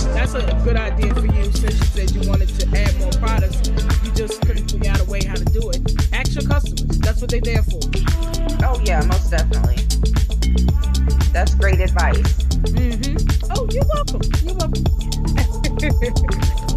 that's 0.06 0.34
a 0.34 0.60
good 0.64 0.76
idea 0.76 1.14
for 1.14 1.26
you 1.26 1.44
since 1.44 1.78
you 1.78 1.84
said 1.86 2.10
you 2.10 2.28
wanted 2.28 2.48
to 2.48 2.78
add 2.78 2.96
more 2.98 3.12
products. 3.12 3.68
You 4.04 4.10
just 4.12 4.40
couldn't 4.42 4.70
figure 4.70 4.90
out 4.90 5.00
a 5.00 5.04
way 5.04 5.24
how 5.24 5.34
to 5.34 5.44
do 5.44 5.70
it. 5.70 6.12
Ask 6.12 6.34
your 6.34 6.44
customers. 6.44 6.98
That's 6.98 7.20
what 7.20 7.30
they're 7.30 7.40
there 7.40 7.62
for. 7.62 7.80
Oh 8.64 8.80
yeah, 8.84 9.02
most 9.04 9.30
definitely. 9.30 9.87
That's 11.38 11.54
great 11.54 11.78
advice. 11.78 12.18
Mm-hmm. 12.74 13.14
Oh, 13.54 13.64
you're 13.70 13.84
welcome. 13.94 14.20
You're 14.42 14.56
welcome. 14.58 14.82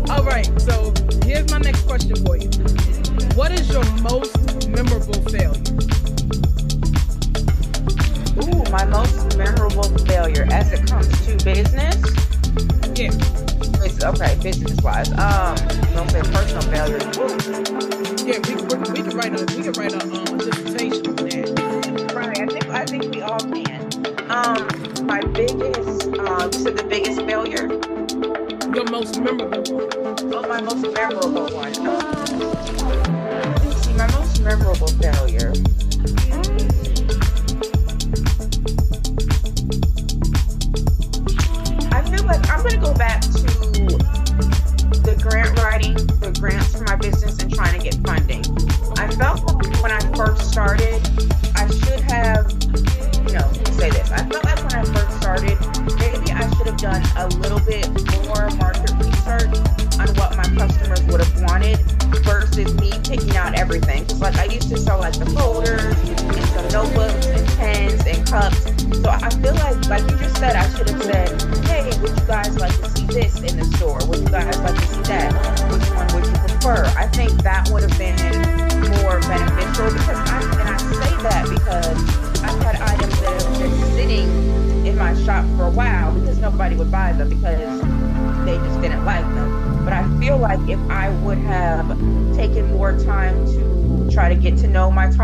All 0.12 0.24
right. 0.24 0.46
So 0.62 0.94
here's 1.26 1.50
my 1.50 1.58
next 1.58 1.82
question 1.88 2.16
for 2.24 2.38
you. 2.38 2.48
What 3.34 3.52
is 3.54 3.68
your 3.72 3.84
most 4.04 4.38
memorable 4.70 5.20
failure? 5.34 5.58
Ooh, 8.38 8.62
my 8.70 8.86
most 8.86 9.36
memorable 9.36 9.90
failure 10.06 10.48
as 10.52 10.72
it 10.72 10.86
comes 10.86 11.10
to 11.26 11.44
business. 11.44 11.98
Yeah. 12.94 13.10
Okay, 14.10 14.38
business 14.44 14.80
wise. 14.84 15.12
Um, 15.14 15.56
don't 15.96 16.12
say 16.12 16.22
personal 16.22 16.62
failure. 16.70 17.02
Ooh. 17.18 17.34
Yeah, 18.30 18.38
we, 18.46 18.54
we, 18.62 18.78
we 18.94 19.10
can 19.10 19.18
write 19.18 19.34
a 19.34 19.44
we 19.58 19.64
can 19.64 19.74
write 19.74 19.94
a, 19.94 20.04
um, 20.04 20.21
the 26.64 26.84
biggest 26.84 27.22
failure. 27.22 27.68
Your 28.76 28.86
most 28.92 29.20
memorable 29.20 29.74
one. 29.74 30.34
Oh, 30.34 30.48
my 30.48 30.62
most 30.62 30.84
memorable 30.94 31.50
one. 31.56 31.74
Let 31.74 33.66
me 33.66 33.72
see, 33.74 33.94
my 33.94 34.08
most 34.12 34.42
memorable 34.42 34.88
failure. 35.02 35.54
I 41.92 42.02
feel 42.10 42.24
like 42.26 42.48
I'm 42.50 42.62
gonna 42.64 42.78
go 42.78 42.94
back 42.94 43.22
to 43.22 43.30
the 45.02 45.16
grant 45.22 45.58
writing, 45.64 45.96
the 45.96 46.32
grants 46.40 46.76
for 46.76 46.84
my 46.84 46.96
business, 46.96 47.40
and 47.40 47.54
trying 47.54 47.78
to 47.80 47.84
get 47.84 47.96
funding. 48.06 48.44
I 48.98 49.08
felt 49.16 49.44
like 49.46 49.82
when 49.82 49.92
I 49.92 50.00
first 50.16 50.52
started, 50.52 51.02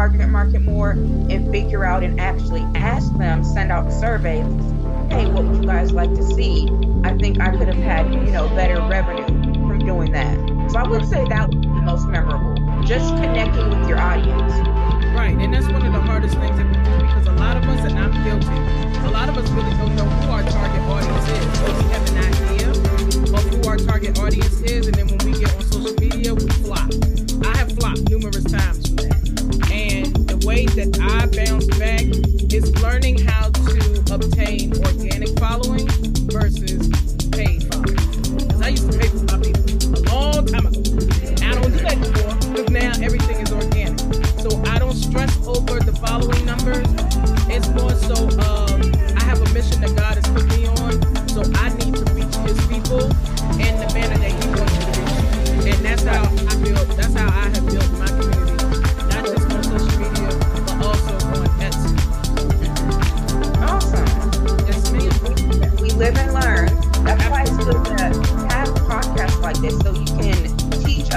market 0.10 0.62
more 0.62 0.92
and 0.92 1.52
figure 1.52 1.84
out 1.84 2.04
and 2.04 2.20
actually 2.20 2.62
ask 2.76 3.16
them, 3.18 3.44
send 3.44 3.72
out 3.72 3.92
surveys, 3.92 4.46
hey, 5.10 5.26
what 5.28 5.44
would 5.44 5.64
you 5.64 5.66
guys 5.66 5.92
like 5.92 6.14
to 6.14 6.24
see? 6.24 6.68
I 7.04 7.18
think 7.18 7.40
I 7.40 7.56
could 7.56 7.68
have 7.68 7.78
had, 7.78 8.14
you 8.14 8.32
know, 8.32 8.48
better 8.50 8.82
revenue 8.88 9.26
from 9.26 9.80
doing 9.80 10.12
that. 10.14 10.38
So 10.72 10.80
I 10.80 10.88
would 10.88 11.06
say 11.06 11.26
that 11.28 11.50
was 11.50 11.62
the 11.62 11.82
most 11.82 12.08
memorable. 12.08 12.84
Just 12.84 13.16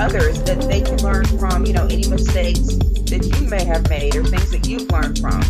others 0.00 0.42
that 0.44 0.58
they 0.62 0.80
can 0.80 0.96
learn 1.02 1.26
from, 1.38 1.66
you 1.66 1.74
know, 1.74 1.84
any 1.84 2.08
mistakes 2.08 2.60
that 3.12 3.20
you 3.22 3.46
may 3.48 3.62
have 3.64 3.88
made 3.90 4.16
or 4.16 4.24
things 4.24 4.50
that 4.50 4.66
you've 4.66 4.90
learned 4.90 5.18
from. 5.20 5.44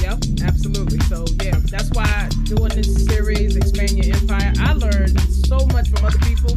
Yep, 0.00 0.46
absolutely. 0.46 1.00
So 1.10 1.26
yeah, 1.42 1.58
that's 1.66 1.90
why 1.90 2.28
doing 2.44 2.70
this 2.70 3.04
series, 3.06 3.56
Expand 3.56 3.98
Your 3.98 4.14
Empire, 4.14 4.52
I 4.60 4.72
learned 4.74 5.20
so 5.20 5.66
much 5.74 5.90
from 5.90 6.06
other 6.06 6.18
people 6.18 6.54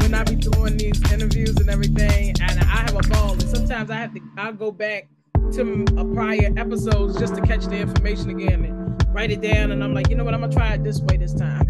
when 0.00 0.14
I 0.14 0.24
be 0.24 0.36
doing 0.36 0.78
these 0.78 0.96
interviews 1.12 1.56
and 1.56 1.68
everything, 1.68 2.34
and 2.40 2.58
I 2.58 2.88
have 2.88 2.96
a 2.96 3.06
ball. 3.08 3.32
And 3.32 3.42
sometimes 3.42 3.90
I 3.90 3.96
have 3.96 4.14
to, 4.14 4.20
I'll 4.38 4.54
go 4.54 4.72
back 4.72 5.08
to 5.52 5.84
a 5.98 6.04
prior 6.06 6.50
episodes 6.56 7.18
just 7.18 7.34
to 7.34 7.42
catch 7.42 7.66
the 7.66 7.76
information 7.76 8.30
again 8.30 8.64
and 8.64 9.14
write 9.14 9.30
it 9.30 9.42
down. 9.42 9.72
And 9.72 9.84
I'm 9.84 9.92
like, 9.92 10.08
you 10.08 10.16
know 10.16 10.24
what, 10.24 10.32
I'm 10.32 10.40
gonna 10.40 10.54
try 10.54 10.72
it 10.72 10.84
this 10.84 11.00
way 11.00 11.18
this 11.18 11.34
time. 11.34 11.66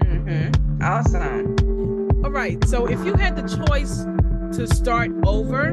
Mm-hmm. 0.00 0.82
Awesome. 0.82 1.59
All 2.30 2.36
right. 2.36 2.64
So 2.68 2.86
if 2.86 3.04
you 3.04 3.14
had 3.14 3.34
the 3.34 3.66
choice 3.66 4.04
to 4.56 4.72
start 4.72 5.10
over, 5.26 5.72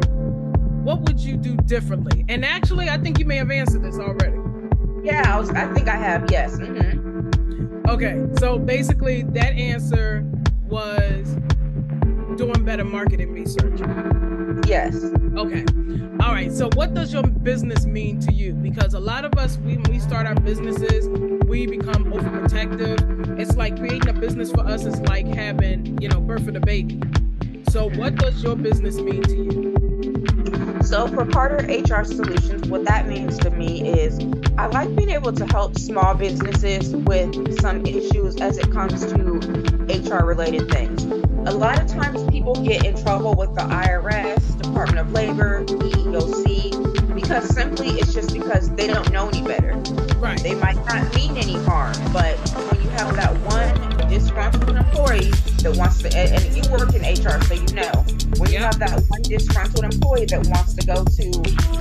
what 0.81 1.01
would 1.01 1.19
you 1.19 1.37
do 1.37 1.55
differently? 1.55 2.25
And 2.29 2.43
actually, 2.43 2.89
I 2.89 2.97
think 2.97 3.19
you 3.19 3.25
may 3.25 3.35
have 3.35 3.51
answered 3.51 3.83
this 3.83 3.99
already. 3.99 4.39
Yeah, 5.03 5.21
I, 5.31 5.39
was, 5.39 5.51
I 5.51 5.71
think 5.75 5.87
I 5.87 5.95
have. 5.97 6.31
Yes. 6.31 6.57
Mm-hmm. 6.57 7.87
Okay, 7.87 8.25
so 8.39 8.57
basically, 8.57 9.21
that 9.21 9.53
answer 9.53 10.23
was 10.63 11.37
doing 12.37 12.65
better 12.65 12.85
marketing 12.85 13.33
research. 13.33 13.79
Yes. 14.65 14.95
Okay. 15.35 15.65
All 16.21 16.33
right. 16.33 16.51
So, 16.51 16.69
what 16.73 16.93
does 16.93 17.13
your 17.13 17.23
business 17.23 17.85
mean 17.85 18.19
to 18.21 18.33
you? 18.33 18.53
Because 18.53 18.93
a 18.93 18.99
lot 18.99 19.25
of 19.25 19.33
us, 19.35 19.57
we, 19.57 19.77
when 19.77 19.83
we 19.91 19.99
start 19.99 20.25
our 20.25 20.35
businesses, 20.35 21.07
we 21.47 21.67
become 21.67 22.05
overprotective. 22.11 23.39
It's 23.39 23.55
like 23.55 23.77
creating 23.77 24.09
a 24.09 24.13
business 24.13 24.51
for 24.51 24.65
us 24.67 24.85
is 24.85 24.99
like 25.01 25.27
having, 25.27 26.01
you 26.01 26.09
know, 26.09 26.19
birth 26.19 26.47
of 26.47 26.55
a 26.55 26.59
baby. 26.59 26.99
So, 27.69 27.89
what 27.91 28.15
does 28.15 28.41
your 28.43 28.55
business 28.55 28.97
mean 28.97 29.23
to 29.23 29.35
you? 29.35 30.83
So, 30.83 31.07
for 31.07 31.25
Carter 31.25 31.65
HR 31.67 32.03
Solutions, 32.03 32.67
what 32.67 32.85
that 32.85 33.07
means 33.07 33.37
to 33.39 33.49
me 33.49 33.89
is 33.89 34.19
I 34.57 34.67
like 34.67 34.95
being 34.95 35.09
able 35.09 35.33
to 35.33 35.45
help 35.47 35.77
small 35.77 36.15
businesses 36.15 36.95
with 36.95 37.59
some 37.61 37.85
issues 37.85 38.37
as 38.37 38.57
it 38.57 38.71
comes 38.71 39.05
to 39.05 39.17
HR 39.87 40.25
related 40.25 40.71
things. 40.71 41.26
A 41.47 41.55
lot 41.55 41.79
of 41.81 41.87
times 41.87 42.29
people 42.29 42.61
get 42.61 42.85
in 42.85 43.01
trouble 43.01 43.33
with 43.33 43.55
the 43.55 43.61
IRS, 43.61 44.61
Department 44.61 44.99
of 44.99 45.13
Labor, 45.13 45.63
EEOC, 45.63 47.15
because 47.15 47.47
simply 47.55 47.87
it's 47.91 48.13
just 48.13 48.33
because 48.33 48.69
they 48.71 48.87
don't 48.87 49.09
know 49.13 49.29
any 49.29 49.41
better. 49.41 49.71
Right. 50.17 50.37
They 50.43 50.55
might 50.55 50.75
not 50.85 51.15
mean 51.15 51.37
any 51.37 51.55
harm, 51.63 51.95
but 52.11 52.37
when 52.69 52.81
you 52.81 52.89
have 52.89 53.15
that 53.15 53.33
one 53.45 53.76
disgruntled 54.17 54.75
employee 54.75 55.29
that 55.61 55.75
wants 55.77 56.01
to, 56.01 56.09
and 56.17 56.41
you 56.55 56.63
work 56.71 56.89
in 56.95 57.01
HR, 57.05 57.37
so 57.45 57.53
you 57.53 57.69
know, 57.77 57.93
when 58.41 58.51
you 58.51 58.57
have 58.57 58.79
that 58.79 58.97
one 59.09 59.21
disgruntled 59.21 59.85
employee 59.85 60.25
that 60.25 60.41
wants 60.49 60.73
to 60.73 60.81
go 60.85 61.05
to 61.05 61.25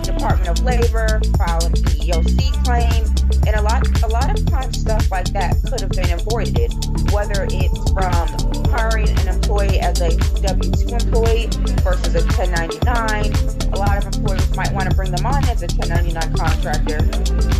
Department 0.04 0.48
of 0.48 0.60
Labor, 0.60 1.20
file 1.40 1.64
an 1.64 1.72
EEOC 1.96 2.52
claim, 2.60 3.04
and 3.48 3.56
a 3.56 3.62
lot, 3.62 3.80
a 4.02 4.08
lot 4.08 4.28
of 4.28 4.44
times 4.46 4.80
stuff 4.80 5.10
like 5.10 5.32
that 5.32 5.56
could 5.64 5.80
have 5.80 5.90
been 5.96 6.12
avoided, 6.12 6.72
whether 7.08 7.48
it's 7.48 7.80
from 7.96 8.28
hiring 8.68 9.08
an 9.24 9.28
employee 9.28 9.80
as 9.80 10.00
a 10.04 10.12
W-2 10.44 10.92
employee 10.92 11.48
versus 11.80 12.14
a 12.14 12.22
1099. 12.36 13.32
A 13.72 13.78
lot 13.78 13.96
of 13.96 14.04
employers 14.12 14.44
might 14.56 14.72
want 14.72 14.90
to 14.90 14.94
bring 14.94 15.10
them 15.10 15.24
on 15.24 15.42
as 15.48 15.62
a 15.62 15.68
1099 15.80 16.36
contractor 16.36 17.00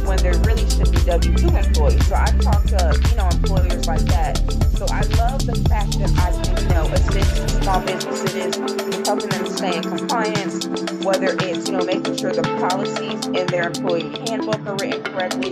when 0.05 0.19
there 0.21 0.37
really 0.45 0.69
should 0.69 0.93
be 0.93 1.01
W-2 1.09 1.65
employees. 1.65 2.07
So 2.07 2.15
I 2.15 2.27
talk 2.45 2.63
to, 2.77 3.01
you 3.09 3.17
know, 3.17 3.29
employers 3.33 3.87
like 3.89 4.05
that. 4.13 4.36
Small 7.77 7.87
businesses 7.87 9.07
helping 9.07 9.29
them 9.29 9.47
stay 9.47 9.77
in 9.77 9.83
compliance, 9.83 10.67
whether 11.05 11.37
it's, 11.41 11.69
you 11.69 11.77
know, 11.77 11.85
making 11.85 12.17
sure 12.17 12.33
the 12.33 12.43
policies 12.43 13.27
in 13.27 13.47
their 13.49 13.69
employee 13.69 14.11
handbook 14.27 14.65
are 14.67 14.77
written 14.77 15.03
correctly, 15.03 15.51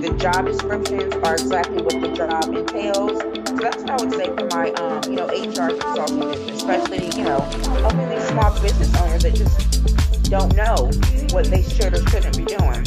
the 0.00 0.14
job 0.18 0.46
descriptions 0.46 1.14
are 1.24 1.34
exactly 1.34 1.82
what 1.82 2.00
the 2.00 2.08
job 2.14 2.44
entails. 2.54 3.18
So 3.48 3.56
that's 3.56 3.82
what 3.82 3.90
I 3.90 3.96
would 3.96 4.12
say 4.12 4.26
for 4.26 4.46
my, 4.54 4.70
um, 4.72 5.02
you 5.10 5.16
know, 5.16 5.26
HR 5.26 5.74
consulting 5.74 6.20
business, 6.20 6.62
especially, 6.62 7.06
you 7.16 7.24
know, 7.24 7.40
helping 7.82 8.08
these 8.08 8.26
small 8.28 8.60
business 8.60 8.94
owners 9.00 9.22
that 9.22 9.34
just 9.34 10.30
don't 10.30 10.54
know 10.54 10.90
what 11.32 11.46
they 11.46 11.62
should 11.62 11.94
or 11.94 12.06
shouldn't 12.08 12.36
be 12.36 12.44
doing. 12.44 12.84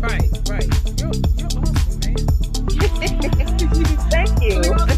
Right, 0.00 0.30
right. 0.48 0.70
You're, 0.98 1.12
you're 1.36 1.50
awesome, 1.58 1.98
man. 2.00 2.16
Thank 4.10 4.42
you. 4.42 4.89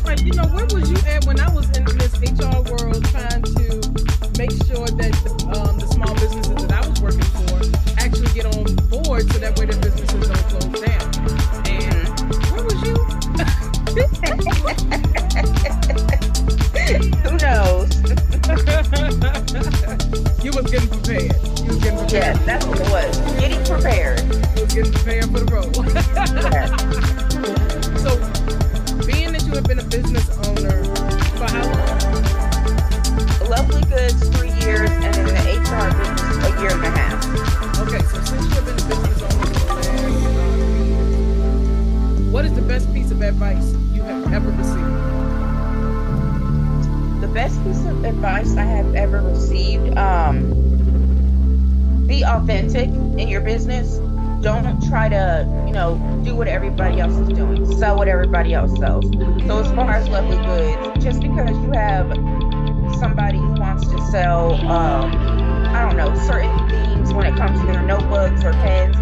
Your 53.33 53.41
business. 53.41 53.97
Don't 54.43 54.87
try 54.89 55.09
to, 55.09 55.47
you 55.67 55.73
know, 55.73 55.97
do 56.23 56.35
what 56.37 56.49
everybody 56.49 57.01
else 57.01 57.15
is 57.15 57.29
doing. 57.31 57.65
Sell 57.79 57.97
what 57.97 58.09
everybody 58.09 58.53
else 58.53 58.77
sells. 58.79 59.07
So 59.47 59.61
as 59.61 59.73
far 59.73 59.93
as 59.93 60.09
lovely 60.09 60.37
goods, 60.37 61.03
just 61.03 61.21
because 61.21 61.51
you 61.51 61.73
have 61.73 62.09
somebody 62.99 63.39
who 63.39 63.55
wants 63.55 63.89
to 63.89 64.01
sell, 64.11 64.53
um, 64.67 65.13
I 65.69 65.81
don't 65.81 65.97
know, 65.97 66.15
certain 66.27 66.69
things 66.69 67.15
when 67.15 67.25
it 67.25 67.35
comes 67.37 67.59
to 67.61 67.67
their 67.67 67.83
notebooks 67.83 68.45
or 68.45 68.53
pens, 68.53 68.97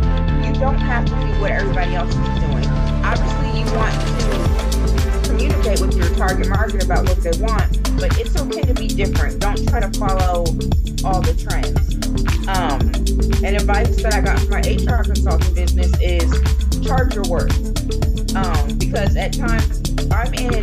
you 0.46 0.52
don't 0.60 0.78
have 0.78 1.06
to 1.06 1.12
do 1.12 1.40
what 1.40 1.50
everybody 1.50 1.94
else 1.96 2.10
is 2.10 2.40
doing. 2.40 2.66
Obviously, 3.02 3.60
you 3.60 3.66
want 3.74 3.92
to 3.92 5.28
communicate 5.28 5.80
with 5.80 5.96
your 5.96 6.14
target 6.14 6.48
market 6.48 6.84
about 6.84 7.08
what 7.08 7.20
they 7.20 7.32
want, 7.42 7.98
but 7.98 8.16
it's 8.20 8.40
okay 8.40 8.62
to 8.62 8.74
be 8.74 8.86
different. 8.86 9.40
Don't 9.40 9.68
try 9.68 9.80
to 9.80 9.90
follow 9.98 10.44
all 11.02 11.20
the 11.20 11.34
trends. 11.34 11.89
Advice 13.70 14.02
that 14.02 14.14
I 14.14 14.20
got 14.20 14.36
from 14.40 14.50
my 14.50 14.66
HR 14.66 15.04
consulting 15.04 15.54
business 15.54 15.94
is 16.02 16.26
charge 16.82 17.14
your 17.14 17.22
worth. 17.30 17.54
Um, 18.34 18.66
because 18.78 19.14
at 19.14 19.32
times 19.32 19.78
I'm 20.10 20.34
in 20.34 20.58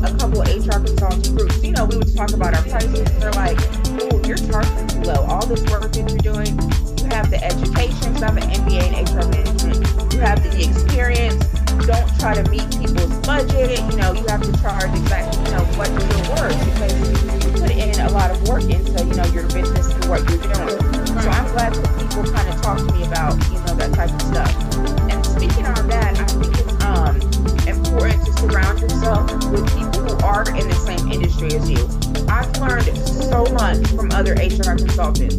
a 0.00 0.16
couple 0.16 0.40
of 0.40 0.48
HR 0.48 0.80
consulting 0.80 1.36
groups. 1.36 1.62
You 1.62 1.72
know, 1.72 1.84
we 1.84 1.98
would 1.98 2.16
talk 2.16 2.32
about 2.32 2.56
our 2.56 2.62
prices. 2.62 3.04
They're 3.20 3.36
like, 3.36 3.58
"Oh, 4.00 4.22
you're 4.24 4.40
charging 4.48 4.86
too 4.88 5.12
low. 5.12 5.28
All 5.28 5.44
this 5.44 5.60
work 5.68 5.92
that 5.92 6.08
you're 6.08 6.24
doing, 6.24 6.56
you 6.56 7.08
have 7.12 7.28
the 7.28 7.36
education. 7.44 8.16
So 8.16 8.24
I 8.24 8.32
have 8.32 8.38
an 8.38 8.48
MBA 8.64 8.80
in 8.80 8.94
HR 8.96 9.28
management. 9.28 9.84
You 10.14 10.20
have 10.20 10.40
the 10.40 10.56
experience. 10.56 11.44
Don't 11.84 12.08
try 12.18 12.32
to 12.32 12.48
meet 12.48 12.64
people's 12.80 13.12
budget. 13.28 13.76
You 13.76 13.96
know, 14.00 14.16
you 14.16 14.24
have 14.24 14.40
to 14.40 14.52
charge 14.64 14.88
exactly, 14.96 15.36
you 15.44 15.50
know, 15.52 15.64
what 15.76 15.92
you're 15.92 16.32
worth 16.32 16.56
because 16.64 17.37
put 17.58 17.70
in 17.70 17.98
a 18.00 18.10
lot 18.10 18.30
of 18.30 18.48
work 18.48 18.62
into, 18.62 19.04
you 19.04 19.14
know, 19.14 19.26
your 19.34 19.44
business 19.50 19.90
and 19.90 20.04
what 20.06 20.22
you're 20.30 20.38
doing. 20.38 20.78
So 21.06 21.28
I'm 21.28 21.46
glad 21.52 21.74
that 21.74 21.88
people 21.98 22.24
kind 22.32 22.48
of 22.48 22.62
talk 22.62 22.78
to 22.78 22.92
me 22.94 23.04
about, 23.04 23.34
you 23.50 23.58
know, 23.66 23.74
that 23.74 23.92
type 23.94 24.10
of 24.10 24.22
stuff. 24.22 24.52
And 25.10 25.24
speaking 25.26 25.66
on 25.66 25.88
that, 25.88 26.18
I 26.18 26.26
think 26.26 26.54
it's 26.58 26.84
um, 26.84 27.16
important 27.66 28.24
to 28.26 28.32
surround 28.38 28.80
yourself 28.80 29.30
with 29.50 29.66
people 29.74 30.06
who 30.06 30.16
are 30.24 30.46
in 30.54 30.68
the 30.68 30.78
same 30.86 31.10
industry 31.10 31.54
as 31.54 31.68
you. 31.68 31.82
I've 32.28 32.50
learned 32.60 32.96
so 33.06 33.44
much 33.52 33.84
from 33.88 34.12
other 34.12 34.34
HR 34.34 34.76
consultants. 34.76 35.36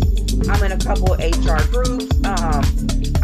I'm 0.49 0.63
in 0.63 0.72
a 0.74 0.78
couple 0.78 1.13
of 1.13 1.20
HR 1.20 1.63
groups. 1.72 2.09
Um, 2.26 2.63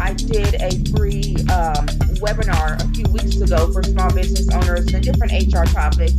I 0.00 0.12
did 0.14 0.54
a 0.60 0.70
free 0.94 1.36
um, 1.52 1.86
webinar 2.22 2.80
a 2.80 2.88
few 2.94 3.04
weeks 3.12 3.40
ago 3.40 3.72
for 3.72 3.82
small 3.82 4.12
business 4.12 4.48
owners 4.54 4.92
and 4.92 5.02
different 5.02 5.32
HR 5.32 5.64
topics. 5.64 6.14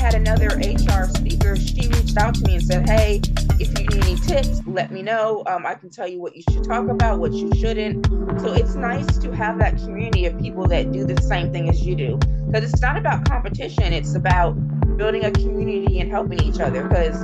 Had 0.00 0.14
another 0.14 0.46
HR 0.56 1.04
speaker. 1.14 1.56
She 1.56 1.86
reached 1.86 2.16
out 2.16 2.34
to 2.36 2.44
me 2.46 2.54
and 2.54 2.64
said, 2.64 2.88
Hey, 2.88 3.20
if 3.58 3.78
you 3.78 3.86
need 3.86 4.02
any 4.02 4.16
tips, 4.16 4.62
let 4.66 4.90
me 4.90 5.02
know. 5.02 5.42
Um, 5.46 5.66
I 5.66 5.74
can 5.74 5.90
tell 5.90 6.08
you 6.08 6.18
what 6.18 6.34
you 6.34 6.42
should 6.50 6.64
talk 6.64 6.88
about, 6.88 7.18
what 7.18 7.34
you 7.34 7.52
shouldn't. 7.54 8.06
So 8.40 8.54
it's 8.54 8.74
nice 8.74 9.18
to 9.18 9.30
have 9.32 9.58
that 9.58 9.76
community 9.76 10.24
of 10.24 10.38
people 10.40 10.66
that 10.68 10.90
do 10.90 11.04
the 11.04 11.20
same 11.20 11.52
thing 11.52 11.68
as 11.68 11.84
you 11.86 11.94
do. 11.94 12.18
Because 12.46 12.72
it's 12.72 12.80
not 12.80 12.96
about 12.96 13.28
competition, 13.28 13.92
it's 13.92 14.14
about 14.14 14.52
building 14.96 15.26
a 15.26 15.30
community 15.30 16.00
and 16.00 16.10
helping 16.10 16.42
each 16.44 16.60
other. 16.60 16.88
Because, 16.88 17.22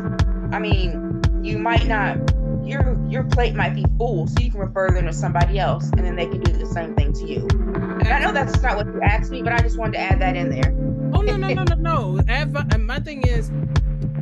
I 0.52 0.58
mean, 0.58 1.22
you 1.42 1.56
might 1.58 1.86
not 1.86 2.18
your 2.66 3.00
your 3.08 3.24
plate 3.24 3.54
might 3.54 3.74
be 3.74 3.86
full, 3.96 4.26
so 4.26 4.34
you 4.40 4.50
can 4.50 4.60
refer 4.60 4.90
them 4.90 5.06
to 5.06 5.12
somebody 5.12 5.58
else, 5.58 5.88
and 5.96 6.04
then 6.04 6.16
they 6.16 6.26
can 6.26 6.40
do 6.40 6.52
the 6.52 6.66
same 6.66 6.94
thing 6.94 7.12
to 7.14 7.26
you. 7.26 7.46
And 7.50 8.08
I 8.08 8.18
know 8.18 8.32
that's 8.32 8.60
not 8.60 8.76
what 8.76 8.86
you 8.86 9.00
asked 9.00 9.30
me, 9.30 9.42
but 9.42 9.52
I 9.52 9.60
just 9.60 9.78
wanted 9.78 9.92
to 9.92 10.00
add 10.00 10.20
that 10.20 10.36
in 10.36 10.50
there. 10.50 10.85
Oh 11.14 11.22
no 11.22 11.36
no 11.36 11.48
no 11.48 11.64
no 11.64 11.74
no! 11.74 12.20
Advi- 12.24 12.80
my 12.84 12.98
thing 13.00 13.22
is 13.26 13.50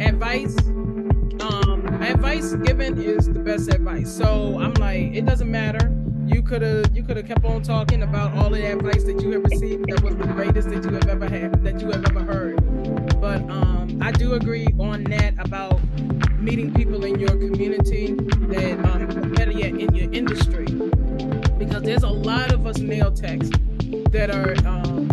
advice. 0.01 0.57
Um, 1.41 1.87
advice 2.03 2.55
given 2.57 3.01
is 3.01 3.27
the 3.27 3.41
best 3.41 3.73
advice. 3.73 4.11
So 4.11 4.59
I'm 4.61 4.75
like, 4.75 5.15
it 5.15 5.27
doesn't 5.27 5.51
matter. 5.51 5.93
You 6.27 6.43
could 6.43 6.63
have 6.63 6.97
you 6.97 7.03
could 7.03 7.17
have 7.17 7.27
kept 7.27 7.45
on 7.45 7.63
talking 7.63 8.03
about 8.03 8.35
all 8.35 8.51
the 8.51 8.65
advice 8.65 9.05
that 9.05 9.21
you 9.21 9.33
have 9.33 9.45
received 9.45 9.89
that 9.89 10.03
was 10.03 10.17
the 10.17 10.27
greatest 10.27 10.71
that 10.71 10.85
you 10.85 10.93
have 10.93 11.09
ever 11.09 11.29
had 11.29 11.63
that 11.65 11.81
you 11.81 11.89
have 11.89 12.05
ever 12.07 12.23
heard. 12.23 12.57
But 13.21 13.43
um, 13.51 13.99
I 14.01 14.11
do 14.13 14.35
agree 14.35 14.69
on 14.79 15.05
that 15.05 15.35
about 15.39 15.81
meeting 16.39 16.73
people 16.75 17.05
in 17.05 17.19
your 17.19 17.31
community 17.31 18.15
that 18.15 18.85
um, 18.85 19.33
better 19.33 19.53
yet 19.53 19.75
in 19.75 19.95
your 19.95 20.13
industry 20.13 20.67
because 21.59 21.83
there's 21.83 22.03
a 22.03 22.09
lot 22.09 22.53
of 22.53 22.67
us 22.67 22.79
nail 22.79 23.11
techs 23.11 23.51
that 24.11 24.31
are 24.31 24.55
um, 24.67 25.09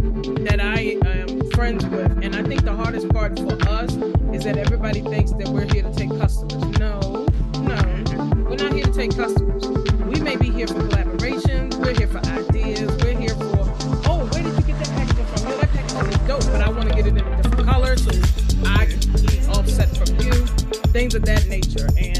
friends 1.62 1.86
with 1.86 2.24
and 2.24 2.36
I 2.36 2.42
think 2.42 2.64
the 2.64 2.76
hardest 2.76 3.08
part 3.10 3.38
for 3.38 3.54
us 3.70 3.92
is 4.34 4.46
that 4.46 4.58
everybody 4.58 5.02
thinks 5.02 5.32
that 5.34 5.48
we're 5.48 5.72
here 5.72 5.84
to 5.84 5.94
take 5.94 6.10
customers 6.10 6.80
no 6.80 7.28
no 7.60 8.02
we're 8.50 8.58
not 8.58 8.74
here 8.74 8.84
to 8.84 8.92
take 8.92 9.16
customers. 9.16 9.66
We 10.06 10.20
may 10.20 10.36
be 10.36 10.50
here 10.50 10.68
for 10.68 10.74
collaborations. 10.74 11.74
We're 11.76 11.94
here 11.94 12.08
for 12.08 12.18
ideas. 12.28 12.92
We're 13.02 13.18
here 13.18 13.34
for, 13.36 13.64
oh, 14.10 14.28
where 14.30 14.44
did 14.44 14.54
you 14.58 14.64
get 14.64 14.78
that 14.80 14.90
packaging 14.90 15.26
from? 15.26 15.48
Yeah, 15.48 15.56
that 15.56 15.70
packaging 15.72 16.12
is 16.12 16.28
dope, 16.28 16.46
but 16.52 16.62
I 16.62 16.70
want 16.70 16.90
to 16.90 16.96
get 16.96 17.08
it 17.08 17.16
in 17.16 17.20
a 17.20 17.42
different 17.42 17.66
color 17.66 17.96
so 17.96 18.12
I 18.66 18.88
can 18.88 19.50
offset 19.52 19.96
from 19.96 20.20
you. 20.20 20.34
Things 20.92 21.16
of 21.16 21.24
that 21.24 21.48
nature. 21.48 21.88
And 21.98 22.11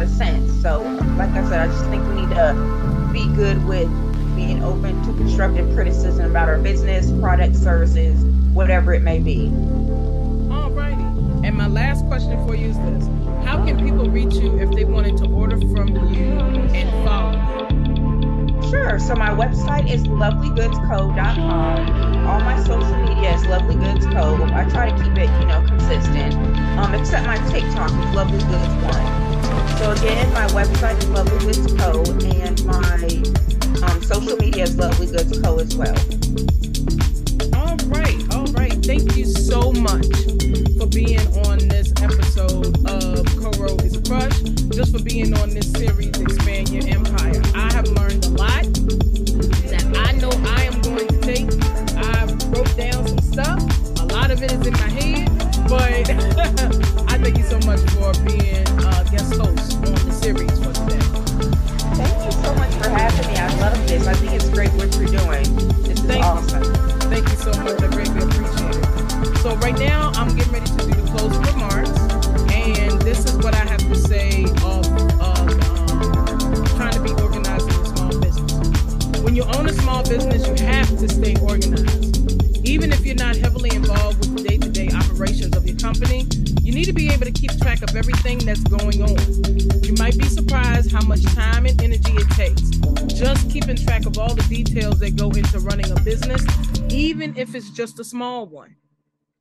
lot 0.00 0.08
of 0.08 0.16
sense. 0.16 0.62
So, 0.62 0.80
like 1.18 1.28
I 1.30 1.42
said, 1.48 1.60
I 1.60 1.66
just 1.66 1.84
think 1.86 2.06
we 2.08 2.22
need 2.22 2.30
to 2.30 2.54
be 3.12 3.26
good 3.34 3.62
with 3.66 3.88
being 4.34 4.64
open 4.64 4.98
to 5.02 5.12
constructive 5.14 5.72
criticism 5.74 6.30
about 6.30 6.48
our 6.48 6.58
business, 6.58 7.10
product, 7.20 7.54
services, 7.54 8.24
whatever 8.54 8.94
it 8.94 9.02
may 9.02 9.18
be. 9.18 9.50
Alrighty. 10.48 11.46
And 11.46 11.54
my 11.56 11.66
last 11.66 12.06
question 12.06 12.42
for 12.46 12.54
you 12.54 12.68
is 12.68 12.78
this: 12.78 13.06
How 13.44 13.62
can 13.64 13.78
people 13.78 14.08
reach 14.08 14.34
you 14.34 14.58
if 14.58 14.70
they 14.70 14.84
wanted 14.84 15.18
to 15.18 15.26
order 15.26 15.58
from 15.58 15.88
you 16.14 16.38
and 16.72 16.90
follow? 17.04 17.32
you? 17.32 17.40
Sure. 18.70 18.98
So 18.98 19.14
my 19.16 19.30
website 19.30 19.90
is 19.90 20.04
lovelygoodsco.com. 20.04 22.26
All 22.26 22.40
my 22.40 22.58
social 22.62 22.96
media 23.06 23.34
is 23.34 23.44
Lovely 23.46 23.74
Goods 23.74 24.06
Co. 24.06 24.42
I 24.54 24.64
try 24.70 24.90
to 24.90 24.96
keep 25.02 25.16
it, 25.18 25.28
you 25.40 25.46
know, 25.46 25.62
consistent. 25.66 26.34
Um, 26.78 26.94
except 26.94 27.26
my 27.26 27.36
TikTok 27.50 27.90
is 27.90 28.14
Lovely 28.14 28.38
Goods 28.38 28.84
One. 28.84 29.29
So 29.78 29.92
again, 29.92 30.32
my 30.32 30.46
website 30.48 30.98
is 30.98 31.08
Lovely 31.08 31.38
Goods 31.38 31.72
Co. 31.74 32.02
and 32.40 32.64
my 32.64 33.88
um, 33.88 34.02
social 34.02 34.36
media 34.36 34.64
is 34.64 34.76
Lovely 34.76 35.06
Goods 35.06 35.38
Co. 35.40 35.58
as 35.58 35.76
well. 35.76 35.96
All 37.54 37.76
right, 37.88 38.34
all 38.34 38.46
right. 38.52 38.72
Thank 38.84 39.16
you 39.16 39.24
so 39.24 39.72
much 39.72 40.06
for 40.78 40.86
being 40.86 41.26
on 41.46 41.58
this 41.68 41.92
episode 42.02 42.66
of 42.88 43.26
Coro 43.36 43.76
is 43.78 43.96
Crush, 44.06 44.40
just 44.70 44.96
for 44.96 45.02
being 45.02 45.36
on 45.38 45.50
this 45.50 45.70
series, 45.72 46.18
Expand 46.20 46.68
Your 46.70 46.86
Empire. 46.88 47.42
I 47.54 47.72
have 47.72 47.88
learned 47.88 48.24
a 48.24 48.30
lot 48.30 48.79
so 67.52 67.62
much. 67.62 67.82
I 67.82 67.86
greatly 67.88 68.22
appreciate 68.22 68.76
it. 68.76 69.36
So 69.38 69.56
right 69.56 69.78
now, 69.78 70.10
I'm 70.14 70.34
getting 70.36 70.52
ready 70.52 70.66
to 70.66 70.76
do 70.76 70.92
the 70.92 71.10
closing 71.12 71.42
remarks, 71.42 71.90
and 72.52 73.00
this 73.02 73.24
is 73.24 73.36
what 73.38 73.54
I 73.54 73.64
have 73.64 73.80
to 73.80 73.94
say 73.94 74.44
of, 74.64 74.86
of 75.20 75.46
um, 75.90 76.64
trying 76.76 76.92
to 76.92 77.00
be 77.00 77.10
organized 77.22 77.68
in 77.68 77.74
a 77.74 77.86
small 77.86 78.20
business. 78.20 79.20
When 79.22 79.34
you 79.34 79.44
own 79.44 79.68
a 79.68 79.72
small 79.72 80.02
business, 80.02 80.46
you 80.46 80.66
have 80.66 80.88
to 80.98 81.08
stay 81.08 81.36
organized. 81.40 82.66
Even 82.66 82.92
if 82.92 83.04
you're 83.04 83.16
not 83.16 83.36
heavily 83.36 83.74
involved 83.74 84.18
with 84.20 84.36
the 84.36 84.48
day-to-day 84.48 84.90
operations 84.94 85.56
of 85.56 85.66
your 85.66 85.76
company, 85.76 86.26
you 86.62 86.72
need 86.72 86.84
to 86.84 86.92
be 86.92 87.08
able 87.08 87.24
to 87.24 87.32
keep 87.32 87.50
track 87.58 87.82
of 87.82 87.96
everything 87.96 88.38
that's 88.38 88.62
going 88.64 89.02
on. 89.02 89.18
You 89.82 89.94
might 89.98 90.16
be 90.16 90.26
surprised 90.26 90.92
how 90.92 91.04
much 91.06 91.22
time 91.34 91.66
and 91.66 91.80
energy 91.82 92.12
it 92.12 92.30
takes 92.30 92.70
just 93.20 93.50
keeping 93.50 93.76
track 93.76 94.06
of 94.06 94.16
all 94.18 94.34
the 94.34 94.42
details 94.44 94.98
that 94.98 95.14
go 95.14 95.30
into 95.30 95.58
running 95.60 95.90
a 95.90 96.00
business, 96.00 96.42
even 96.92 97.36
if 97.36 97.54
it's 97.54 97.70
just 97.70 98.00
a 98.00 98.04
small 98.04 98.46
one. 98.46 98.76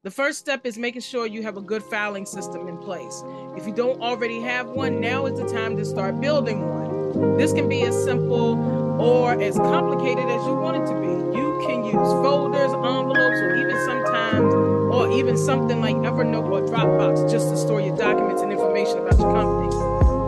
The 0.03 0.11
first 0.11 0.39
step 0.39 0.65
is 0.65 0.77
making 0.77 1.01
sure 1.01 1.25
you 1.25 1.43
have 1.43 1.57
a 1.57 1.61
good 1.61 1.83
filing 1.83 2.25
system 2.25 2.67
in 2.67 2.77
place. 2.77 3.23
If 3.57 3.67
you 3.67 3.73
don't 3.73 4.01
already 4.01 4.39
have 4.41 4.69
one, 4.69 5.01
now 5.01 5.25
is 5.25 5.37
the 5.37 5.47
time 5.47 5.75
to 5.77 5.83
start 5.83 6.21
building 6.21 6.61
one. 6.69 7.37
This 7.37 7.51
can 7.51 7.67
be 7.67 7.81
as 7.81 8.03
simple 8.03 9.01
or 9.01 9.39
as 9.41 9.55
complicated 9.57 10.25
as 10.25 10.45
you 10.45 10.53
want 10.53 10.77
it 10.77 10.85
to 10.85 10.99
be. 11.01 11.37
You 11.37 11.63
can 11.65 11.83
use 11.83 11.93
folders, 11.93 12.71
envelopes, 12.71 13.39
or 13.41 13.55
even 13.55 13.77
sometimes, 13.85 14.53
or 14.93 15.11
even 15.11 15.37
something 15.37 15.81
like 15.81 15.95
Evernote 15.95 16.49
or 16.49 16.61
Dropbox 16.61 17.29
just 17.29 17.49
to 17.49 17.57
store 17.57 17.81
your 17.81 17.97
documents 17.97 18.41
and 18.41 18.51
information 18.51 18.99
about 18.99 19.17
your 19.17 19.33
company. 19.33 19.69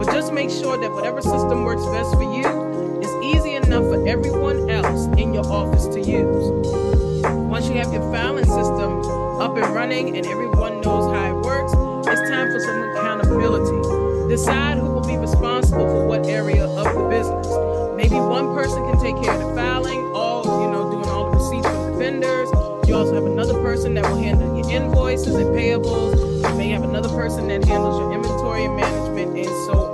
But 0.03 0.13
just 0.13 0.33
make 0.33 0.49
sure 0.49 0.77
that 0.77 0.91
whatever 0.91 1.21
system 1.21 1.63
works 1.63 1.85
best 1.85 2.13
for 2.15 2.23
you 2.23 2.99
is 2.99 3.35
easy 3.35 3.53
enough 3.53 3.83
for 3.83 4.05
everyone 4.07 4.69
else 4.69 5.05
in 5.17 5.33
your 5.33 5.45
office 5.45 5.87
to 5.87 6.01
use. 6.01 7.00
Once 7.61 7.69
you 7.69 7.79
have 7.79 7.93
your 7.93 8.11
filing 8.11 8.43
system 8.43 9.05
up 9.39 9.55
and 9.55 9.75
running 9.75 10.17
and 10.17 10.25
everyone 10.25 10.81
knows 10.81 11.13
how 11.13 11.29
it 11.29 11.45
works, 11.45 11.71
it's 12.07 12.27
time 12.27 12.49
for 12.49 12.59
some 12.59 12.81
accountability. 12.89 14.27
Decide 14.29 14.79
who 14.79 14.89
will 14.89 15.05
be 15.05 15.15
responsible 15.15 15.85
for 15.85 16.07
what 16.07 16.25
area 16.25 16.65
of 16.65 16.85
the 16.85 17.07
business. 17.07 17.45
Maybe 17.95 18.15
one 18.15 18.55
person 18.55 18.81
can 18.89 18.99
take 18.99 19.15
care 19.21 19.35
of 19.39 19.47
the 19.47 19.53
filing, 19.53 19.99
all 20.15 20.43
you 20.43 20.71
know, 20.71 20.89
doing 20.89 21.05
all 21.05 21.29
the 21.29 21.37
receipts 21.37 21.67
from 21.67 21.91
the 21.91 21.97
vendors. 21.99 22.49
You 22.89 22.95
also 22.95 23.13
have 23.13 23.25
another 23.25 23.53
person 23.61 23.93
that 23.93 24.09
will 24.09 24.17
handle 24.17 24.57
your 24.57 24.67
invoices 24.67 25.35
and 25.35 25.45
payables. 25.55 26.17
You 26.17 26.57
may 26.57 26.69
have 26.69 26.83
another 26.83 27.09
person 27.09 27.47
that 27.49 27.63
handles 27.63 27.99
your 27.99 28.11
inventory 28.11 28.65
and 28.65 28.75
management, 28.75 29.37
and 29.37 29.45
so 29.67 29.90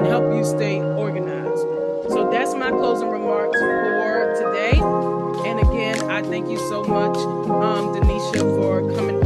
can 0.00 0.08
help 0.08 0.34
you 0.34 0.44
stay 0.44 0.80
organized. 0.80 1.60
So 2.08 2.30
that's 2.32 2.54
my 2.54 2.70
closing 2.70 3.08
remarks 3.08 3.58
for 3.58 4.34
today. 4.40 4.80
And 5.48 5.60
again, 5.60 6.10
I 6.10 6.22
thank 6.22 6.48
you 6.48 6.56
so 6.70 6.82
much, 6.84 7.16
um, 7.50 7.92
Danisha, 7.94 8.40
for 8.56 8.80
coming 8.96 9.19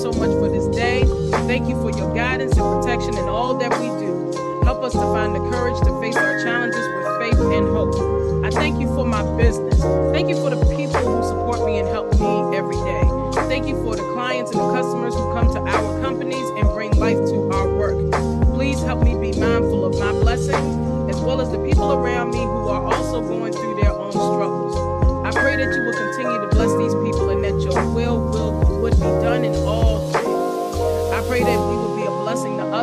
so 0.00 0.12
much 0.12 0.30
for 0.30 0.48
this 0.48 0.66
day. 0.68 1.04
Thank 1.46 1.68
you 1.68 1.78
for 1.82 1.90
your 1.90 2.14
guidance 2.14 2.56
and 2.56 2.62
protection 2.62 3.18
in 3.18 3.28
all 3.28 3.58
that 3.58 3.70
we 3.78 3.88
do. 4.00 4.32
Help 4.64 4.82
us 4.82 4.92
to 4.92 5.00
find 5.12 5.34
the 5.34 5.40
courage 5.50 5.78
to 5.80 6.00
face 6.00 6.16
our 6.16 6.42
challenges 6.42 6.86
with 6.88 7.06
faith 7.20 7.38
and 7.52 7.68
hope. 7.68 7.92
I 8.42 8.48
thank 8.48 8.80
you 8.80 8.86
for 8.94 9.04
my 9.04 9.22
business. 9.36 9.78
Thank 10.10 10.30
you 10.30 10.36
for 10.36 10.48
the 10.48 10.56
people 10.74 11.00
who 11.00 11.22
support 11.22 11.66
me 11.66 11.80
and 11.80 11.88
help 11.88 12.18
me 12.18 12.56
every 12.56 12.76
day. 12.76 13.04
Thank 13.52 13.66
you 13.68 13.76
for 13.84 13.94
the 13.94 14.02
clients 14.14 14.52
and 14.52 14.60
the 14.60 14.72
customers 14.72 15.14
who 15.14 15.34
come 15.34 15.52
to 15.52 15.60
our 15.60 15.99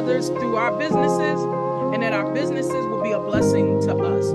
others 0.08 0.30
through 0.30 0.56
our 0.56 0.72
businesses 0.78 1.42
and 1.94 2.02
that 2.02 2.14
our 2.14 2.34
businesses 2.34 2.72
will 2.72 3.04
be 3.04 3.12
a 3.12 3.20
blessing 3.20 3.82
to 3.82 3.94
us. 3.94 4.32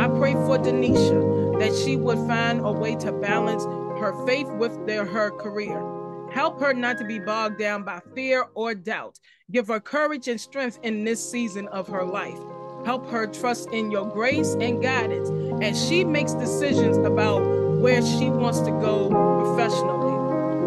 I 0.00 0.08
pray 0.18 0.32
for 0.32 0.58
Danisha 0.58 1.60
that 1.60 1.72
she 1.84 1.94
would 1.94 2.18
find 2.26 2.58
a 2.58 2.72
way 2.72 2.96
to 2.96 3.12
balance 3.12 3.62
her 4.00 4.26
faith 4.26 4.48
with 4.48 4.84
their, 4.84 5.04
her 5.04 5.30
career. 5.30 5.80
Help 6.32 6.58
her 6.58 6.74
not 6.74 6.98
to 6.98 7.04
be 7.04 7.20
bogged 7.20 7.56
down 7.56 7.84
by 7.84 8.00
fear 8.16 8.46
or 8.54 8.74
doubt. 8.74 9.20
Give 9.52 9.68
her 9.68 9.78
courage 9.78 10.26
and 10.26 10.40
strength 10.40 10.80
in 10.82 11.04
this 11.04 11.30
season 11.30 11.68
of 11.68 11.86
her 11.86 12.04
life. 12.04 12.40
Help 12.84 13.08
her 13.10 13.28
trust 13.28 13.68
in 13.70 13.92
your 13.92 14.06
grace 14.06 14.56
and 14.60 14.82
guidance 14.82 15.30
as 15.62 15.86
she 15.86 16.02
makes 16.02 16.32
decisions 16.32 16.96
about 16.96 17.38
where 17.78 18.02
she 18.02 18.28
wants 18.28 18.58
to 18.62 18.72
go 18.72 19.08
professionally. 19.44 20.01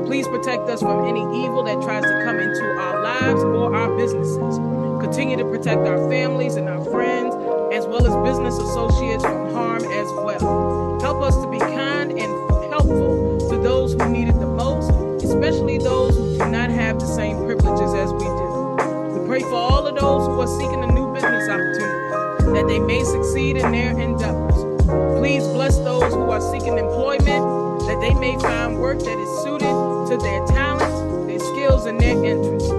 Please 0.06 0.28
protect 0.28 0.70
us 0.70 0.82
from 0.82 1.06
any 1.06 1.22
evil 1.43 1.64
that 1.64 1.82
tries 1.82 2.03
to 2.03 2.22
come 2.24 2.38
into 2.38 2.64
our 2.64 3.01
lives 3.01 3.41
or 3.43 3.76
our 3.76 3.95
businesses. 3.97 4.58
Continue 5.01 5.36
to 5.36 5.45
protect 5.45 5.82
our 5.88 5.97
families 6.10 6.56
and 6.56 6.70
our 6.70 6.84
friends, 6.86 7.34
as 7.74 7.88
well 7.88 8.06
as 8.06 8.14
business 8.30 8.56
associates 8.58 9.24
from 9.24 9.51
harm 9.51 9.84
as 9.84 10.08
well. 10.14 10.99
Help 11.01 11.24
us 11.24 11.36
to 11.43 11.49
be 11.49 11.58
kind 11.58 12.12
and 12.12 12.32
helpful 12.72 13.39
to 13.49 13.58
those 13.58 13.93
who 13.93 14.10
need 14.10 14.28
it 14.28 14.39
the 14.39 14.45
most, 14.45 14.91
especially 15.24 15.80
those 15.80 16.16
who 16.16 16.38
do 16.38 16.51
not 16.51 16.70
have 16.70 16.99
the 16.99 17.08
same 17.08 17.38
privileges 17.38 17.93
as 17.95 18.14
we 18.14 18.20
do. 18.20 19.20
We 19.20 19.28
pray 19.28 19.41
for 19.41 19.56
all 19.56 19.88
of 19.88 19.95
those 19.95 20.28
who 20.28 20.39
are 20.39 20.60
seeking 20.60 20.84
a 20.84 20.91
new 20.93 21.12
business 21.14 21.49
opportunity, 21.49 22.53
that 22.53 22.68
they 22.68 22.80
may 22.80 23.03
succeed 23.03 23.58
in 23.58 23.72
their 23.72 23.97
endeavors. 23.99 24.64
Please 25.20 25.43
bless 25.47 25.80
those 25.80 26.14
who 26.14 26.30
are 26.30 26.41
seeking 26.41 26.78
employment, 26.78 27.80
that 27.88 27.99
they 28.01 28.14
may 28.14 28.38
find 28.39 28.80
work 28.80 28.99
that 28.99 29.18
is 29.18 29.43
suited 29.43 29.84
to 30.10 30.18
their 30.18 30.45
talents, 30.45 31.28
their 31.28 31.39
skills, 31.39 31.86
and 31.86 31.99
their 31.99 32.24
interests. 32.24 32.70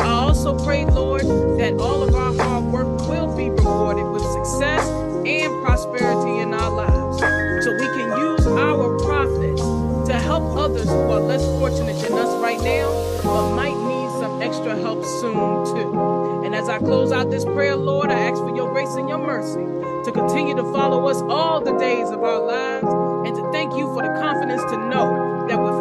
I 0.00 0.08
also 0.08 0.58
pray, 0.64 0.84
Lord, 0.84 1.22
that 1.58 1.74
all 1.80 2.02
of 2.02 2.14
our 2.14 2.34
hard 2.34 2.64
work 2.64 3.08
will 3.08 3.34
be 3.36 3.48
rewarded 3.50 4.06
with 4.10 4.22
success 4.22 4.86
and 5.26 5.64
prosperity 5.64 6.40
in 6.40 6.52
our 6.52 6.70
lives, 6.70 7.18
so 7.64 7.72
we 7.72 7.86
can 7.86 8.18
use 8.20 8.46
our 8.46 8.98
profits 8.98 9.62
to 10.08 10.14
help 10.18 10.56
others 10.58 10.86
who 10.86 11.10
are 11.10 11.20
less 11.20 11.44
fortunate 11.58 11.98
than 12.02 12.12
us 12.12 12.42
right 12.42 12.60
now, 12.60 12.92
but 13.22 13.54
might 13.54 13.74
need 13.74 14.10
some 14.20 14.42
extra 14.42 14.76
help 14.76 15.02
soon 15.04 15.64
too. 15.64 16.42
And 16.44 16.54
as 16.54 16.68
I 16.68 16.78
close 16.78 17.10
out 17.10 17.30
this 17.30 17.46
prayer, 17.46 17.74
Lord, 17.76 18.10
I 18.10 18.18
ask 18.18 18.36
for 18.36 18.54
your 18.54 18.70
grace 18.70 18.94
and 18.96 19.08
your 19.08 19.16
mercy 19.16 19.64
to 20.04 20.12
continue 20.12 20.54
to 20.54 20.64
follow 20.74 21.08
us 21.08 21.22
all 21.22 21.62
the 21.62 21.72
days 21.78 22.10
of 22.10 22.22
our 22.22 22.40
lives, 22.40 22.86
and 23.26 23.34
to 23.34 23.50
thank 23.52 23.72
you 23.74 23.86
for 23.94 24.02
the 24.02 24.12
confidence 24.20 24.62
to 24.70 24.76
know 24.76 25.23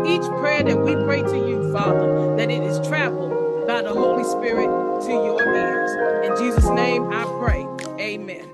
each 0.06 0.28
prayer 0.40 0.64
that 0.64 0.78
we 0.78 0.96
pray 1.06 1.22
to 1.22 1.38
you, 1.38 1.72
Father, 1.72 2.36
that 2.38 2.50
it 2.50 2.64
is 2.64 2.86
traveled 2.88 3.68
by 3.68 3.82
the 3.82 3.90
Holy 3.90 4.24
Spirit 4.24 4.68
to 5.06 5.12
your 5.12 5.42
ears. 5.42 5.92
In 6.26 6.38
Jesus' 6.38 6.70
name 6.70 7.10
I 7.12 7.24
pray. 7.40 7.66
Amen. 8.00 8.50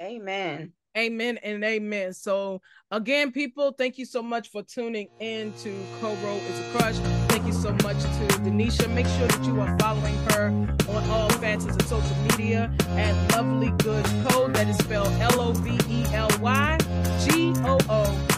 Amen. 0.00 0.72
Amen 0.96 1.38
and 1.38 1.64
amen. 1.64 2.12
So 2.14 2.60
again, 2.92 3.32
people, 3.32 3.72
thank 3.72 3.98
you 3.98 4.04
so 4.04 4.22
much 4.22 4.50
for 4.50 4.62
tuning 4.62 5.08
in 5.18 5.52
to 5.54 5.74
Co-Ro 6.00 6.36
is 6.36 6.60
a 6.60 6.70
Crush. 6.70 6.94
Thank 7.28 7.46
you 7.46 7.52
so 7.52 7.72
much 7.82 8.00
to 8.00 8.28
Danisha. 8.42 8.88
Make 8.94 9.06
sure 9.06 9.26
that 9.26 9.44
you 9.44 9.60
are 9.60 9.76
following 9.80 10.14
her 10.30 10.46
on 10.88 11.10
all 11.10 11.28
facets 11.30 11.74
of 11.74 11.82
social 11.82 12.16
media 12.30 12.72
at 12.90 13.12
Lovely 13.36 13.70
Goods 13.82 14.08
Co. 14.28 14.46
That 14.48 14.68
is 14.68 14.78
spelled 14.78 15.12
L-O-V-E-L-Y 15.20 16.78
G-O-O-D-S-C-O. 17.24 18.34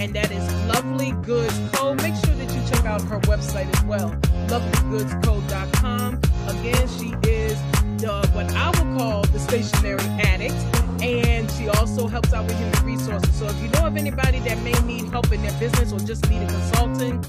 And 0.00 0.14
that 0.14 0.30
is 0.30 0.46
Lovely 0.66 1.10
Goods 1.22 1.58
Co. 1.72 1.94
Make 1.94 2.14
sure 2.24 2.34
that 2.34 2.54
you 2.54 2.62
check 2.68 2.84
out 2.86 3.02
her 3.02 3.18
website 3.20 3.68
as 3.74 3.84
well, 3.84 4.10
lovelygoodsco.com. 4.46 6.20
Again, 6.46 6.88
she 6.88 7.14
is 7.28 7.58
the, 7.98 8.28
what 8.32 8.48
I 8.54 8.68
would 8.70 8.98
call 8.98 9.22
the 9.22 9.40
stationery 9.40 9.98
addict. 10.22 10.54
And 11.02 11.50
she 11.52 11.68
also 11.68 12.06
helps 12.06 12.32
out 12.32 12.46
with 12.46 12.58
human 12.58 12.84
resources. 12.84 13.34
So 13.34 13.46
if 13.46 13.60
you 13.62 13.68
know 13.70 13.86
of 13.86 13.96
anybody 13.96 14.38
that 14.40 14.62
may 14.62 14.72
need 14.86 15.10
help 15.10 15.32
in 15.32 15.42
their 15.42 15.58
business 15.58 15.92
or 15.92 15.98
just 15.98 16.28
need 16.30 16.42
a 16.42 16.46
consultant, 16.46 17.22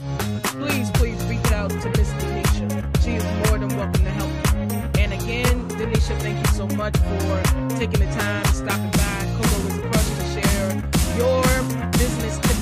please, 0.43 0.89
please 0.91 1.23
reach 1.25 1.51
out 1.51 1.69
to 1.69 1.89
Miss 1.97 2.09
Danisha. 2.21 3.03
She 3.03 3.15
is 3.15 3.23
more 3.47 3.57
than 3.57 3.75
welcome 3.77 4.03
to 4.03 4.11
help. 4.11 4.31
And 4.97 5.13
again, 5.13 5.67
Danisha, 5.69 6.17
thank 6.19 6.37
you 6.37 6.53
so 6.53 6.67
much 6.75 6.95
for 6.97 7.77
taking 7.77 7.99
the 7.99 8.11
time, 8.13 8.45
stopping 8.45 8.91
by. 8.91 9.19
Co-Ro 9.37 9.67
is 9.67 9.77
a 9.77 9.81
crush 9.89 10.09
to 10.17 10.41
share 10.41 10.69
your 11.17 11.89
business 11.93 12.37
tips 12.39 12.58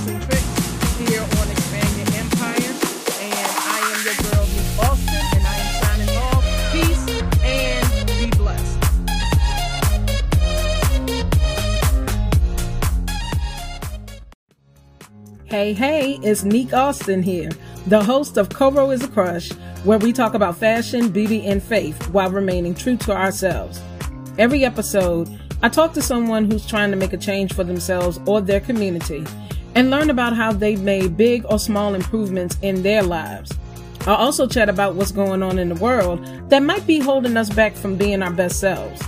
Hey, 15.49 15.71
hey, 15.71 16.19
it's 16.23 16.43
Neek 16.43 16.73
Austin 16.73 17.23
here, 17.23 17.49
the 17.85 18.03
host 18.03 18.35
of 18.35 18.49
Co-Ro 18.49 18.91
is 18.91 19.01
a 19.01 19.07
Crush, 19.07 19.49
where 19.85 19.97
we 19.97 20.11
talk 20.11 20.33
about 20.33 20.57
fashion, 20.57 21.07
beauty, 21.07 21.45
and 21.45 21.63
faith 21.63 22.09
while 22.09 22.29
remaining 22.29 22.75
true 22.75 22.97
to 22.97 23.13
ourselves. 23.13 23.81
Every 24.37 24.65
episode, 24.65 25.29
I 25.63 25.69
talk 25.69 25.93
to 25.93 26.01
someone 26.01 26.51
who's 26.51 26.67
trying 26.67 26.91
to 26.91 26.97
make 26.97 27.13
a 27.13 27.17
change 27.17 27.53
for 27.53 27.63
themselves 27.63 28.19
or 28.25 28.41
their 28.41 28.59
community 28.59 29.23
and 29.73 29.89
learn 29.89 30.09
about 30.09 30.35
how 30.35 30.51
they've 30.51 30.81
made 30.81 31.15
big 31.15 31.45
or 31.49 31.59
small 31.59 31.95
improvements 31.95 32.57
in 32.61 32.83
their 32.83 33.01
lives. 33.01 33.53
I'll 34.01 34.15
also 34.15 34.47
chat 34.47 34.67
about 34.67 34.95
what's 34.95 35.13
going 35.13 35.41
on 35.43 35.59
in 35.59 35.69
the 35.69 35.75
world 35.75 36.25
that 36.49 36.61
might 36.61 36.85
be 36.85 36.99
holding 36.99 37.37
us 37.37 37.49
back 37.49 37.73
from 37.73 37.95
being 37.95 38.21
our 38.21 38.33
best 38.33 38.59
selves. 38.59 39.01